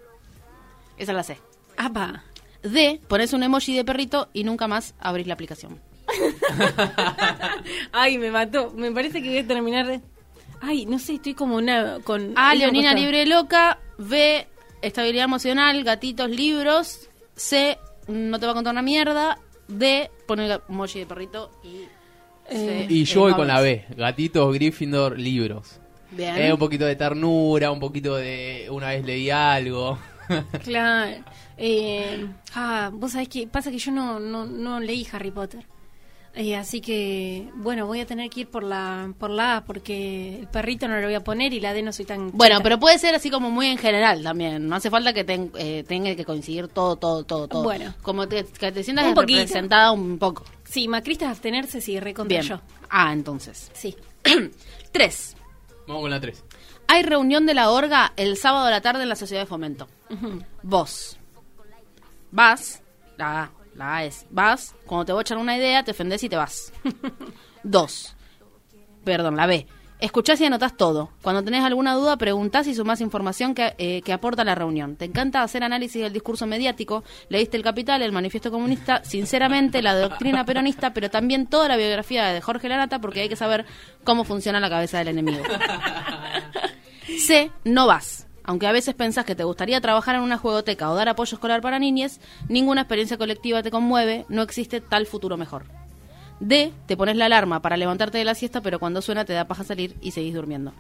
Esa 0.99 1.13
es 1.13 1.17
la 1.17 1.23
C. 1.23 1.39
Apa. 1.77 2.25
D. 2.63 3.01
Pones 3.07 3.33
un 3.33 3.45
emoji 3.45 3.77
de 3.77 3.85
perrito 3.85 4.29
y 4.33 4.43
nunca 4.43 4.67
más 4.67 4.95
abrís 4.99 5.29
la 5.29 5.35
aplicación. 5.35 5.81
Ay, 7.93 8.19
me 8.19 8.31
mató. 8.31 8.73
Me 8.75 8.91
parece 8.93 9.23
que 9.23 9.29
voy 9.29 9.39
a 9.39 9.47
terminar 9.47 9.87
de... 9.87 10.01
Ay, 10.61 10.87
no 10.87 10.99
sé, 10.99 11.15
estoy 11.15 11.35
como 11.35 11.57
una... 11.57 11.99
Con 12.05 12.33
A. 12.37 12.51
algo 12.51 12.63
Leonina 12.65 12.95
libre 12.95 13.27
loca. 13.27 13.79
B. 13.99 14.47
Estabilidad 14.83 15.25
emocional, 15.25 15.83
gatitos, 15.85 16.31
libros. 16.31 17.09
C. 17.35 17.79
No 18.09 18.39
te 18.39 18.47
va 18.47 18.53
a 18.53 18.55
contar 18.55 18.73
una 18.73 18.83
mierda. 18.83 19.39
D. 19.69 20.11
Pone 20.27 20.47
el 20.47 20.61
emoji 20.69 21.01
de 21.01 21.07
perrito 21.07 21.51
y... 21.65 21.85
Eh, 22.49 22.87
C, 22.87 22.87
y 22.89 23.05
yo 23.05 23.23
voy 23.23 23.35
con 23.35 23.49
la. 23.49 23.61
B. 23.61 23.85
Gatitos, 23.97 24.55
Gryffindor, 24.55 25.19
libros. 25.19 25.81
Bien. 26.13 26.37
Eh, 26.37 26.53
un 26.53 26.59
poquito 26.59 26.85
de 26.85 26.95
ternura, 26.95 27.73
un 27.73 27.81
poquito 27.81 28.15
de 28.15 28.69
una 28.71 28.89
vez 28.89 29.05
leí 29.05 29.31
algo. 29.31 29.99
Claro. 30.65 31.23
Eh, 31.57 32.27
ah, 32.55 32.91
vos 32.93 33.13
sabés 33.13 33.29
que 33.29 33.47
pasa 33.47 33.71
que 33.71 33.79
yo 33.79 33.93
no, 33.93 34.19
no, 34.19 34.45
no 34.45 34.81
leí 34.81 35.07
Harry 35.13 35.31
Potter. 35.31 35.65
Eh, 36.39 36.55
así 36.55 36.83
que, 36.83 37.49
bueno, 37.55 37.87
voy 37.87 38.01
a 38.01 38.07
tener 38.07 38.29
que 38.29 38.41
ir 38.41 38.49
por 38.51 38.63
la, 38.63 39.11
por 39.19 39.31
la 39.31 39.57
A 39.57 39.65
porque 39.65 40.39
el 40.41 40.49
perrito 40.49 40.87
no 40.87 40.97
lo 41.01 41.07
voy 41.07 41.15
a 41.15 41.25
poner 41.25 41.55
y 41.55 41.61
la 41.61 41.73
D 41.73 41.83
no 41.83 41.93
soy 41.95 42.05
tan... 42.05 42.31
Bueno, 42.33 42.59
pero 42.63 42.79
puede 42.79 42.99
ser 42.99 43.15
así 43.15 43.31
como 43.31 43.51
muy 43.51 43.67
en 43.69 43.79
general 43.79 44.23
también. 44.23 44.69
No 44.69 44.77
hace 44.77 44.91
falta 44.91 45.15
que 45.15 45.25
ten- 45.25 45.51
eh, 45.57 45.83
tenga 45.89 46.15
que 46.15 46.27
coincidir 46.27 46.69
todo, 46.69 46.97
todo, 46.97 47.25
todo, 47.25 47.49
todo. 47.49 47.63
Bueno. 47.63 47.95
Como 48.03 48.29
te- 48.29 48.45
que 48.45 48.71
te 48.71 48.83
sientas 48.85 49.07
Un 49.07 49.15
poquito. 49.15 49.39
representada 49.39 49.93
un 49.93 50.19
poco. 50.19 50.45
Sí, 50.65 50.89
macristas 50.89 51.31
abstenerse, 51.31 51.81
sí, 51.81 51.99
recontra 52.01 52.41
Bien. 52.41 52.43
yo. 52.47 52.61
Ah, 52.91 53.15
entonces. 53.15 53.71
Sí. 53.73 53.97
Tres. 54.93 55.37
Vamos 55.87 56.03
con 56.03 56.11
la 56.11 56.21
3. 56.21 56.45
Hay 56.89 57.03
reunión 57.03 57.47
de 57.47 57.55
la 57.55 57.71
orga 57.71 58.13
el 58.17 58.37
sábado 58.37 58.67
a 58.67 58.71
la 58.71 58.83
tarde 58.83 59.05
en 59.05 59.09
la 59.09 59.17
sociedad 59.17 59.43
de 59.43 59.47
fomento. 59.47 59.89
Vos 60.63 61.17
vas, 62.31 62.83
la 63.17 63.45
A, 63.45 63.51
La 63.77 63.97
A 63.97 64.05
es 64.05 64.27
vas, 64.31 64.75
cuando 64.87 65.05
te 65.05 65.13
voy 65.13 65.21
a 65.21 65.23
echar 65.23 65.39
una 65.39 65.57
idea, 65.57 65.85
te 65.85 65.91
ofendes 65.91 66.23
y 66.25 66.29
te 66.29 66.37
vas. 66.37 66.73
Dos. 67.63 68.17
Perdón, 69.05 69.37
la 69.37 69.47
B. 69.47 69.67
Escuchás 69.99 70.41
y 70.43 70.45
anotás 70.45 70.77
todo. 70.77 71.11
Cuando 71.23 71.43
tenés 71.43 71.65
alguna 71.65 71.95
duda, 71.95 72.19
preguntás 72.19 72.67
y 72.67 72.75
sumás 72.75 73.01
información 73.01 73.55
que, 73.55 73.75
eh, 73.79 74.03
que 74.03 74.13
aporta 74.13 74.45
la 74.45 74.55
reunión. 74.55 74.97
Te 74.97 75.07
encanta 75.07 75.43
hacer 75.43 75.65
análisis 75.65 76.03
del 76.03 76.13
discurso 76.13 76.47
mediático. 76.47 77.03
Leíste 77.31 77.57
El 77.57 77.63
Capital, 77.63 78.03
El 78.03 78.13
Manifiesto 78.13 78.51
Comunista, 78.51 79.03
sinceramente, 79.05 79.81
la 79.81 79.95
doctrina 79.95 80.45
peronista, 80.45 80.93
pero 80.93 81.09
también 81.09 81.47
toda 81.47 81.69
la 81.69 81.77
biografía 81.77 82.27
de 82.27 82.43
Jorge 82.43 82.69
Lanata, 82.69 83.01
porque 83.01 83.23
hay 83.23 83.29
que 83.31 83.37
saber 83.37 83.65
cómo 84.05 84.25
funciona 84.25 84.61
la 84.61 84.69
cabeza 84.69 84.99
del 84.99 85.09
enemigo. 85.09 85.45
C. 87.27 87.51
No 87.65 87.87
vas. 87.87 88.26
Aunque 88.47 88.67
a 88.69 88.73
veces 88.73 88.95
pensás 88.95 89.25
que 89.25 89.35
te 89.35 89.43
gustaría 89.45 89.81
trabajar 89.81 90.15
en 90.15 90.21
una 90.23 90.39
juegoteca 90.39 90.89
o 90.91 90.95
dar 90.95 91.09
apoyo 91.09 91.35
escolar 91.35 91.61
para 91.61 91.79
niñes, 91.81 92.21
ninguna 92.49 92.83
experiencia 92.83 93.19
colectiva 93.19 93.63
te 93.63 93.71
conmueve, 93.73 94.25
no 94.29 94.43
existe 94.43 94.81
tal 94.81 95.07
futuro 95.07 95.37
mejor. 95.37 95.65
D. 96.39 96.73
Te 96.87 96.97
pones 96.97 97.17
la 97.17 97.27
alarma 97.27 97.61
para 97.61 97.77
levantarte 97.77 98.19
de 98.19 98.25
la 98.25 98.35
siesta, 98.35 98.61
pero 98.61 98.79
cuando 98.79 99.03
suena 99.03 99.25
te 99.25 99.33
da 99.33 99.47
paja 99.47 99.65
salir 99.65 99.97
y 100.01 100.13
seguís 100.13 100.35
durmiendo. 100.35 100.73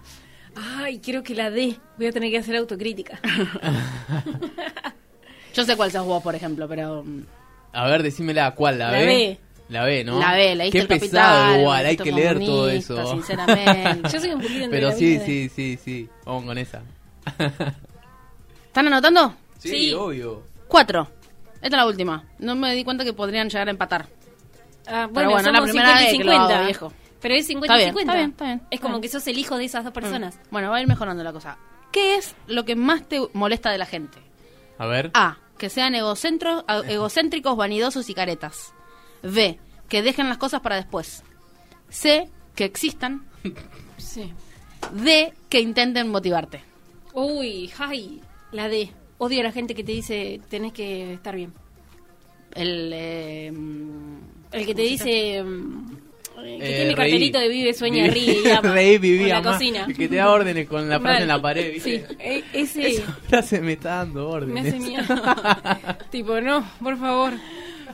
Ay, 0.54 1.00
creo 1.00 1.22
que 1.22 1.34
la 1.34 1.50
D. 1.50 1.76
Voy 1.98 2.06
a 2.06 2.12
tener 2.12 2.30
que 2.30 2.38
hacer 2.38 2.56
autocrítica. 2.56 3.20
Yo 5.54 5.64
sé 5.64 5.76
cuál 5.76 5.90
sos 5.90 6.06
vos, 6.06 6.22
por 6.22 6.34
ejemplo, 6.34 6.68
pero... 6.68 7.02
mm, 7.04 7.22
A 7.72 7.86
ver, 7.88 8.02
decímela, 8.02 8.54
¿cuál? 8.54 8.78
¿La, 8.78 8.92
La 8.92 8.98
B? 8.98 9.06
B. 9.06 9.38
La 9.68 9.84
B, 9.84 10.04
¿no? 10.04 10.20
La 10.20 10.34
B, 10.34 10.54
leíste 10.54 10.78
Qué 10.78 10.82
El 10.82 10.88
Capital, 10.88 11.10
pesado 11.10 11.54
El 11.54 11.60
igual, 11.60 11.86
hay 11.86 11.96
que 11.96 12.12
leer 12.12 12.38
todo 12.38 12.70
eso. 12.70 13.10
Sinceramente. 13.10 14.08
Yo 14.12 14.20
soy 14.20 14.30
un 14.30 14.40
poquito 14.40 14.66
Pero 14.70 14.88
la 14.88 14.94
sí, 14.94 15.18
sí, 15.24 15.48
sí, 15.48 15.78
sí. 15.82 16.08
Vamos 16.24 16.44
con 16.44 16.58
esa. 16.58 16.82
¿Están 18.66 18.86
anotando? 18.86 19.34
Sí, 19.58 19.68
Sí. 19.68 19.92
obvio. 19.94 20.42
Cuatro. 20.68 21.08
Esta 21.54 21.66
es 21.66 21.72
la 21.72 21.86
última. 21.86 22.24
No 22.38 22.54
me 22.54 22.74
di 22.74 22.84
cuenta 22.84 23.04
que 23.04 23.12
podrían 23.12 23.48
llegar 23.48 23.68
a 23.68 23.70
empatar. 23.70 24.06
Ah, 24.86 25.08
Pero 25.12 25.28
bueno, 25.28 25.30
bueno, 25.30 25.44
somos 25.44 25.52
la 25.60 25.62
primera 25.62 25.98
50 25.98 26.02
y 26.02 26.04
vez 26.06 26.18
que 26.18 26.24
lo 26.24 26.32
hago, 26.32 26.40
50. 26.48 26.64
viejo. 26.66 26.92
Pero 27.20 27.34
es 27.34 27.46
50 27.46 27.74
Está 27.74 27.82
y 27.82 27.84
bien, 27.86 27.94
50. 27.94 28.12
está 28.12 28.18
bien, 28.18 28.30
está 28.30 28.44
bien. 28.44 28.62
Es 28.70 28.80
como 28.80 29.00
que 29.00 29.08
sos 29.08 29.26
el 29.26 29.38
hijo 29.38 29.56
de 29.56 29.64
esas 29.64 29.82
dos 29.84 29.92
personas. 29.92 30.38
Bueno, 30.50 30.70
va 30.70 30.76
a 30.76 30.80
ir 30.80 30.86
mejorando 30.86 31.24
la 31.24 31.32
cosa. 31.32 31.56
¿Qué 31.90 32.16
es 32.16 32.36
lo 32.46 32.64
que 32.64 32.76
más 32.76 33.08
te 33.08 33.20
molesta 33.32 33.70
de 33.70 33.78
la 33.78 33.86
gente? 33.86 34.18
A 34.78 34.86
ver. 34.86 35.10
A. 35.14 35.38
Que 35.58 35.70
sean 35.70 35.94
egocentros, 35.94 36.64
egocéntricos, 36.86 37.56
vanidosos 37.56 38.08
y 38.10 38.14
caretas. 38.14 38.74
B. 39.22 39.58
Que 39.88 40.02
dejen 40.02 40.28
las 40.28 40.36
cosas 40.38 40.60
para 40.60 40.76
después. 40.76 41.24
C. 41.88 42.28
Que 42.54 42.64
existan. 42.64 43.24
Sí. 43.96 44.32
D. 44.92 45.32
Que 45.48 45.60
intenten 45.60 46.10
motivarte. 46.10 46.62
Uy, 47.16 47.70
ay, 47.78 48.20
la 48.52 48.68
D. 48.68 48.90
Odio 49.18 49.40
a 49.40 49.44
la 49.44 49.52
gente 49.52 49.74
que 49.74 49.82
te 49.82 49.92
dice 49.92 50.40
tenés 50.50 50.72
que 50.72 51.14
estar 51.14 51.34
bien. 51.34 51.52
El. 52.54 52.90
eh, 52.94 53.52
El 54.52 54.66
que 54.66 54.74
te 54.74 54.82
dice 54.82 55.42
mm, 55.42 55.96
eh, 56.38 56.42
que 56.44 56.54
Eh, 56.54 56.58
tiene 56.58 56.84
reí. 56.84 56.94
cartelito 56.94 57.38
de 57.38 57.48
vive, 57.48 57.72
sueña, 57.74 58.06
ríe 58.08 58.42
y 58.44 58.50
ama. 58.50 58.72
Reí, 58.72 58.96
O 58.96 59.00
vivía, 59.00 59.40
la 59.40 59.52
cocina. 59.52 59.86
El 59.88 59.96
que 59.96 60.08
te 60.08 60.16
da 60.16 60.30
órdenes 60.30 60.68
con 60.68 60.88
la 60.88 61.00
frase 61.00 61.14
Mal. 61.14 61.22
en 61.22 61.28
la 61.28 61.40
pared, 61.42 61.72
Sí, 61.82 61.90
¿viste? 61.92 62.06
e- 62.20 62.44
ese 62.52 62.86
Esa 62.88 63.12
frase 63.28 63.60
me 63.62 63.72
está 63.72 63.96
dando 63.96 64.20
me 64.28 64.34
órdenes. 64.34 64.66
hace 64.74 64.78
miedo. 64.78 65.04
tipo, 66.10 66.40
no, 66.42 66.70
por 66.82 66.98
favor. 66.98 67.32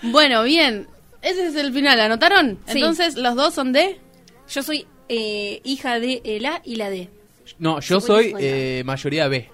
Bueno, 0.03 0.43
bien. 0.43 0.89
Ese 1.23 1.47
es 1.47 1.55
el 1.55 1.73
final. 1.73 2.01
¿Anotaron? 2.01 2.59
Sí. 2.66 2.79
Entonces, 2.79 3.16
los 3.16 3.37
dos 3.37 3.55
son 3.55 3.73
de. 3.73 4.01
Yo 4.53 4.64
soy 4.64 4.87
eh, 5.09 5.61
hija 5.64 6.01
de 6.01 6.20
el 6.25 6.45
A 6.47 6.61
y 6.64 6.75
la 6.75 6.91
D. 6.91 7.09
No, 7.63 7.79
yo 7.79 8.01
50 8.01 8.07
soy 8.07 8.25
50. 8.25 8.45
eh, 8.45 8.83
mayoría 8.85 9.29
B. 9.29 9.49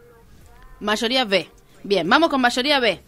Mayoría 0.81 1.25
B. 1.27 1.47
Bien, 1.85 2.09
vamos 2.09 2.31
con 2.31 2.41
mayoría 2.41 2.81
B. 2.81 3.03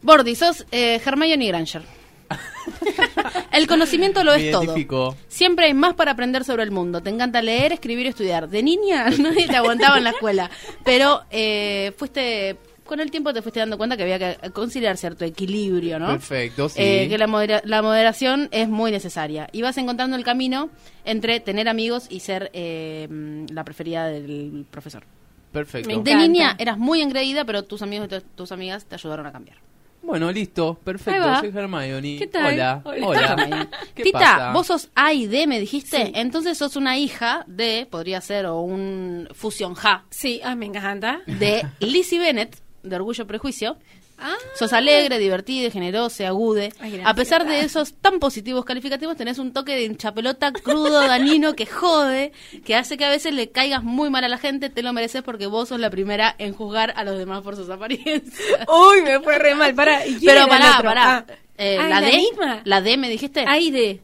Bordy, 0.00 0.34
sos 0.36 0.64
eh, 0.72 0.98
Hermione 1.04 1.46
Granger. 1.48 1.82
el 3.52 3.66
conocimiento 3.66 4.24
lo 4.24 4.32
es 4.32 4.50
todo. 4.52 5.14
Siempre 5.28 5.66
hay 5.66 5.74
más 5.74 5.92
para 5.92 6.12
aprender 6.12 6.44
sobre 6.44 6.62
el 6.62 6.70
mundo. 6.70 7.02
Te 7.02 7.10
encanta 7.10 7.42
leer, 7.42 7.74
escribir 7.74 8.06
y 8.06 8.08
estudiar. 8.08 8.48
De 8.48 8.62
niña 8.62 9.10
nadie 9.18 9.46
te 9.46 9.56
aguantaba 9.56 9.98
en 9.98 10.04
la 10.04 10.10
escuela. 10.10 10.50
Pero 10.82 11.24
eh, 11.30 11.92
fuiste. 11.98 12.56
Con 12.88 13.00
el 13.00 13.10
tiempo 13.10 13.32
te 13.34 13.42
fuiste 13.42 13.60
dando 13.60 13.76
cuenta 13.76 13.96
que 13.96 14.02
había 14.02 14.18
que 14.18 14.50
conciliar 14.50 14.96
cierto 14.96 15.24
equilibrio, 15.24 15.98
¿no? 15.98 16.06
Perfecto, 16.08 16.68
sí. 16.70 16.80
Eh, 16.80 17.06
que 17.08 17.18
la, 17.18 17.26
modera- 17.26 17.60
la 17.64 17.82
moderación 17.82 18.48
es 18.50 18.68
muy 18.68 18.90
necesaria. 18.90 19.46
Y 19.52 19.60
vas 19.62 19.76
encontrando 19.76 20.16
el 20.16 20.24
camino 20.24 20.70
entre 21.04 21.38
tener 21.40 21.68
amigos 21.68 22.06
y 22.08 22.20
ser 22.20 22.50
eh, 22.54 23.06
la 23.52 23.62
preferida 23.62 24.06
del 24.08 24.64
profesor. 24.70 25.04
Perfecto. 25.52 26.00
De 26.02 26.14
niña 26.14 26.56
eras 26.58 26.78
muy 26.78 27.00
engreída, 27.02 27.44
pero 27.44 27.62
tus 27.64 27.82
amigos 27.82 28.06
y 28.06 28.08
tu- 28.08 28.20
tus 28.34 28.52
amigas 28.52 28.86
te 28.86 28.94
ayudaron 28.94 29.26
a 29.26 29.32
cambiar. 29.32 29.58
Bueno, 30.02 30.30
listo. 30.32 30.78
Perfecto. 30.84 31.40
Soy 31.40 31.48
Hermione. 31.54 32.16
¿Qué 32.18 32.26
tal? 32.28 32.54
Hola. 32.54 32.80
Hola. 32.84 33.06
Hola. 33.06 33.68
¿Qué 33.94 34.02
Tita, 34.04 34.18
pasa? 34.18 34.52
vos 34.52 34.66
sos 34.66 34.88
A 34.94 35.12
y 35.12 35.26
D, 35.26 35.46
me 35.46 35.60
dijiste. 35.60 36.06
Sí. 36.06 36.12
Entonces 36.14 36.56
sos 36.56 36.76
una 36.76 36.96
hija 36.96 37.44
de, 37.46 37.86
podría 37.90 38.20
ser, 38.22 38.46
o 38.46 38.60
un 38.60 39.28
fusión 39.34 39.74
ja, 39.74 40.04
Sí, 40.08 40.40
ah, 40.42 40.54
me 40.54 40.64
encanta. 40.66 41.20
de 41.26 41.66
Lizzie 41.80 42.18
Bennett, 42.18 42.56
de 42.82 42.96
Orgullo 42.96 43.24
y 43.24 43.26
Prejuicio. 43.26 43.76
Ah, 44.20 44.34
Sos 44.56 44.72
alegre, 44.72 45.18
divertida, 45.18 45.70
generosa, 45.70 46.26
agude. 46.26 46.72
Ay, 46.80 47.00
a 47.04 47.14
pesar 47.14 47.46
de 47.46 47.60
esos 47.60 47.94
tan 47.94 48.18
positivos 48.18 48.64
calificativos, 48.64 49.16
tenés 49.16 49.38
un 49.38 49.52
toque 49.52 49.76
de 49.76 49.84
hinchapelota 49.84 50.50
crudo, 50.52 51.06
danino, 51.06 51.54
que 51.54 51.66
jode, 51.66 52.32
que 52.64 52.74
hace 52.74 52.96
que 52.96 53.04
a 53.04 53.10
veces 53.10 53.32
le 53.32 53.50
caigas 53.50 53.84
muy 53.84 54.10
mal 54.10 54.24
a 54.24 54.28
la 54.28 54.38
gente. 54.38 54.70
Te 54.70 54.82
lo 54.82 54.92
mereces 54.92 55.22
porque 55.22 55.46
vos 55.46 55.68
sos 55.68 55.78
la 55.78 55.88
primera 55.90 56.34
en 56.38 56.52
juzgar 56.52 56.92
a 56.96 57.04
los 57.04 57.16
demás 57.16 57.42
por 57.42 57.54
sus 57.54 57.70
apariencias. 57.70 58.66
Uy, 58.68 59.02
me 59.02 59.20
fue 59.20 59.38
re 59.38 59.54
mal. 59.54 59.72
Pará. 59.76 60.04
¿y 60.04 60.16
quién 60.16 60.34
Pero 60.34 60.48
pará, 60.48 60.80
pará. 60.82 61.16
Ah. 61.28 61.32
Eh, 61.56 61.76
Ah, 61.80 61.88
la, 61.88 62.00
¿la 62.00 62.06
D, 62.08 62.16
misma? 62.16 62.60
la 62.64 62.80
D 62.80 62.96
me 62.96 63.08
dijiste. 63.08 63.44
A 63.46 63.58
y 63.58 63.70
D. 63.70 64.00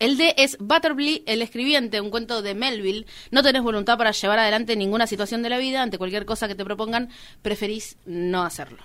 El 0.00 0.16
D 0.16 0.34
es 0.38 0.56
Butterby, 0.58 1.22
el 1.26 1.42
escribiente, 1.42 2.00
un 2.00 2.10
cuento 2.10 2.42
de 2.42 2.54
Melville. 2.54 3.06
No 3.30 3.42
tenés 3.42 3.62
voluntad 3.62 3.96
para 3.96 4.10
llevar 4.10 4.38
adelante 4.40 4.74
ninguna 4.74 5.06
situación 5.06 5.42
de 5.42 5.50
la 5.50 5.58
vida. 5.58 5.82
Ante 5.82 5.98
cualquier 5.98 6.24
cosa 6.24 6.48
que 6.48 6.54
te 6.56 6.64
propongan, 6.64 7.10
preferís 7.42 7.96
no 8.06 8.42
hacerlo. 8.42 8.78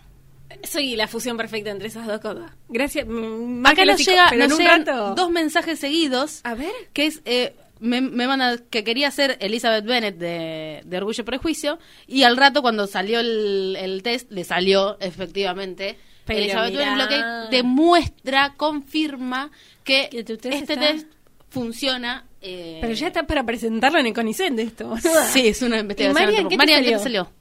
Soy 0.63 0.95
la 0.95 1.07
fusión 1.07 1.37
perfecta 1.37 1.71
entre 1.71 1.87
esas 1.87 2.05
dos 2.05 2.19
cosas. 2.19 2.51
Gracias. 2.69 3.07
más 3.07 3.73
Acá 3.73 3.83
nos, 3.85 4.05
llega, 4.05 4.27
pero 4.29 4.43
nos 4.47 4.53
un 4.53 4.59
llegan 4.59 4.85
rato- 4.85 5.15
dos 5.15 5.31
mensajes 5.31 5.79
seguidos. 5.79 6.41
A 6.43 6.53
ver. 6.53 6.71
Que 6.93 7.07
es, 7.07 7.21
eh, 7.25 7.55
me, 7.79 7.99
me 8.01 8.27
manda 8.27 8.57
que 8.69 8.83
quería 8.83 9.09
ser 9.11 9.37
Elizabeth 9.41 9.85
Bennett 9.85 10.17
de, 10.17 10.81
de 10.85 10.97
Orgullo 10.97 11.21
y 11.21 11.25
Prejuicio. 11.25 11.79
Y 12.07 12.23
al 12.23 12.37
rato, 12.37 12.61
cuando 12.61 12.87
salió 12.87 13.19
el, 13.19 13.75
el 13.79 14.03
test, 14.03 14.31
le 14.31 14.43
salió 14.43 14.97
efectivamente 14.99 15.97
Pero 16.25 16.65
mirá. 16.65 16.95
Lo 16.95 17.07
que 17.07 17.55
demuestra, 17.55 18.53
confirma 18.57 19.51
que, 19.83 20.09
este 20.11 20.33
está- 20.33 20.79
test 20.79 21.07
funciona. 21.49 22.25
eh, 22.41 22.79
Pero 22.81 22.93
ya 22.93 23.07
está 23.07 23.25
para 23.25 23.43
presentarlo 23.43 23.99
en 23.99 24.07
el 24.07 24.13
CONICET 24.13 24.57
esto. 24.59 24.95
Sí, 25.31 25.47
es 25.47 25.61
una 25.61 25.79
investigación. 25.79 26.23
¿Y 26.23 26.25
Marian, 26.25 26.43
qué 26.49 26.49
te 26.49 26.57
Marian, 26.57 26.79
salió? 26.83 26.91
¿qué 26.91 26.97
te 26.97 27.03
salió? 27.03 27.31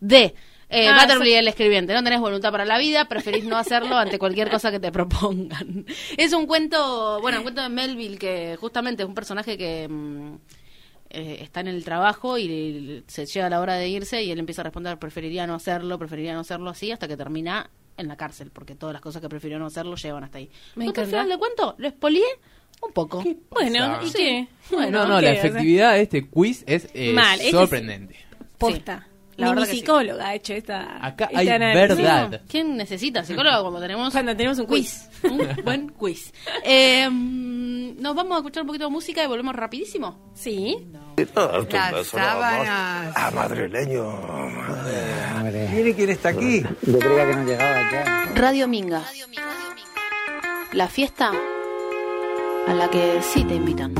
D. 0.00 0.34
Eh, 0.74 0.88
Ah, 0.88 1.06
el 1.06 1.48
escribiente. 1.48 1.92
No 1.92 2.02
tenés 2.02 2.18
voluntad 2.18 2.50
para 2.50 2.64
la 2.64 2.78
vida, 2.78 3.04
preferís 3.04 3.44
no 3.44 3.58
hacerlo 3.58 3.94
ante 3.98 4.18
cualquier 4.18 4.48
cosa 4.50 4.70
que 4.70 4.80
te 4.80 4.90
propongan. 4.90 5.84
Es 6.16 6.32
un 6.32 6.46
cuento, 6.46 7.20
bueno, 7.20 7.38
un 7.38 7.42
cuento 7.42 7.62
de 7.62 7.68
Melville 7.68 8.16
que 8.16 8.56
justamente 8.58 9.02
es 9.02 9.08
un 9.08 9.14
personaje 9.14 9.58
que 9.58 9.86
mm, 9.86 10.34
eh, 11.10 11.38
está 11.42 11.60
en 11.60 11.68
el 11.68 11.84
trabajo 11.84 12.38
y 12.38 13.04
se 13.06 13.26
llega 13.26 13.50
la 13.50 13.60
hora 13.60 13.74
de 13.74 13.86
irse 13.88 14.22
y 14.22 14.30
él 14.30 14.38
empieza 14.38 14.62
a 14.62 14.64
responder, 14.64 14.98
preferiría 14.98 15.46
no 15.46 15.54
hacerlo, 15.54 15.98
preferiría 15.98 16.32
no 16.32 16.40
hacerlo 16.40 16.70
así, 16.70 16.90
hasta 16.90 17.06
que 17.06 17.18
termina 17.18 17.68
en 18.02 18.08
la 18.08 18.16
cárcel, 18.16 18.50
porque 18.52 18.74
todas 18.74 18.92
las 18.92 19.00
cosas 19.02 19.22
que 19.22 19.28
prefirió 19.28 19.58
no 19.58 19.66
hacerlo 19.66 19.96
llevan 19.96 20.24
hasta 20.24 20.38
ahí. 20.38 20.50
Me 20.76 20.84
¿No 20.86 20.92
te 20.92 21.00
encanta. 21.00 21.10
final 21.22 21.28
de 21.30 21.38
cuento? 21.38 21.74
¿Lo 21.78 21.88
expolié? 21.88 22.24
Un 22.82 22.92
poco. 22.92 23.24
Bueno, 23.50 24.00
¿y 24.02 24.08
Sí. 24.08 24.12
qué? 24.18 24.48
Bueno, 24.70 25.02
no, 25.02 25.08
no, 25.08 25.20
¿qué? 25.20 25.26
la 25.26 25.30
O 25.30 25.34
sea, 25.34 25.44
efectividad 25.44 25.92
de 25.94 26.02
este 26.02 26.28
quiz 26.28 26.64
es 26.66 26.88
eh, 26.94 27.12
Mal, 27.12 27.34
este 27.36 27.46
es- 27.46 27.52
sorprendente. 27.52 28.16
Posta. 28.58 29.06
La 29.36 29.46
Ni 29.46 29.50
verdad 29.52 29.62
mi 29.62 29.66
que 29.68 29.72
sí. 29.72 29.78
psicóloga 29.80 30.26
ha 30.28 30.34
hecho 30.34 30.52
esta. 30.52 31.04
Acá 31.04 31.24
este 31.24 31.36
hay 31.38 31.48
análisis. 31.48 31.96
verdad. 31.96 32.40
¿Quién 32.48 32.76
necesita 32.76 33.24
psicólogo 33.24 33.62
cuando 33.62 33.80
tenemos 33.80 34.12
Cuando 34.12 34.36
tenemos 34.36 34.58
un 34.58 34.66
quiz. 34.66 35.08
un 35.24 35.48
buen 35.64 35.88
quiz? 35.90 36.32
Eh, 36.64 37.08
nos 37.10 38.14
vamos 38.14 38.32
a 38.34 38.36
escuchar 38.38 38.62
un 38.62 38.66
poquito 38.66 38.84
de 38.86 38.90
música 38.90 39.24
y 39.24 39.26
volvemos 39.26 39.54
rapidísimo. 39.56 40.32
Sí. 40.34 40.76
Las 41.34 42.06
sábanas. 42.08 43.12
Ah, 43.16 43.30
madrileño. 43.34 44.04
Mire 45.72 45.94
quién 45.94 46.10
está 46.10 46.28
aquí. 46.30 46.62
Yo 46.82 46.98
creía 46.98 47.26
que 47.30 47.36
no 47.36 47.44
llegaba 47.44 47.90
ya. 47.90 48.32
Radio 48.34 48.68
Minga. 48.68 49.02
La 50.72 50.88
fiesta 50.88 51.32
a 52.66 52.74
la 52.74 52.88
que 52.90 53.20
sí 53.22 53.44
te 53.44 53.54
invitan. 53.54 53.94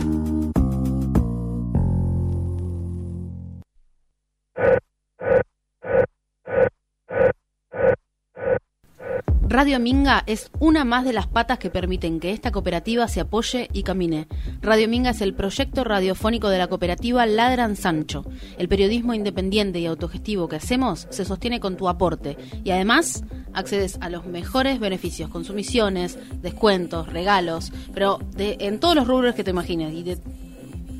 Radio 9.52 9.78
Minga 9.78 10.24
es 10.26 10.50
una 10.60 10.82
más 10.86 11.04
de 11.04 11.12
las 11.12 11.26
patas 11.26 11.58
que 11.58 11.68
permiten 11.68 12.20
que 12.20 12.30
esta 12.30 12.50
cooperativa 12.52 13.06
se 13.06 13.20
apoye 13.20 13.68
y 13.74 13.82
camine. 13.82 14.26
Radio 14.62 14.88
Minga 14.88 15.10
es 15.10 15.20
el 15.20 15.34
proyecto 15.34 15.84
radiofónico 15.84 16.48
de 16.48 16.56
la 16.56 16.68
cooperativa 16.68 17.26
Ladran 17.26 17.76
Sancho. 17.76 18.24
El 18.56 18.68
periodismo 18.68 19.12
independiente 19.12 19.78
y 19.78 19.84
autogestivo 19.84 20.48
que 20.48 20.56
hacemos 20.56 21.06
se 21.10 21.26
sostiene 21.26 21.60
con 21.60 21.76
tu 21.76 21.90
aporte 21.90 22.38
y 22.64 22.70
además 22.70 23.24
accedes 23.52 23.98
a 24.00 24.08
los 24.08 24.24
mejores 24.24 24.80
beneficios, 24.80 25.28
consumiciones, 25.28 26.18
descuentos, 26.40 27.12
regalos, 27.12 27.74
pero 27.92 28.20
en 28.38 28.80
todos 28.80 28.94
los 28.94 29.06
rubros 29.06 29.34
que 29.34 29.44
te 29.44 29.50
imagines 29.50 29.92
y 29.92 30.02
de 30.02 30.18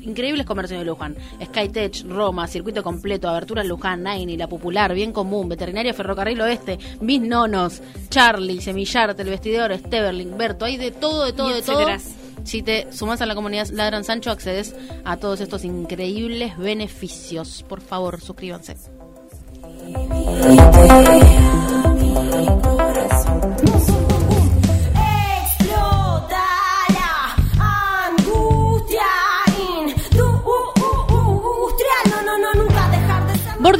increíbles 0.03 0.45
comercios 0.45 0.79
de 0.79 0.85
Luján. 0.85 1.15
Skytech, 1.43 2.05
Roma, 2.07 2.47
Circuito 2.47 2.83
Completo, 2.83 3.27
Abertura 3.27 3.63
Luján, 3.63 4.03
Naini, 4.03 4.37
La 4.37 4.47
Popular, 4.47 4.93
Bien 4.93 5.11
Común, 5.11 5.49
Veterinaria 5.49 5.93
Ferrocarril 5.93 6.41
Oeste, 6.41 6.79
Mis 7.01 7.21
Nonos, 7.21 7.81
Charlie, 8.09 8.61
Semillarte, 8.61 9.21
El 9.21 9.29
Vestidor, 9.29 9.77
Steverling, 9.77 10.37
Berto, 10.37 10.65
hay 10.65 10.77
de 10.77 10.91
todo, 10.91 11.25
de 11.25 11.33
todo, 11.33 11.51
Y 11.51 11.53
de 11.53 11.61
todo. 11.61 11.87
Si 12.43 12.61
te 12.61 12.91
sumas 12.91 13.21
a 13.21 13.25
la 13.25 13.35
comunidad 13.35 13.69
Ladran 13.69 14.03
Sancho, 14.03 14.29
accedes 14.29 14.75
a 15.05 15.17
todos 15.17 15.39
estos 15.39 15.63
increíbles 15.63 16.57
beneficios. 16.57 17.63
Por 17.67 17.79
favor, 17.81 18.19
suscríbanse. 18.19 18.75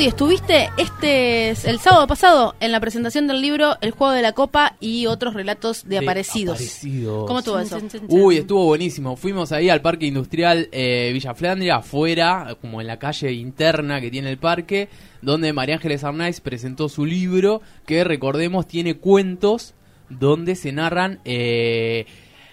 Estuviste 0.08 0.70
este 0.78 1.50
es 1.50 1.66
el 1.66 1.80
sábado 1.80 2.08
pasado 2.08 2.56
en 2.60 2.72
la 2.72 2.80
presentación 2.80 3.28
del 3.28 3.42
libro 3.42 3.78
El 3.82 3.92
Juego 3.92 4.14
de 4.14 4.22
la 4.22 4.34
Copa 4.34 4.76
y 4.80 5.06
otros 5.06 5.34
relatos 5.34 5.84
de, 5.84 5.92
De 5.92 5.98
aparecidos. 6.00 6.56
aparecidos. 6.56 7.26
¿Cómo 7.26 7.40
estuvo 7.40 7.60
eso? 7.60 7.80
Uy, 8.10 8.38
estuvo 8.38 8.66
buenísimo. 8.66 9.16
Fuimos 9.16 9.52
ahí 9.52 9.70
al 9.70 9.82
Parque 9.82 10.06
Industrial 10.06 10.68
eh, 10.72 11.12
Villa 11.14 11.34
Flandria, 11.34 11.78
afuera, 11.78 12.58
como 12.60 12.82
en 12.82 12.88
la 12.88 13.00
calle 13.00 13.32
interna 13.32 14.02
que 14.02 14.12
tiene 14.12 14.30
el 14.30 14.38
parque, 14.38 14.90
donde 15.22 15.54
María 15.54 15.76
Ángeles 15.76 16.04
Arnaiz 16.04 16.42
presentó 16.42 16.90
su 16.90 17.06
libro, 17.06 17.62
que 17.86 18.04
recordemos 18.04 18.68
tiene 18.68 18.96
cuentos 18.98 19.74
donde 20.10 20.56
se 20.56 20.72
narran 20.72 21.20
eh, 21.24 22.06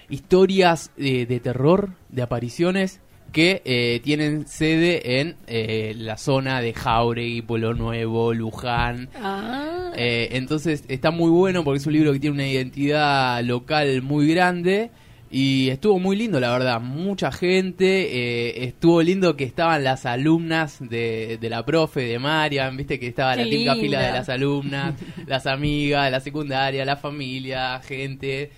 historias 0.09 0.90
de, 0.96 1.26
de 1.26 1.40
terror, 1.40 1.90
de 2.11 2.22
apariciones 2.22 3.01
que 3.33 3.62
eh, 3.64 4.01
tienen 4.03 4.47
sede 4.47 5.20
en 5.20 5.37
eh, 5.47 5.95
la 5.97 6.16
zona 6.16 6.61
de 6.61 6.72
Jauregui, 6.72 7.43
Pueblo 7.43 7.74
Nuevo, 7.74 8.35
Luján, 8.35 9.09
Ah, 9.22 9.93
eh, 9.97 10.28
entonces 10.33 10.85
está 10.89 11.11
muy 11.11 11.31
bueno 11.31 11.64
porque 11.64 11.78
es 11.78 11.87
un 11.87 11.93
libro 11.93 12.12
que 12.12 12.20
tiene 12.20 12.35
una 12.35 12.47
identidad 12.47 13.43
local 13.43 14.03
muy 14.03 14.28
grande 14.28 14.91
y 15.33 15.68
estuvo 15.68 16.01
muy 16.01 16.16
lindo, 16.16 16.41
la 16.41 16.51
verdad. 16.51 16.81
Mucha 16.81 17.31
gente, 17.31 17.85
eh, 17.87 18.64
estuvo 18.64 19.01
lindo 19.01 19.37
que 19.37 19.45
estaban 19.45 19.85
las 19.85 20.05
alumnas 20.05 20.78
de, 20.81 21.39
de 21.41 21.49
la 21.49 21.64
profe, 21.64 22.01
de 22.01 22.18
Marian, 22.18 22.76
viste 22.76 22.99
que 22.99 23.07
estaba 23.07 23.37
Qué 23.37 23.45
la 23.45 23.51
típica 23.51 23.74
fila 23.76 24.01
de 24.01 24.12
las 24.12 24.28
alumnas, 24.28 24.95
las 25.26 25.47
amigas 25.47 26.11
la 26.11 26.18
secundaria, 26.18 26.85
la 26.85 26.97
familia, 26.97 27.81
gente. 27.81 28.51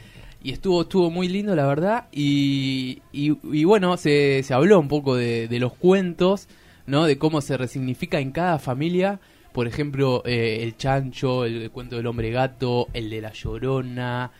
Y 0.44 0.50
estuvo, 0.52 0.82
estuvo 0.82 1.10
muy 1.10 1.28
lindo, 1.28 1.54
la 1.54 1.66
verdad. 1.66 2.08
Y, 2.10 3.00
y, 3.12 3.36
y 3.52 3.64
bueno, 3.64 3.96
se, 3.96 4.42
se 4.42 4.52
habló 4.54 4.80
un 4.80 4.88
poco 4.88 5.14
de, 5.14 5.46
de 5.46 5.58
los 5.60 5.72
cuentos, 5.74 6.48
¿no? 6.86 7.04
De 7.04 7.16
cómo 7.16 7.40
se 7.40 7.56
resignifica 7.56 8.18
en 8.18 8.32
cada 8.32 8.58
familia. 8.58 9.20
Por 9.52 9.68
ejemplo, 9.68 10.22
eh, 10.24 10.60
el 10.62 10.76
chancho, 10.76 11.44
el, 11.44 11.70
cuento 11.70 11.96
del 11.96 12.06
hombre 12.06 12.30
gato, 12.30 12.88
el 12.92 13.08
de 13.10 13.20
la 13.20 13.32
llorona. 13.32 14.32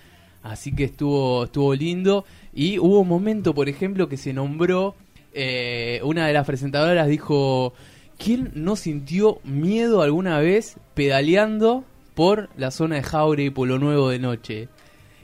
Así 0.43 0.75
que 0.75 0.85
estuvo, 0.85 1.45
estuvo 1.45 1.75
lindo. 1.75 2.25
Y 2.53 2.79
hubo 2.81 3.01
un 3.01 3.09
momento, 3.09 3.55
por 3.55 3.69
ejemplo, 3.69 4.09
que 4.09 4.17
se 4.17 4.33
nombró. 4.33 4.97
eh, 5.35 6.01
una 6.03 6.27
de 6.27 6.33
las 6.33 6.47
presentadoras 6.47 7.07
dijo: 7.07 7.75
¿Quién 8.19 8.51
no 8.55 8.75
sintió 8.75 9.39
miedo 9.45 10.03
alguna 10.03 10.41
vez 10.41 10.79
pedaleando 10.95 11.85
por 12.15 12.49
la 12.57 12.71
zona 12.71 12.97
de 12.97 13.03
Jaure 13.03 13.45
y 13.45 13.51
Polo 13.51 13.79
Nuevo 13.79 14.09
de 14.09 14.19
noche? 14.19 14.69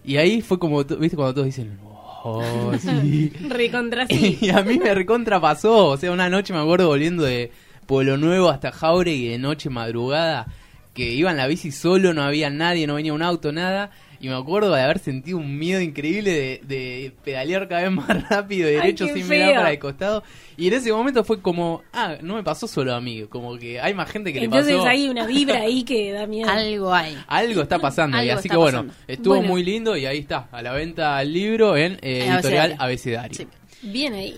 Y 0.05 0.17
ahí 0.17 0.41
fue 0.43 0.59
como, 0.59 0.83
¿viste? 0.85 1.17
Cuando 1.17 1.35
todos 1.35 1.47
dicen: 1.47 1.79
Oh, 2.25 2.73
sí. 2.79 3.31
recontra 3.49 4.07
sí. 4.07 4.39
Y 4.43 4.51
a 4.51 4.63
mí 4.63 4.79
me 4.79 4.95
recontra 4.95 5.41
pasó. 5.41 5.89
O 5.89 5.97
sea, 5.97 6.13
una 6.13 6.29
noche 6.29 6.53
me 6.53 6.61
acuerdo 6.61 6.89
volviendo 6.89 7.23
de 7.25 7.51
Pueblo 7.87 8.17
Nuevo 8.17 8.49
hasta 8.49 8.73
Jauregui 8.73 9.29
de 9.29 9.39
noche 9.39 9.71
madrugada, 9.71 10.47
que 10.95 11.13
iba 11.13 11.31
en 11.31 11.37
la 11.37 11.47
bici 11.47 11.71
solo, 11.71 12.13
no 12.13 12.23
había 12.23 12.51
nadie, 12.51 12.87
no 12.87 12.95
venía 12.95 13.13
un 13.13 13.23
auto, 13.23 13.53
nada. 13.53 13.91
Y 14.21 14.29
me 14.29 14.35
acuerdo 14.35 14.73
de 14.75 14.83
haber 14.83 14.99
sentido 14.99 15.39
un 15.39 15.59
miedo 15.59 15.81
increíble 15.81 16.33
de, 16.33 16.61
de 16.67 17.13
pedalear 17.25 17.69
cada 17.69 17.83
vez 17.83 17.91
más 17.93 18.29
rápido 18.29 18.67
Ay, 18.69 18.75
derecho 18.75 19.07
sin 19.07 19.25
feo. 19.25 19.47
mirar 19.47 19.55
para 19.55 19.71
el 19.73 19.79
costado. 19.79 20.25
Y 20.57 20.67
en 20.69 20.75
ese 20.75 20.93
momento 20.93 21.23
fue 21.23 21.41
como, 21.41 21.83
ah, 21.93 22.17
no 22.21 22.35
me 22.35 22.43
pasó 22.43 22.67
solo 22.67 22.95
a 22.95 23.01
mí, 23.01 23.23
como 23.29 23.57
que 23.57 23.81
hay 23.81 23.95
más 23.95 24.11
gente 24.11 24.33
que 24.33 24.41
Entonces 24.43 24.73
le 24.73 24.79
pasó. 24.79 24.89
hay 24.89 25.09
una 25.09 25.25
vibra 25.25 25.61
ahí 25.61 25.85
que 25.85 26.11
da 26.13 26.27
miedo. 26.27 26.51
Algo 26.51 26.93
hay. 26.93 27.17
Algo 27.29 27.63
está 27.63 27.79
pasando 27.79 28.17
y 28.17 28.21
Algo 28.23 28.33
así 28.41 28.49
está 28.49 28.55
que 28.55 28.59
bueno, 28.59 28.87
estuvo 29.07 29.35
Bueno. 29.37 29.49
muy 29.49 29.63
lindo 29.63 29.97
y 29.97 30.07
ahí 30.07 30.19
está, 30.19 30.49
a 30.51 30.63
la 30.63 30.73
venta 30.73 31.23
el 31.23 31.33
libro 31.33 31.77
en 31.77 31.93
eh, 32.03 32.27
editorial 32.27 32.75
Abecedario. 32.77 32.77
Abecedario. 32.81 33.39
Sí. 33.39 33.47
Bien 33.83 34.15
ahí. 34.15 34.37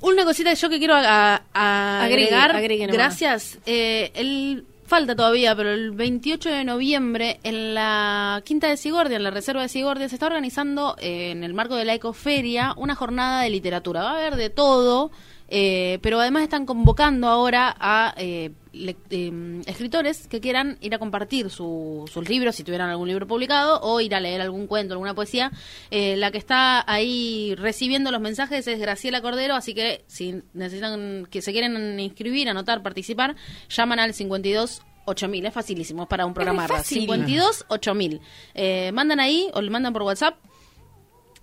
Una 0.00 0.24
cosita 0.24 0.50
que 0.50 0.56
yo 0.56 0.68
que 0.70 0.78
quiero 0.78 0.94
a- 0.94 1.42
a- 1.52 2.02
Agregue, 2.04 2.24
agregar, 2.34 2.56
agregue 2.56 2.86
gracias. 2.86 3.58
Eh, 3.66 4.10
el 4.14 4.64
falta 4.86 5.16
todavía, 5.16 5.54
pero 5.56 5.72
el 5.72 5.90
28 5.90 6.48
de 6.48 6.64
noviembre 6.64 7.40
en 7.42 7.74
la 7.74 8.42
Quinta 8.44 8.68
de 8.68 8.76
Sigordia, 8.76 9.16
en 9.16 9.24
la 9.24 9.30
Reserva 9.30 9.62
de 9.62 9.68
Sigordia, 9.68 10.08
se 10.08 10.14
está 10.14 10.26
organizando 10.26 10.96
eh, 10.98 11.30
en 11.32 11.44
el 11.44 11.54
marco 11.54 11.74
de 11.74 11.84
la 11.84 11.94
Ecoferia 11.94 12.74
una 12.76 12.94
jornada 12.94 13.42
de 13.42 13.50
literatura. 13.50 14.02
Va 14.02 14.12
a 14.12 14.16
haber 14.18 14.36
de 14.36 14.50
todo, 14.50 15.10
eh, 15.48 15.98
pero 16.02 16.20
además 16.20 16.44
están 16.44 16.66
convocando 16.66 17.28
ahora 17.28 17.74
a 17.78 18.14
eh, 18.16 18.52
le- 18.76 18.96
eh, 19.10 19.62
escritores 19.66 20.26
que 20.28 20.40
quieran 20.40 20.78
ir 20.80 20.94
a 20.94 20.98
compartir 20.98 21.50
su- 21.50 22.04
sus 22.12 22.28
libros, 22.28 22.54
si 22.56 22.62
tuvieran 22.64 22.90
algún 22.90 23.08
libro 23.08 23.26
publicado, 23.26 23.80
o 23.82 24.00
ir 24.00 24.14
a 24.14 24.20
leer 24.20 24.40
algún 24.40 24.66
cuento, 24.66 24.94
alguna 24.94 25.14
poesía. 25.14 25.50
Eh, 25.90 26.16
la 26.16 26.30
que 26.30 26.38
está 26.38 26.84
ahí 26.90 27.54
recibiendo 27.56 28.10
los 28.10 28.20
mensajes 28.20 28.66
es 28.66 28.78
Graciela 28.78 29.20
Cordero, 29.22 29.54
así 29.54 29.74
que 29.74 30.04
si 30.06 30.42
necesitan, 30.54 31.26
que 31.30 31.42
se 31.42 31.52
quieren 31.52 31.98
inscribir, 32.00 32.48
anotar, 32.48 32.82
participar, 32.82 33.34
llaman 33.68 33.98
al 33.98 34.14
52 34.14 34.82
8000, 35.08 35.46
es 35.46 35.54
facilísimo, 35.54 36.08
para 36.08 36.26
un 36.26 36.34
programa 36.34 36.62
de 36.62 36.68
radio. 36.68 36.78
fácil. 36.82 37.00
52 37.02 37.64
8000. 37.68 38.20
Eh, 38.54 38.90
mandan 38.92 39.20
ahí 39.20 39.48
o 39.54 39.62
le 39.62 39.70
mandan 39.70 39.92
por 39.92 40.02
WhatsApp 40.02 40.36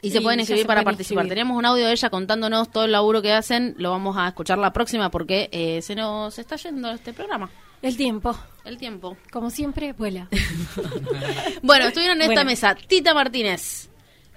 y 0.03 0.11
se 0.11 0.21
pueden 0.21 0.37
ya 0.39 0.41
inscribir 0.41 0.63
se 0.63 0.67
para 0.67 0.81
pueden 0.81 0.95
participar. 0.95 1.27
Teníamos 1.27 1.57
un 1.57 1.65
audio 1.65 1.85
de 1.87 1.91
ella 1.93 2.09
contándonos 2.09 2.69
todo 2.71 2.85
el 2.85 2.91
laburo 2.91 3.21
que 3.21 3.33
hacen. 3.33 3.73
Lo 3.77 3.89
vamos 3.91 4.15
a 4.17 4.27
escuchar 4.27 4.57
la 4.59 4.71
próxima 4.73 5.09
porque 5.09 5.49
eh, 5.51 5.81
se 5.81 5.95
nos 5.95 6.37
está 6.37 6.55
yendo 6.57 6.91
este 6.91 7.13
programa. 7.13 7.49
El 7.81 7.97
tiempo, 7.97 8.33
El 8.63 8.77
tiempo. 8.77 9.17
como 9.31 9.49
siempre, 9.49 9.91
vuela. 9.93 10.27
Bueno, 11.61 11.87
estuvieron 11.87 12.17
en 12.17 12.23
esta 12.23 12.33
Bueno. 12.35 12.49
mesa 12.49 12.75
Tita 12.75 13.13
Martínez. 13.13 13.89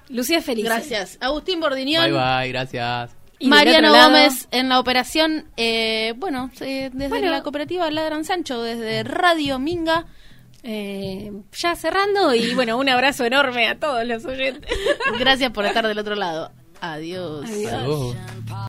Lucía 0.09 0.41
Feliz. 0.41 0.65
Gracias. 0.65 1.19
Agustín 1.21 1.61
Bordiñón. 1.61 2.05
Bye 2.05 2.13
bye, 2.13 2.49
gracias. 2.49 3.11
Y 3.39 3.49
Mariano 3.49 3.93
Gómez 3.93 4.49
en 4.51 4.69
la 4.69 4.79
operación. 4.81 5.47
eh, 5.57 6.15
bueno, 6.17 6.51
eh, 6.61 6.91
desde 6.93 7.09
Bueno. 7.09 7.31
la 7.31 7.43
cooperativa 7.43 7.91
Ladran 7.91 8.25
Sancho, 8.25 8.63
desde 8.63 9.03
Radio 9.03 9.59
Minga. 9.59 10.07
Eh, 10.63 11.33
ya 11.53 11.77
cerrando 11.77 12.35
y 12.35 12.55
bueno, 12.55 12.77
un 12.77 12.89
abrazo 12.89 13.25
enorme 13.25 13.69
a 13.69 13.79
todos 13.79 14.05
los 14.07 14.25
oyentes. 14.25 14.71
Gracias 15.19 15.53
por 15.53 15.65
estar 15.65 15.87
del 15.87 15.99
otro 15.99 16.15
lado. 16.15 16.51
Adiós. 16.81 17.49
Adiós. 17.49 17.73
Adiós. 17.73 18.17